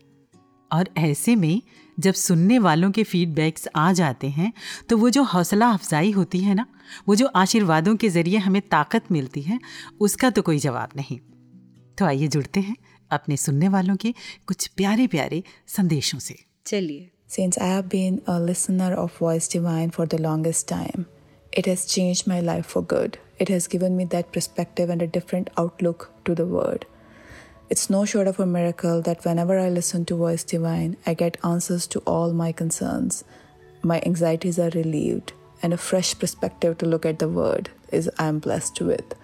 और 0.72 0.90
ऐसे 0.98 1.36
में 1.36 1.62
जब 2.00 2.14
सुनने 2.14 2.60
वालों 2.60 2.92
के 2.92 3.04
फीडबैक्स 3.04 3.68
आ 3.76 3.92
जाते 3.94 4.30
हैं 4.30 4.52
तो 4.90 4.98
वो 4.98 5.10
जो 5.10 5.24
हौसला 5.24 5.70
अफजाई 5.70 6.12
होती 6.12 6.40
है 6.40 6.54
ना 6.56 6.66
वो 7.08 7.16
जो 7.16 7.28
आशीर्वादों 7.36 7.96
के 7.96 8.10
ज़रिए 8.10 8.38
हमें 8.38 8.62
ताकत 8.62 9.12
मिलती 9.12 9.42
है 9.42 9.60
उसका 10.00 10.30
तो 10.30 10.42
कोई 10.42 10.60
जवाब 10.60 10.90
नहीं। 10.96 11.20
तो 11.98 12.06
आइए 12.06 12.28
जुड़ते 12.28 12.60
हैं 12.60 12.76
अपने 13.12 13.38
सुनने 13.38 13.68
वालों 13.68 13.96
के 13.96 14.14
कुछ 14.48 14.68
प्यारे 14.68 15.08
प्यारे 15.08 15.44
संदेशों 15.68 16.20
से। 16.20 16.36
चलिए। 16.66 17.12
Since 17.30 17.58
I 17.58 17.68
have 17.68 17.88
been 17.90 18.18
a 18.30 18.40
listener 18.42 18.90
of 18.96 19.14
Voice 19.22 19.48
Divine 19.54 19.94
for 19.94 20.06
the 20.14 20.20
longest 20.22 20.68
time, 20.72 21.06
it 21.55 21.67
has 21.67 21.85
changed 21.87 22.27
my 22.27 22.41
life 22.41 22.67
for 22.67 22.83
good. 22.83 23.19
It 23.39 23.49
has 23.49 23.67
given 23.67 23.97
me 23.97 24.05
that 24.07 24.33
perspective 24.33 24.91
and 24.91 25.03
a 25.03 25.07
different 25.07 25.51
outlook 25.57 26.11
to 26.25 26.35
the 26.35 26.47
word. 26.47 26.87
It's 27.69 27.89
no 27.89 28.05
short 28.05 28.27
of 28.27 28.41
a 28.41 28.47
miracle 28.47 29.01
that 29.03 29.25
whenever 29.25 29.59
I 29.59 29.69
listen 29.69 30.05
to 30.07 30.17
Voice 30.17 30.45
Divine, 30.45 30.97
I 31.07 31.15
get 31.15 31.39
answers 31.45 31.87
to 31.89 32.01
all 32.01 32.33
my 32.33 32.53
concerns. 32.53 33.25
My 33.83 34.01
anxieties 34.05 34.59
are 34.59 34.71
relieved, 34.71 35.33
and 35.63 35.73
a 35.73 35.79
fresh 35.79 36.19
perspective 36.19 36.79
to 36.79 36.87
look 36.87 37.07
at 37.07 37.19
the 37.19 37.29
word 37.29 37.71
is 37.93 38.11
I 38.19 38.27
am 38.27 38.41
blessed 38.41 38.81
with. 38.81 39.15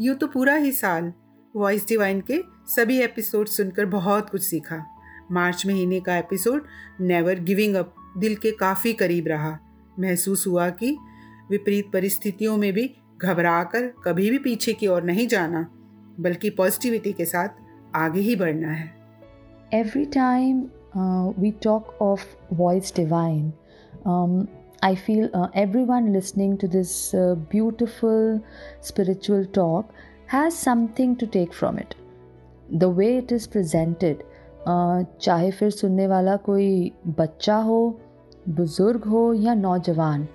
यूँ 0.00 0.16
तो 0.16 0.26
पूरा 0.26 0.54
ही 0.54 0.72
साल 0.72 1.12
voice 1.56 1.86
divine 1.88 2.20
के 2.30 2.40
सभी 2.74 2.98
episode 3.02 3.48
सुनकर 3.48 3.86
बहुत 3.86 4.30
कुछ 4.30 4.42
सीखा 4.42 4.84
मार्च 5.32 5.66
महीने 5.66 6.00
का 6.00 6.16
एपिसोड 6.16 6.66
नेवर 7.00 7.40
गिविंग 7.50 7.74
अप 7.74 7.94
दिल 8.18 8.34
के 8.36 8.50
काफ़ी 8.50 8.92
करीब 8.92 9.28
रहा 9.28 9.58
महसूस 10.00 10.46
हुआ 10.46 10.68
कि 10.70 10.96
विपरीत 11.51 11.89
परिस्थितियों 11.93 12.57
में 12.57 12.71
भी 12.73 12.89
घबराकर 13.21 13.87
कभी 14.05 14.29
भी 14.31 14.37
पीछे 14.39 14.73
की 14.73 14.87
ओर 14.87 15.03
नहीं 15.03 15.27
जाना 15.27 15.67
बल्कि 16.19 16.49
पॉजिटिविटी 16.57 17.13
के 17.13 17.25
साथ 17.25 17.49
आगे 17.95 18.21
ही 18.21 18.35
बढ़ना 18.35 18.71
है 18.73 18.97
uh, 20.95 21.27
we 21.37 21.51
talk 21.51 21.95
of 21.99 22.23
Voice 22.51 22.91
Divine, 22.91 23.53
um, 24.05 24.47
I 24.81 24.95
feel 24.95 25.29
uh, 25.33 25.47
everyone 25.53 26.13
listening 26.13 26.57
to 26.57 26.67
this 26.67 27.13
uh, 27.13 27.35
beautiful 27.35 28.41
spiritual 28.81 29.45
talk 29.45 29.91
has 30.27 30.57
something 30.57 31.15
to 31.17 31.27
take 31.27 31.53
from 31.53 31.77
it. 31.77 31.95
The 32.69 32.89
way 32.89 33.17
it 33.17 33.31
is 33.31 33.47
presented, 33.47 34.23
uh, 34.65 35.03
चाहे 35.21 35.51
फिर 35.51 35.69
सुनने 35.71 36.07
वाला 36.07 36.35
कोई 36.45 36.91
बच्चा 37.17 37.55
हो 37.67 37.79
बुज़ुर्ग 38.49 39.03
हो 39.03 39.21
या 39.33 39.53
नौजवान 39.53 40.27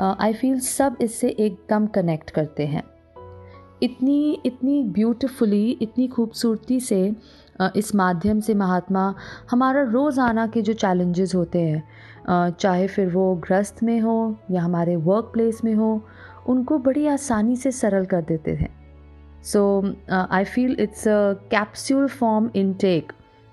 आई 0.00 0.32
फील 0.32 0.58
सब 0.60 0.96
इससे 1.00 1.28
एकदम 1.30 1.86
कनेक्ट 1.86 2.30
करते 2.30 2.66
हैं। 2.66 2.82
इतनी 3.82 4.40
इतनी 4.46 4.82
ब्यूटिफुली 4.84 5.70
इतनी 5.72 6.06
खूबसूरती 6.08 6.78
से 6.80 7.00
इस 7.76 7.94
माध्यम 7.94 8.40
से 8.40 8.54
महात्मा, 8.54 9.14
हमारा 9.50 9.82
रोज़ाना 9.82 10.46
के 10.46 10.62
जो 10.62 10.72
चैलेंजेस 10.74 11.34
होते 11.34 11.60
हैं 11.60 12.52
चाहे 12.52 12.86
फिर 12.88 13.08
वो 13.08 13.34
ग्रस्त 13.46 13.82
में 13.82 13.98
हो 14.00 14.36
या 14.50 14.62
हमारे 14.62 14.96
वर्क 14.96 15.30
प्लेस 15.32 15.60
में 15.64 15.74
हो, 15.74 16.02
उनको 16.46 16.78
बड़ी 16.78 17.06
आसानी 17.06 17.56
से 17.56 17.72
सरल 17.72 18.04
कर 18.06 18.22
देते 18.22 18.54
हैं। 18.54 18.70
So 19.44 19.94
I 20.10 20.44
feel 20.44 20.76
it's 20.80 21.06
a 21.08 21.32
capsule 21.50 22.08
form 22.08 22.50
intake 22.74 23.12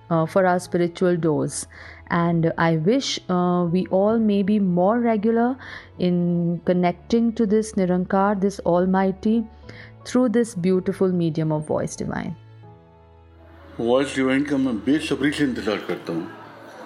for 0.10 0.46
our 0.46 0.60
spiritual 0.60 1.18
dose 1.18 1.66
and 2.10 2.54
I 2.58 2.78
wish 2.78 3.20
uh, 3.30 3.68
we 3.72 3.86
all 3.88 4.20
may 4.20 4.44
be 4.44 4.60
more 4.60 5.00
regular 5.00 5.58
in 6.00 6.62
connecting 6.66 7.34
to 7.34 7.46
this 7.46 7.74
Nirankar, 7.74 8.40
this 8.40 8.60
Almighty, 8.62 9.46
through 10.06 10.30
this 10.30 10.56
beautiful 10.56 11.12
medium 11.12 11.52
of 11.52 11.68
voice 11.68 11.96
divine. 11.96 12.36
Voice 13.80 14.16
Divine 14.16 14.44
का 14.44 14.58
मैं 14.58 14.76
बेसब्री 14.84 15.32
से 15.32 15.44
इंतज़ार 15.44 15.78
करता 15.88 16.14
हूँ 16.14 16.28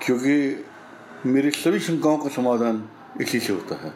क्योंकि 0.06 1.30
मेरी 1.30 1.50
सभी 1.52 1.80
शंकाओं 1.80 2.18
का 2.18 2.30
समाधान 2.36 2.84
इसी 3.22 3.40
से 3.40 3.54
होता 3.54 3.76
है 3.76 3.92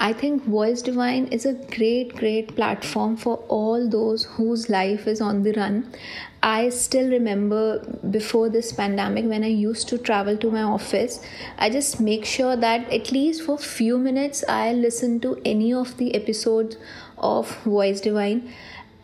I 0.00 0.12
think 0.12 0.44
Voice 0.44 0.80
Divine 0.80 1.26
is 1.26 1.44
a 1.44 1.54
great, 1.54 2.14
great 2.14 2.54
platform 2.54 3.16
for 3.16 3.38
all 3.48 3.88
those 3.88 4.24
whose 4.24 4.70
life 4.70 5.08
is 5.08 5.20
on 5.20 5.42
the 5.42 5.52
run. 5.54 5.92
I 6.40 6.68
still 6.68 7.10
remember 7.10 7.80
before 8.08 8.48
this 8.48 8.72
pandemic 8.72 9.24
when 9.24 9.42
I 9.42 9.48
used 9.48 9.88
to 9.88 9.98
travel 9.98 10.36
to 10.36 10.50
my 10.52 10.62
office, 10.62 11.20
I 11.58 11.68
just 11.70 12.00
make 12.00 12.24
sure 12.24 12.54
that 12.54 12.92
at 12.92 13.10
least 13.10 13.42
for 13.42 13.58
few 13.58 13.98
minutes 13.98 14.44
I 14.48 14.72
listen 14.72 15.18
to 15.20 15.36
any 15.44 15.72
of 15.72 15.96
the 15.96 16.14
episodes 16.14 16.76
of 17.18 17.54
Voice 17.64 18.00
Divine 18.00 18.42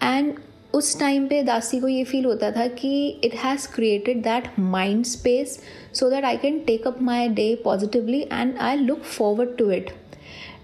and 0.01 0.41
उस 0.75 0.99
time 1.01 1.27
पे 1.29 1.43
दासी 1.43 1.79
को 1.81 1.89
ये 1.89 2.05
feel 2.05 2.25
होता 2.25 2.51
था 2.51 2.67
कि 2.79 2.95
it 3.25 3.35
has 3.43 3.67
created 3.75 4.23
that 4.23 4.49
mind 4.59 5.05
space 5.07 5.59
so 5.99 6.09
that 6.11 6.25
I 6.25 6.37
can 6.43 6.59
take 6.67 6.87
up 6.87 7.01
my 7.09 7.29
day 7.41 7.55
positively 7.65 8.21
and 8.33 8.57
I 8.59 8.77
look 8.77 9.03
forward 9.03 9.57
to 9.59 9.71
it 9.71 9.91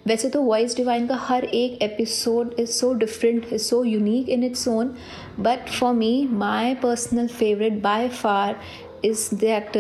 वैसे 0.08 0.30
तो 0.30 0.42
वॉइस 0.42 0.76
डिवाइन 0.76 1.08
का 1.08 1.16
हर 1.16 1.44
एक 1.44 1.82
episode 1.82 2.56
is 2.60 2.70
so 2.70 2.94
different 2.94 3.46
is 3.54 3.62
so 3.62 3.84
unique 3.84 4.30
in 4.30 4.44
its 4.44 4.68
own 4.68 4.94
but 5.40 5.70
for 5.70 5.94
me 5.94 6.28
my 6.32 6.76
personal 6.76 7.28
favourite 7.28 7.82
by 7.82 8.08
far 8.08 8.60
is 9.06 9.36
that 9.36 9.78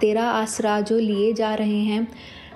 तेरा 0.00 0.24
आसरा 0.24 0.80
जो 0.80 0.98
लिए 0.98 1.32
जा 1.32 1.54
रहे 1.54 1.80
हैं। 1.80 2.08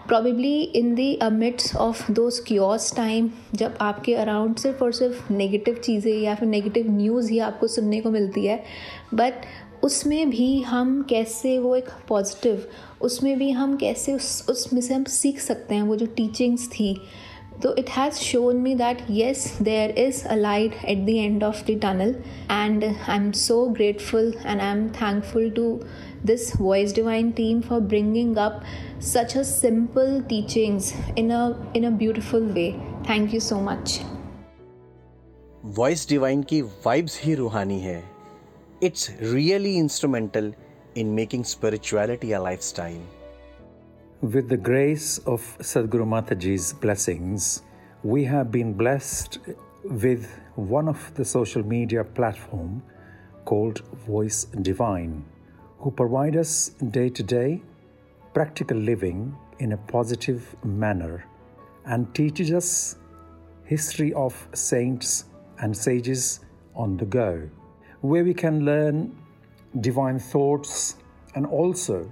Probably 0.09 0.63
in 0.63 0.95
the 0.95 1.15
amidst 1.15 1.77
of 1.77 2.13
those 2.13 2.41
chaos 2.41 2.97
time 2.97 3.31
जब 3.55 3.79
आपके 3.81 4.15
अराउंड 4.15 4.57
सिर्फ़ 4.57 4.85
और 4.85 4.93
सिर्फ़ 4.93 5.33
नेगेटिव 5.33 5.75
चीज़ें 5.75 6.19
या 6.19 6.35
फिर 6.35 6.49
नेगेटिव 6.49 6.91
न्यूज़ 6.91 7.31
ही 7.33 7.39
आपको 7.39 7.67
सुनने 7.67 8.01
को 8.01 8.11
मिलती 8.11 8.47
है 8.47 8.65
बट 9.15 9.35
उसमें 9.83 10.31
भी 10.31 10.61
हम 10.61 11.03
कैसे 11.03 11.59
वो 11.59 11.77
एक 11.77 11.85
पॉजिटिव 12.09 12.65
उसमें 13.03 13.39
भी 13.39 13.51
हम 13.51 13.77
कैसे 13.77 14.13
उस, 14.13 14.47
उसमें 14.51 14.81
से 14.81 14.95
हम 14.95 15.05
सीख 15.05 15.41
सकते 15.41 15.75
हैं 15.75 15.83
वो 15.83 15.97
जो 15.97 16.07
टीचिंग्स 16.07 16.69
थी। 16.69 16.95
तो 17.63 17.75
it 17.77 17.91
has 17.91 18.15
shown 18.15 18.57
me 18.57 18.75
that 18.75 18.99
yes 19.11 19.59
there 19.63 19.91
is 19.99 20.25
a 20.25 20.35
light 20.35 20.75
at 20.85 20.99
the 21.07 21.09
end 21.09 21.45
of 21.45 21.65
the 21.71 21.79
tunnel 21.83 22.15
and 22.51 22.85
I 22.85 23.17
am 23.17 23.31
so 23.33 23.65
grateful 23.67 24.33
and 24.47 24.61
I 24.61 24.71
am 24.71 24.89
thankful 24.89 25.51
to 25.51 25.81
this 26.29 26.43
voice 26.61 26.91
divine 26.97 27.29
team 27.37 27.61
for 27.67 27.77
bringing 27.91 28.33
up 28.39 28.57
such 29.11 29.35
a 29.37 29.45
simple 29.51 30.11
teachings 30.33 30.89
in 31.23 31.31
a 31.37 31.39
in 31.79 31.87
a 31.89 31.93
beautiful 32.03 32.49
way. 32.57 32.67
Thank 33.07 33.37
you 33.37 33.41
so 33.47 33.61
much. 33.69 33.95
Voice 35.79 36.09
Divine 36.09 36.43
की 36.43 36.61
vibes 36.63 37.21
ही 37.25 37.35
रूहानी 37.35 37.79
है। 37.81 38.03
It's 38.83 39.09
really 39.23 39.75
instrumental 39.77 40.53
in 40.95 41.15
making 41.15 41.45
spirituality 41.45 42.33
a 42.33 42.41
lifestyle. 42.41 43.03
With 44.21 44.49
the 44.49 44.57
grace 44.57 45.19
of 45.19 45.41
Sadhguru 45.59 46.07
Mataji's 46.07 46.73
blessings, 46.73 47.63
we 48.03 48.25
have 48.25 48.51
been 48.51 48.73
blessed 48.75 49.39
with 49.85 50.29
one 50.57 50.89
of 50.89 51.15
the 51.15 51.25
social 51.25 51.63
media 51.63 52.05
platform 52.05 52.83
called 53.45 53.81
Voice 54.07 54.45
Divine, 54.63 55.25
who 55.79 55.91
provide 55.91 56.37
us 56.37 56.71
day 56.91 57.09
to 57.09 57.23
day 57.23 57.63
practical 58.35 58.77
living 58.77 59.35
in 59.59 59.73
a 59.73 59.77
positive 59.77 60.55
manner 60.65 61.27
and 61.87 62.15
teaches 62.15 62.53
us 62.53 62.97
history 63.65 64.13
of 64.13 64.49
saints 64.55 65.25
and 65.59 65.77
sages 65.77 66.41
on 66.75 66.97
the 66.97 67.05
go, 67.07 67.49
where 68.01 68.25
we 68.25 68.35
can 68.35 68.65
learn 68.65 69.17
divine 69.79 70.19
thoughts 70.19 70.97
and 71.35 71.47
also 71.47 72.11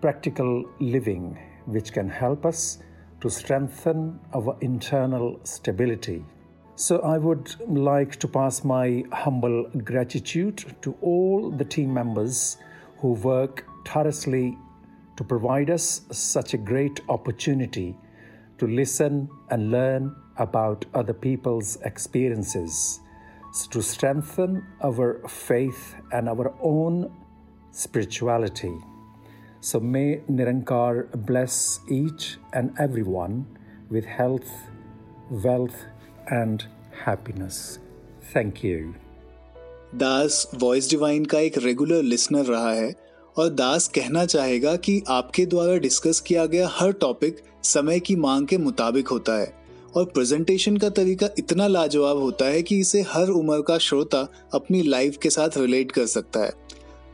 practical 0.00 0.64
living, 0.78 1.38
which 1.66 1.92
can 1.92 2.08
help 2.08 2.44
us 2.44 2.78
to 3.20 3.30
strengthen 3.30 4.20
our 4.34 4.56
internal 4.60 5.40
stability. 5.44 6.24
So, 6.74 6.98
I 7.00 7.16
would 7.16 7.54
like 7.68 8.16
to 8.16 8.28
pass 8.28 8.62
my 8.62 9.02
humble 9.10 9.64
gratitude 9.84 10.62
to 10.82 10.94
all 11.00 11.50
the 11.50 11.64
team 11.64 11.94
members 11.94 12.58
who 12.98 13.12
work 13.14 13.66
tirelessly 13.86 14.58
to 15.16 15.24
provide 15.24 15.70
us 15.70 16.02
such 16.10 16.52
a 16.52 16.58
great 16.58 17.00
opportunity 17.08 17.96
to 18.58 18.66
listen 18.66 19.30
and 19.50 19.70
learn 19.70 20.14
about 20.36 20.84
other 20.92 21.14
people's 21.14 21.76
experiences 21.76 23.00
to 23.64 23.82
strengthen 23.82 24.64
our 24.82 25.20
faith 25.28 25.94
and 26.12 26.28
our 26.28 26.54
own 26.60 27.10
spirituality. 27.72 28.74
So 29.60 29.80
may 29.80 30.20
Nirankar 30.30 31.26
bless 31.26 31.80
each 31.88 32.38
and 32.52 32.72
everyone 32.78 33.46
with 33.90 34.04
health, 34.04 34.50
wealth, 35.30 35.84
and 36.28 36.64
happiness. 37.04 37.78
Thank 38.32 38.62
you. 38.62 38.94
दास 39.94 40.50
Voice 40.54 40.90
divine 40.90 41.24
का 41.24 41.38
एक 41.38 41.58
regular 41.58 42.02
listener 42.02 42.44
रहा 42.44 42.72
है 42.72 42.94
और 43.38 43.48
दास 43.54 43.86
कहना 43.88 44.24
चाहेगा 44.26 44.74
कि 44.76 45.02
आपके 45.08 45.44
द्वारा 45.46 45.76
डिस्कस 45.78 46.20
किया 46.20 46.46
गया 46.46 46.68
हर 46.72 46.92
टॉपिक 47.04 47.42
समय 47.64 48.00
की 48.00 48.16
मांग 48.16 48.46
के 48.46 48.58
मुताबिक 48.58 49.08
होता 49.08 49.38
है 49.40 49.46
और 49.96 50.04
प्रेजेंटेशन 50.04 50.76
का 50.76 50.88
तरीका 50.90 51.28
इतना 51.38 51.66
लाजवाब 51.66 52.18
होता 52.18 52.44
है 52.44 52.62
कि 52.62 52.78
इसे 52.78 53.02
हर 53.02 53.28
उम्र 53.30 53.60
का 53.62 53.78
श्रोता 53.78 54.20
अपनी 54.54 54.82
लाइफ 54.82 55.16
के 55.22 55.30
साथ 55.30 55.58
रिलेट 55.58 55.92
कर 55.92 56.06
सकता 56.06 56.40
है। 56.40 56.52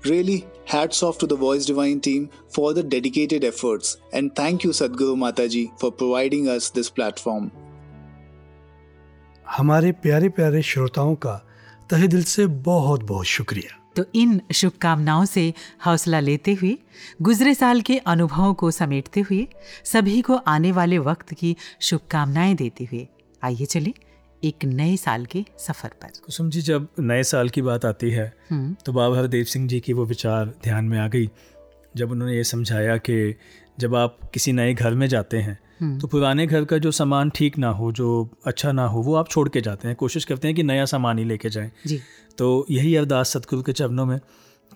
Really 0.07 0.43
hats 0.73 1.05
off 1.05 1.19
to 1.21 1.27
the 1.27 1.33
Voice 1.33 1.67
Divine 1.67 1.99
team 1.99 2.27
for 2.57 2.75
the 2.75 2.87
dedicated 2.87 3.45
efforts 3.45 3.99
and 4.15 4.31
thank 4.31 4.65
you 4.65 4.73
Sadguru 4.73 5.17
Mata 5.17 5.47
ji 5.47 5.69
for 5.81 5.91
providing 5.91 6.49
us 6.49 6.73
this 6.75 6.89
platform 6.89 7.51
हमारे 9.49 9.93
प्यारे 9.93 10.29
प्यारे 10.29 10.63
श्रोताओं 10.63 11.15
का 11.15 11.35
तहे 11.91 12.09
दिल 12.09 12.23
से 12.25 12.47
बहुत 12.47 13.03
बहुत 13.03 13.27
शुक्रिया। 13.27 13.82
तो 13.97 14.05
इन 14.15 14.41
शुभकामनाओं 14.55 15.25
से 15.25 15.55
हौसला 15.87 16.21
लेते 16.21 16.53
हुए 16.55 16.79
गुजरे 17.23 17.55
साल 17.55 17.81
के 17.81 17.99
अनुभवों 17.99 18.55
को 18.55 18.71
समेटते 18.71 19.21
हुए 19.21 19.47
सभी 19.85 20.21
को 20.23 20.37
आने 20.37 20.73
वाले 20.73 20.99
वक्त 20.99 21.35
की 21.35 21.57
शुभकामनाएँ 21.81 22.55
देते 22.55 22.85
हुए 22.85 23.09
आइए 23.45 23.65
चले 23.65 23.95
एक 24.45 24.65
नए 24.65 24.97
साल 24.97 25.27
के 25.27 25.45
सफ़र 25.59 25.89
पर। 25.89 26.09
कुसुम 26.25 26.51
जी 26.51 26.61
जब 26.61 26.89
नए 27.01 27.23
साल 27.23 27.49
की 27.49 27.63
बात 27.63 27.85
आती 27.85 28.11
है 28.11 28.33
तो 28.53 28.93
बाबा 28.93 29.19
हरदेव 29.19 29.45
सिंह 29.45 29.69
जी 29.69 29.81
की 29.81 29.93
वो 29.93 30.05
विचार 30.05 30.55
ध्यान 30.65 30.85
में 30.85 30.99
आ 30.99 31.09
गई 31.09 31.31
जब 31.97 32.11
उन्होंने 32.11 32.37
ये 32.37 32.45
समझाया 32.45 32.97
कि 32.97 33.35
जब 33.79 33.95
आप 33.95 34.19
किसी 34.35 34.53
नए 34.53 34.75
घर 34.75 34.95
में 34.95 35.07
जाते 35.07 35.37
हैं 35.37 35.59
तो 35.83 36.07
पुराने 36.07 36.47
घर 36.47 36.65
का 36.65 36.79
जो 36.79 36.91
सामान 36.91 37.31
ठीक 37.31 37.59
ना 37.59 37.69
हो 37.69 37.93
जो 37.93 38.31
अच्छा 38.45 38.73
ना 38.73 38.87
हो 38.87 39.03
वो 39.03 39.15
आप 39.15 39.29
छोड़ 39.29 39.49
के 39.49 39.61
जाते 39.61 39.89
हैं। 39.89 39.97
कोशिश 39.97 40.25
करते 40.25 40.49
हैं 40.49 40.55
कि 40.55 40.63
नया 40.63 40.85
सामान 40.85 41.19
ही 41.19 41.25
लेके 41.25 41.51
जाएँ। 41.51 41.71
जी। 41.87 42.01
तो 42.39 42.67
यही 42.71 42.97
अरदास 42.97 43.29
सतगुरु 43.29 43.63
के 43.63 43.73
चरणों 43.73 44.07
में 44.07 44.19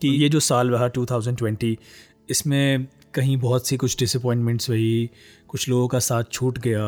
कि 0.00 0.08
ये 0.08 0.28
जो 0.28 0.40
साल 0.40 0.70
रहा 0.70 0.90
2020 0.98 1.76
इसमें 2.30 2.86
कहीं 3.14 3.36
बहुत 3.36 3.68
सी 3.68 3.76
कुछ 3.76 3.98
डिसअपॉइंटमेंट्स 3.98 4.70
रही 4.70 5.10
कुछ 5.48 5.68
लोगों 5.68 5.88
का 5.88 5.98
साथ 5.98 6.24
छूट 6.32 6.58
गया 6.58 6.84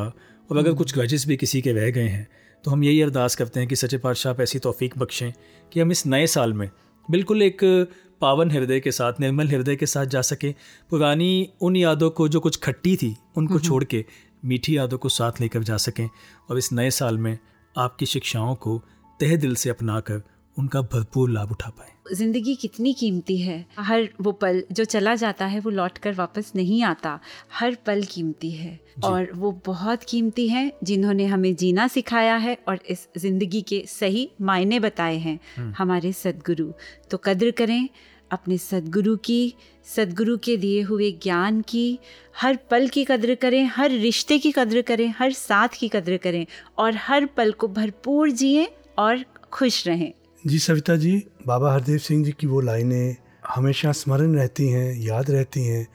और 0.50 0.56
अगर 0.56 0.72
कुछ 0.72 0.94
ग्रजेस 0.94 1.26
भी 1.26 1.36
किसी 1.36 1.62
के 1.62 1.72
रह 1.72 1.90
गए 1.90 2.08
हैं 2.08 2.28
तो 2.64 2.70
हम 2.70 2.84
यही 2.84 3.00
अरदास 3.02 3.36
करते 3.36 3.60
हैं 3.60 3.68
कि 3.68 3.76
सचे 3.76 3.98
पातशाह 3.98 4.32
आप 4.32 4.40
ऐसी 4.40 4.58
तौफीक 4.58 4.98
बख्शें 4.98 5.32
कि 5.72 5.80
हम 5.80 5.90
इस 5.90 6.06
नए 6.06 6.26
साल 6.26 6.52
में 6.52 6.70
बिल्कुल 7.10 7.42
एक 7.42 7.88
पावन 8.20 8.50
हृदय 8.50 8.80
के 8.80 8.92
साथ 8.92 9.20
निर्मल 9.20 9.48
हृदय 9.48 9.76
के 9.76 9.86
साथ 9.86 10.06
जा 10.06 10.22
सके। 10.22 10.54
पुरानी 10.90 11.48
उन 11.60 11.76
यादों 11.76 12.10
को 12.10 12.28
जो 12.28 12.40
कुछ 12.40 12.58
खट्टी 12.60 12.96
थी 12.96 13.16
उनको 13.36 13.58
छोड़ 13.58 13.84
के 13.84 14.04
मीठी 14.44 14.76
यादों 14.76 14.98
को 14.98 15.08
साथ 15.08 15.40
लेकर 15.40 15.62
जा 15.62 15.76
सकें 15.76 16.08
और 16.50 16.58
इस 16.58 16.72
नए 16.72 16.90
साल 16.90 17.18
में 17.18 17.38
आपकी 17.78 18.06
शिक्षाओं 18.06 18.54
को 18.54 18.82
तह 19.20 19.36
दिल 19.36 19.54
से 19.54 19.70
अपना 19.70 20.00
कर 20.00 20.22
उनका 20.58 20.80
भरपूर 20.82 21.30
लाभ 21.30 21.50
उठा 21.50 21.70
पाए। 21.70 21.92
ज़िंदगी 22.12 22.54
कितनी 22.54 22.92
कीमती 22.92 23.36
है? 23.36 23.64
हर 23.78 24.09
वो 24.20 24.32
पल 24.32 24.62
जो 24.72 24.84
चला 24.84 25.14
जाता 25.14 25.46
है 25.46 25.61
वो 25.61 25.70
लौट 25.70 25.98
कर 25.98 26.14
वापस 26.14 26.52
नहीं 26.56 26.82
आता। 26.82 27.18
हर 27.52 27.76
पल 27.86 28.02
कीमती 28.02 28.50
है। 28.50 28.78
और 29.04 29.30
वो 29.34 29.50
बहुत 29.66 30.04
कीमती 30.04 30.48
हैं 30.48 30.70
जिन्होंने 30.84 31.26
हमें 31.26 31.54
जीना 31.56 31.86
सिखाया 31.88 32.36
है 32.36 32.56
और 32.68 32.78
इस 32.90 33.09
ज़िंदगी 33.18 33.62
के 33.62 33.82
सही 33.88 34.28
मायने 34.40 34.80
बताए 34.80 35.16
हैं 35.16 35.38
हमारे 35.72 36.12
सदगुरु। 36.12 36.72
तो 37.11 37.16
कद्र 37.16 37.50
करें 37.50 37.88
अपने 38.30 38.59
सदगुरु 38.59 39.16
की 39.16 39.54
सदगुरु 39.86 40.36
के 40.36 40.56
दिए 40.56 40.82
हुए 40.82 41.11
ज्ञान 41.22 41.61
की। 41.61 41.98
हर 42.40 42.59
पल 42.70 42.88
की 42.88 43.04
कद्र 43.04 43.34
करें 43.34 43.64
हर 43.66 43.90
रिश्ते 43.90 44.38
की 44.38 44.52
कद्र 44.52 44.82
करें 44.82 45.09
हर 45.18 45.32
साथ 45.32 45.68
की 45.68 45.88
कद्र 45.88 46.16
करें 46.16 46.44
और 46.78 46.96
हर 46.96 47.26
पल 47.26 47.52
को 47.52 47.68
भरपूर 47.68 48.30
जिएँ 48.30 48.68
और 48.98 49.24
खुश 49.52 49.86
रहें। 49.86 50.12
जी 50.47 50.59
सविता 50.59 50.97
जी 50.97 51.12
बाबा 51.47 51.72
हरदेव 51.72 51.99
सिंह 51.99 52.24
जी 52.24 52.32
की 52.32 52.47
वो 52.47 52.61
लाइनें 52.61 53.16
हमेशा 53.49 53.93
स्मरण 53.93 54.34
रहती 54.34 54.68
हैं 54.68 54.95
याद 54.97 55.30
रहती 55.30 55.64
हैं 55.64 55.86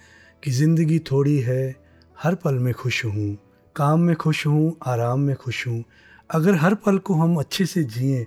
कि 0.44 0.52
ज़िंदगी 0.52 1.00
थोड़ी 1.00 1.38
है 1.40 1.76
हर 2.24 2.36
पल 2.36 2.54
में 2.54 2.74
खुश 2.74 3.06
हूँ 3.06 3.38
काम 3.76 4.00
में 4.00 4.16
खुश 4.16 4.46
हूँ 4.48 4.76
आराम 4.86 5.20
में 5.20 5.36
खुश 5.36 5.68
हूँ। 5.68 5.84
अगर 6.30 6.56
हर 6.56 6.76
पल 6.76 6.98
को 6.98 7.14
हम 7.14 7.36
अच्छे 7.36 7.66
से 7.66 7.84
जिए 7.84 8.26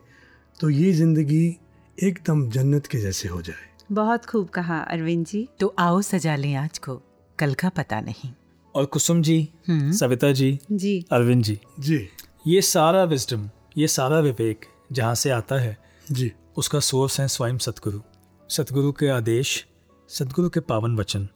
तो 0.60 0.70
ये 0.70 0.92
ज़िंदगी 0.92 1.56
एकदम 1.98 2.48
जन्नत 2.50 2.86
के 2.86 2.98
जैसे 2.98 3.28
हो 3.28 3.42
जाए। 3.42 3.66
बहुत 3.92 4.26
खूब 4.26 4.48
कहा 4.48 4.78
अरविंद 4.80 5.26
जी। 5.26 5.48
तो 5.60 5.74
आओ 5.78 6.00
सजा 6.02 6.36
लें 6.36 6.54
आज 6.54 6.78
को 6.78 7.00
कल 7.38 7.54
का 7.54 7.68
पता 7.68 8.00
नहीं। 8.00 8.30
और 8.74 8.84
कुसुम 8.84 9.22
जी 9.22 9.48
हम्म। 9.68 9.92
सविता 9.92 10.32
जी 10.32 10.58
जी। 10.72 11.04
अरविंद 11.12 11.42
जी 11.42 11.58
जी। 11.80 12.08
ये 12.46 12.62
सारा 12.62 13.04
विजडम 13.04 13.48
ये 13.78 13.86
सारा 13.88 14.20
विवेक 14.20 14.66
जहाँ 14.92 15.14
से 15.14 15.30
आता 15.30 15.60
है 15.60 15.85
जी। 16.12 16.32
उसका 16.56 16.80
सोर्स 16.80 17.20
है 17.20 17.28
स्वयं 17.28 17.58
सतगुरु। 17.58 18.00
सतगुरु 18.48 18.92
के 18.92 19.08
आदेश 19.08 19.66
सतगुरु 20.08 20.48
के 20.48 20.60
पावन 20.60 20.96
वचन। 20.96 21.28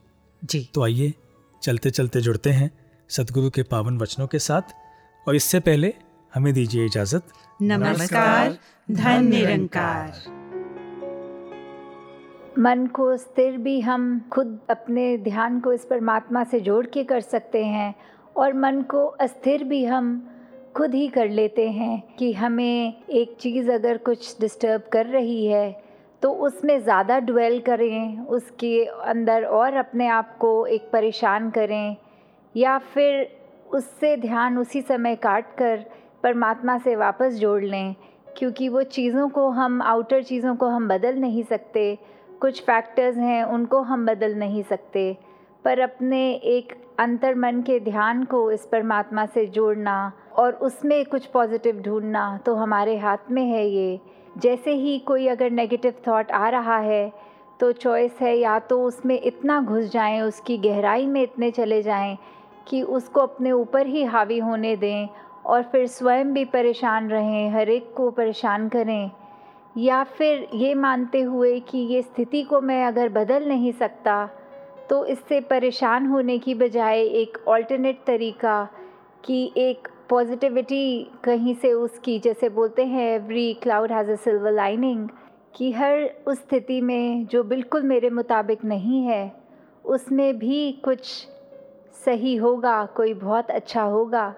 जी। 0.45 0.71
तो 0.75 0.85
आइए 0.85 1.15
चलते 1.63 1.91
चलते 1.91 2.21
जुड़ते 2.21 2.51
हैं 2.51 2.71
सतगुरु 3.09 3.51
के 3.51 3.63
पावन 3.63 3.99
वचनों 3.99 4.27
के 4.27 4.39
साथ 4.39 4.63
और 5.29 5.37
इससे 5.37 5.61
पहले 5.61 5.95
हमें 6.35 6.55
दीजिए 6.55 6.87
इजाज़त। 6.87 7.23
नमस्कार 7.63 8.59
धन 8.91 9.27
निरंकार। 9.27 10.13
मन 12.59 12.87
को 12.87 13.17
स्थिर 13.17 13.57
भी 13.57 13.81
हम 13.81 14.29
खुद 14.33 14.59
अपने 14.71 15.19
ध्यान 15.19 15.61
को 15.61 15.73
इस 15.73 15.85
परमात्मा 15.85 16.45
से 16.45 16.61
जोड़ 16.61 16.87
के 16.87 17.05
कर 17.05 17.21
सकते 17.21 17.65
हैं 17.65 17.95
और 18.37 18.53
मन 18.53 18.83
को 18.83 19.07
अस्थिर 19.07 19.65
भी 19.65 19.85
हम 19.85 20.30
खुद 20.75 20.95
ही 20.95 21.07
कर 21.09 21.29
लेते 21.31 21.69
हैं 21.71 22.03
कि 22.19 22.33
हमें 22.33 23.03
एक 23.11 23.37
चीज़ 23.41 23.71
अगर 23.71 23.99
कुछ 23.99 24.37
डिस्टर्ब 24.41 24.83
कर 24.93 25.07
रही 25.07 25.45
है 25.47 25.71
तो 26.23 26.31
उसमें 26.47 26.79
ज़्यादा 26.83 27.19
ड्वेल 27.21 27.59
करें, 27.61 28.19
उसके 28.19 28.85
अंदर 28.85 29.45
और 29.45 29.75
अपने 29.77 30.07
आप 30.09 30.37
को 30.39 30.67
एक 30.67 30.91
परेशान 30.93 31.51
करें, 31.51 31.97
या 32.55 32.77
फिर 32.79 33.29
उससे 33.71 34.17
ध्यान 34.17 34.59
उसी 34.59 34.81
समय 34.83 35.17
काट 35.17 35.55
कर 35.59 35.85
परमात्मा 36.23 36.77
से 36.79 36.97
वापस 36.97 37.35
जोड़ 37.35 37.63
लें, 37.63 37.95
क्योंकि 38.37 38.69
वो 38.69 38.83
चीज़ों 38.85 39.29
को 39.29 39.49
हम 39.51 39.81
आउटर 39.83 40.23
चीज़ों 40.23 40.55
को 40.57 40.67
हम 40.69 40.89
बदल 40.89 41.17
नहीं 41.17 41.43
सकते। 41.45 41.99
कुछ 42.41 42.63
फैक्टर्स 42.63 43.17
हैं, 43.17 43.43
उनको 43.45 43.81
हम 43.83 44.07
बदल 44.07 44.35
नहीं 44.35 44.63
सकते। 44.63 45.17
पर 45.65 45.81
अपने 45.81 46.31
एक 46.33 46.73
अंतर 46.99 47.35
मन 47.35 47.63
के 47.63 47.81
ध्यान 47.81 48.25
को 48.25 48.51
इस 48.53 48.67
परमात्मा 48.67 49.27
से 49.27 49.47
जोड़ना 49.49 50.13
और 50.33 50.53
उसमें 50.63 51.05
कुछ 51.05 51.27
पॉजिटिव 51.27 51.81
ढूंढना 51.83 52.39
तो 52.47 52.55
हमारे 52.55 52.97
हाथ 52.99 53.31
में 53.31 53.45
है 53.45 53.67
ये। 53.69 54.01
जैसे 54.39 54.75
ही 54.75 54.99
कोई 54.99 55.27
अगर 55.29 55.51
नेगेटिव 55.51 55.95
थॉट 56.07 56.31
आ 56.31 56.49
रहा 56.49 56.79
है 56.79 57.13
तो 57.61 57.71
चॉइस 57.73 58.21
है 58.21 58.37
या 58.37 58.59
तो 58.59 58.83
उसमें 58.85 59.21
इतना 59.21 59.61
घुस 59.61 59.85
जाएँ, 59.85 60.21
उसकी 60.21 60.59
गहराई 60.59 61.07
में 61.07 61.23
इतने 61.23 61.51
चले 61.51 61.83
जाएँ 61.83 62.17
कि 62.67 62.83
उसको 62.83 63.21
अपने 63.21 63.53
ऊपर 63.53 63.87
ही 63.87 64.05
हावी 64.05 64.39
होने 64.39 64.75
दें 64.77 65.09
और 65.47 65.63
फिर 65.63 65.87
स्वयं 65.87 66.33
भी 66.33 66.45
परेशान 66.45 67.09
रहें, 67.11 67.51
हर 67.51 67.71
एक 67.71 67.93
को 67.97 68.11
परेशान 68.11 68.69
करें। 68.69 69.11
या 69.77 70.03
फिर 70.09 70.49
ये 70.55 70.75
मानते 70.75 71.21
हुए 71.21 71.59
कि 71.61 71.79
ये 71.79 72.03
स्थिति 72.03 72.43
को 72.43 72.61
मैं 72.61 72.85
अगर 72.85 73.09
बदल 73.09 73.49
नहीं 73.49 73.73
सकता 73.73 74.29
तो 74.91 75.05
इससे 75.05 75.41
परेशान 75.41 76.07
होने 76.07 76.39
की 76.39 76.55
बजाय 76.55 77.01
एक 77.01 77.39
ऑल्टरनेट 77.49 78.03
तरीका 78.07 78.69
कि 79.25 79.53
एक 79.57 79.89
पॉजिटिविटी 80.11 81.11
कहीं 81.25 81.55
से 81.55 81.73
उसकी, 81.73 82.19
जैसे 82.19 82.49
बोलते 82.49 82.85
हैं 82.85 83.15
every 83.15 83.55
cloud 83.55 83.93
has 83.93 84.11
a 84.11 84.15
silver 84.15 84.53
lining 84.53 85.09
कि 85.57 85.73
हर 85.73 86.15
उस 86.27 86.39
स्थिति 86.39 86.81
में 86.81 87.27
जो 87.27 87.43
बिल्कुल 87.43 87.83
मेरे 87.83 88.11
मुताबिक 88.11 88.65
नहीं 88.65 89.05
है, 89.05 89.33
उसमें 89.85 90.39
भी 90.39 90.73
कुछ 90.73 91.29
सही 92.05 92.37
होगा, 92.37 92.85
कोई 92.87 93.15
बहुत 93.15 93.51
अच्छा 93.51 93.83
होगा। 93.83 94.35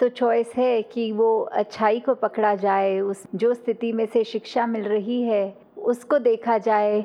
तो 0.00 0.08
चॉइस 0.08 0.52
है 0.56 0.82
कि 0.82 1.12
वो 1.12 1.40
अच्छाई 1.40 2.00
को 2.00 2.14
पकड़ा 2.14 2.54
जाए, 2.54 3.00
उस 3.00 3.22
जो 3.34 3.54
स्थिति 3.54 3.92
में 3.92 4.06
से 4.06 4.24
शिक्षा 4.24 4.66
मिल 4.66 4.82
रही 4.82 5.22
है, 5.22 5.56
उसको 5.78 6.18
देखा 6.18 6.58
जाए। 6.58 7.04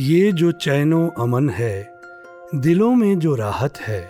ये 0.00 0.32
जो 0.32 0.52
चैनो 0.52 1.08
अमन 1.18 1.50
है 1.50 1.91
दिलों 2.54 2.94
में 2.94 3.18
जो 3.18 3.34
राहत 3.34 3.78
है 3.80 4.00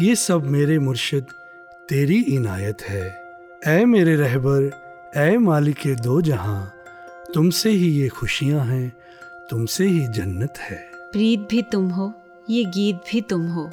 ये 0.00 0.14
सब 0.16 0.44
मेरे 0.44 0.78
मुर्शिद 0.78 1.26
तेरी 1.88 2.20
इनायत 2.22 2.82
है। 2.82 3.02
ऐ 3.66 3.84
मेरे 3.84 4.14
रहबर 4.16 4.70
ऐ 5.16 5.36
मालिक 5.36 5.86
दो 6.02 6.20
जहाँ 6.20 6.72
तुमसे 7.34 7.70
ही 7.70 7.88
ये 7.90 8.08
खुशियाँ 8.08 8.64
हैं 8.66 8.92
तुमसे 9.50 9.84
ही 9.84 10.06
जन्नत 10.08 10.58
है। 10.58 10.76
प्रीत 11.12 11.46
भी 11.50 11.62
तुम 11.62 11.88
हो 11.90 12.12
ये 12.50 12.64
गीत 12.64 12.96
भी 13.12 13.20
तुम 13.20 13.46
हो 13.46 13.70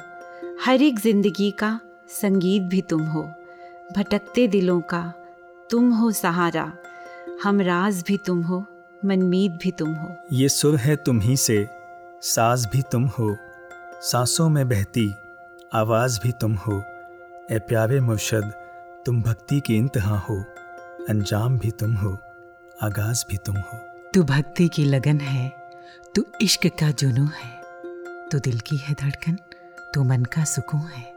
हर 0.64 0.82
एक 0.82 1.00
ज़िंदगी 1.00 1.50
का 1.50 1.80
संगीत 2.08 2.62
भी 2.62 2.82
तुम 2.82 3.02
हो 3.06 3.22
भटकते 3.96 4.46
दिलों 4.48 4.80
का 4.80 5.02
तुम 5.70 5.92
हो 5.92 6.12
सहारा 6.12 6.72
हम 7.42 7.60
राज 7.60 8.02
भी 8.06 8.16
तुम 8.16 8.42
हो 8.42 8.64
मनमीत 9.04 9.58
भी 9.62 9.70
तुम 9.70 9.94
हो। 9.94 10.16
ये 10.32 10.48
सुर 10.48 10.76
है 10.76 10.96
तुम 10.96 11.20
ही 11.20 11.36
से 11.36 11.66
साज 12.22 12.66
भी 12.66 12.82
तुम 12.82 13.04
हो। 13.04 13.36
सांसों 14.02 14.48
में 14.48 14.68
बहती 14.68 15.14
आवाज़ 15.72 16.20
भी 16.22 16.32
तुम 16.32 16.54
हो। 16.54 16.84
ए 17.50 17.58
प्यारे 17.58 18.00
मुर्शद, 18.00 18.52
तुम 19.06 19.22
भक्ति 19.22 19.60
की 19.60 19.76
इंतहा 19.76 20.18
हो। 20.18 20.44
अंजाम 21.08 21.58
भी 21.58 21.70
तुम 21.70 21.94
हो, 21.94 22.18
आगाज़ 22.82 23.24
भी 23.30 23.36
तुम 23.36 23.56
हो। 23.56 23.78
तू 24.14 24.22
भक्ति 24.22 24.68
की 24.68 24.84
लगन 24.84 25.20
है, 25.20 25.52
तू 26.14 26.24
इश्क 26.40 26.66
का 26.66 26.90
जुनू 26.90 27.24
है। 27.24 27.62
तू 28.28 28.38
दिल 28.38 28.60
की 28.60 28.76
है 28.76 28.94
धड़कन, 28.94 29.38
तू 29.94 30.04
मन 30.04 30.24
का 30.24 30.44
सुकून 30.44 30.80
है। 30.80 31.14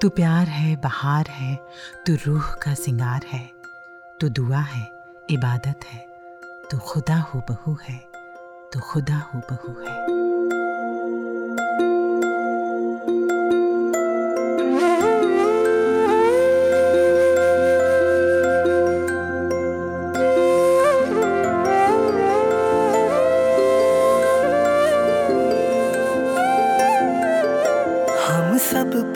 तू 0.00 0.08
प्यार 0.08 0.46
है, 0.46 0.76
बहार 0.76 1.26
है, 1.26 1.58
तू 2.06 2.16
रूह 2.26 2.54
का 2.54 2.74
सिंगार 2.74 3.20
है। 3.26 3.50
तू 4.20 4.28
दुआ 4.28 4.60
है, 4.60 4.92
इबादत 5.30 5.80
है, 5.84 6.06
तू 6.70 6.78
खुदा 6.78 7.16
हो 7.16 7.42
बहू 7.50 7.78
है, 7.88 7.98
तू 8.72 8.80
खुदा 8.80 9.16
हो 9.16 9.40
बहू 9.50 9.80
है। 9.80 10.16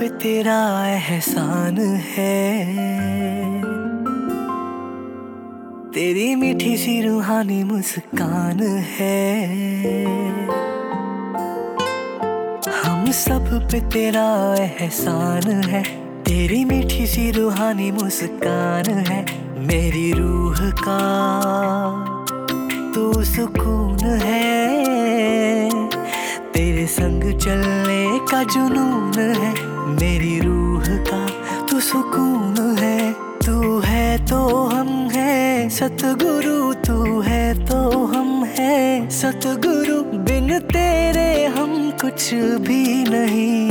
पे 0.00 0.08
तेरा 0.08 0.88
एहसान 0.88 1.78
है। 2.16 2.64
तेरी 5.92 6.34
मीठी 6.34 6.76
सी 6.76 7.02
रूहानी 7.02 7.64
मुस्कान 7.64 8.62
है। 8.98 9.46
हम 12.84 13.10
सब 13.10 13.68
पे 13.72 13.80
तेरा 13.80 14.56
एहसान 14.58 15.42
है। 15.42 15.82
तेरी 16.22 16.64
मीठी 16.64 17.06
सी 17.06 17.30
रूहानी 17.30 17.90
मुस्कान 17.90 18.90
है। 18.90 19.26
मेरी 19.66 20.12
रूह 20.12 20.70
का 20.70 21.00
तू 22.94 23.24
सुकून 23.24 23.98
है। 24.04 24.80
तेरे 26.52 26.86
संग 26.86 27.38
चलने 27.38 28.26
का 28.30 28.42
जुनून 28.42 29.18
है। 29.18 29.69
मेरी 29.90 30.38
रूह 30.40 30.84
का 31.08 31.20
तू 31.66 31.80
सुकून 31.80 32.76
है, 32.78 33.12
तू 33.46 33.78
है 33.80 34.06
तो 34.26 34.40
हम 34.66 34.88
है। 35.10 35.68
सतगुरु 35.70 36.74
तू 36.86 37.20
है 37.20 37.44
तो 37.66 37.80
हम 38.06 38.44
है। 38.44 39.08
सतगुरु 39.10 40.02
बिन 40.18 40.58
तेरे 40.68 41.44
हम 41.56 41.90
कुछ 42.00 42.34
भी 42.66 42.82
नहीं। 43.08 43.70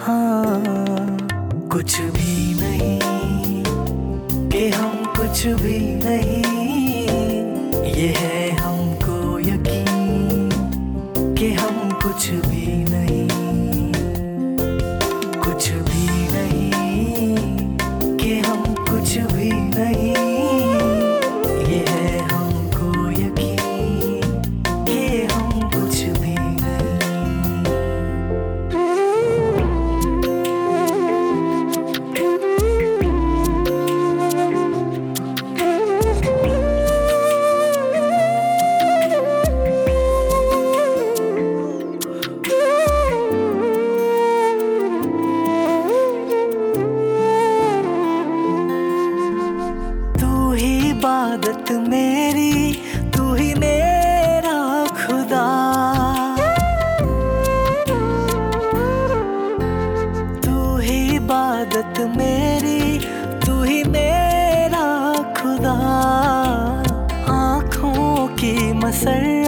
हाँ 0.00 1.18
कुछ 1.72 2.00
भी 2.14 2.34
नहीं, 2.60 2.98
कि 4.50 4.68
हम 4.70 4.96
कुछ 5.16 5.46
भी 5.62 5.78
नहीं। 6.04 6.29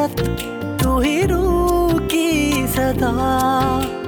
हसरत 0.03 0.83
तू 0.83 0.99
ही 1.01 1.23
रू 1.23 1.43
की 2.13 2.67
सदा। 2.67 4.02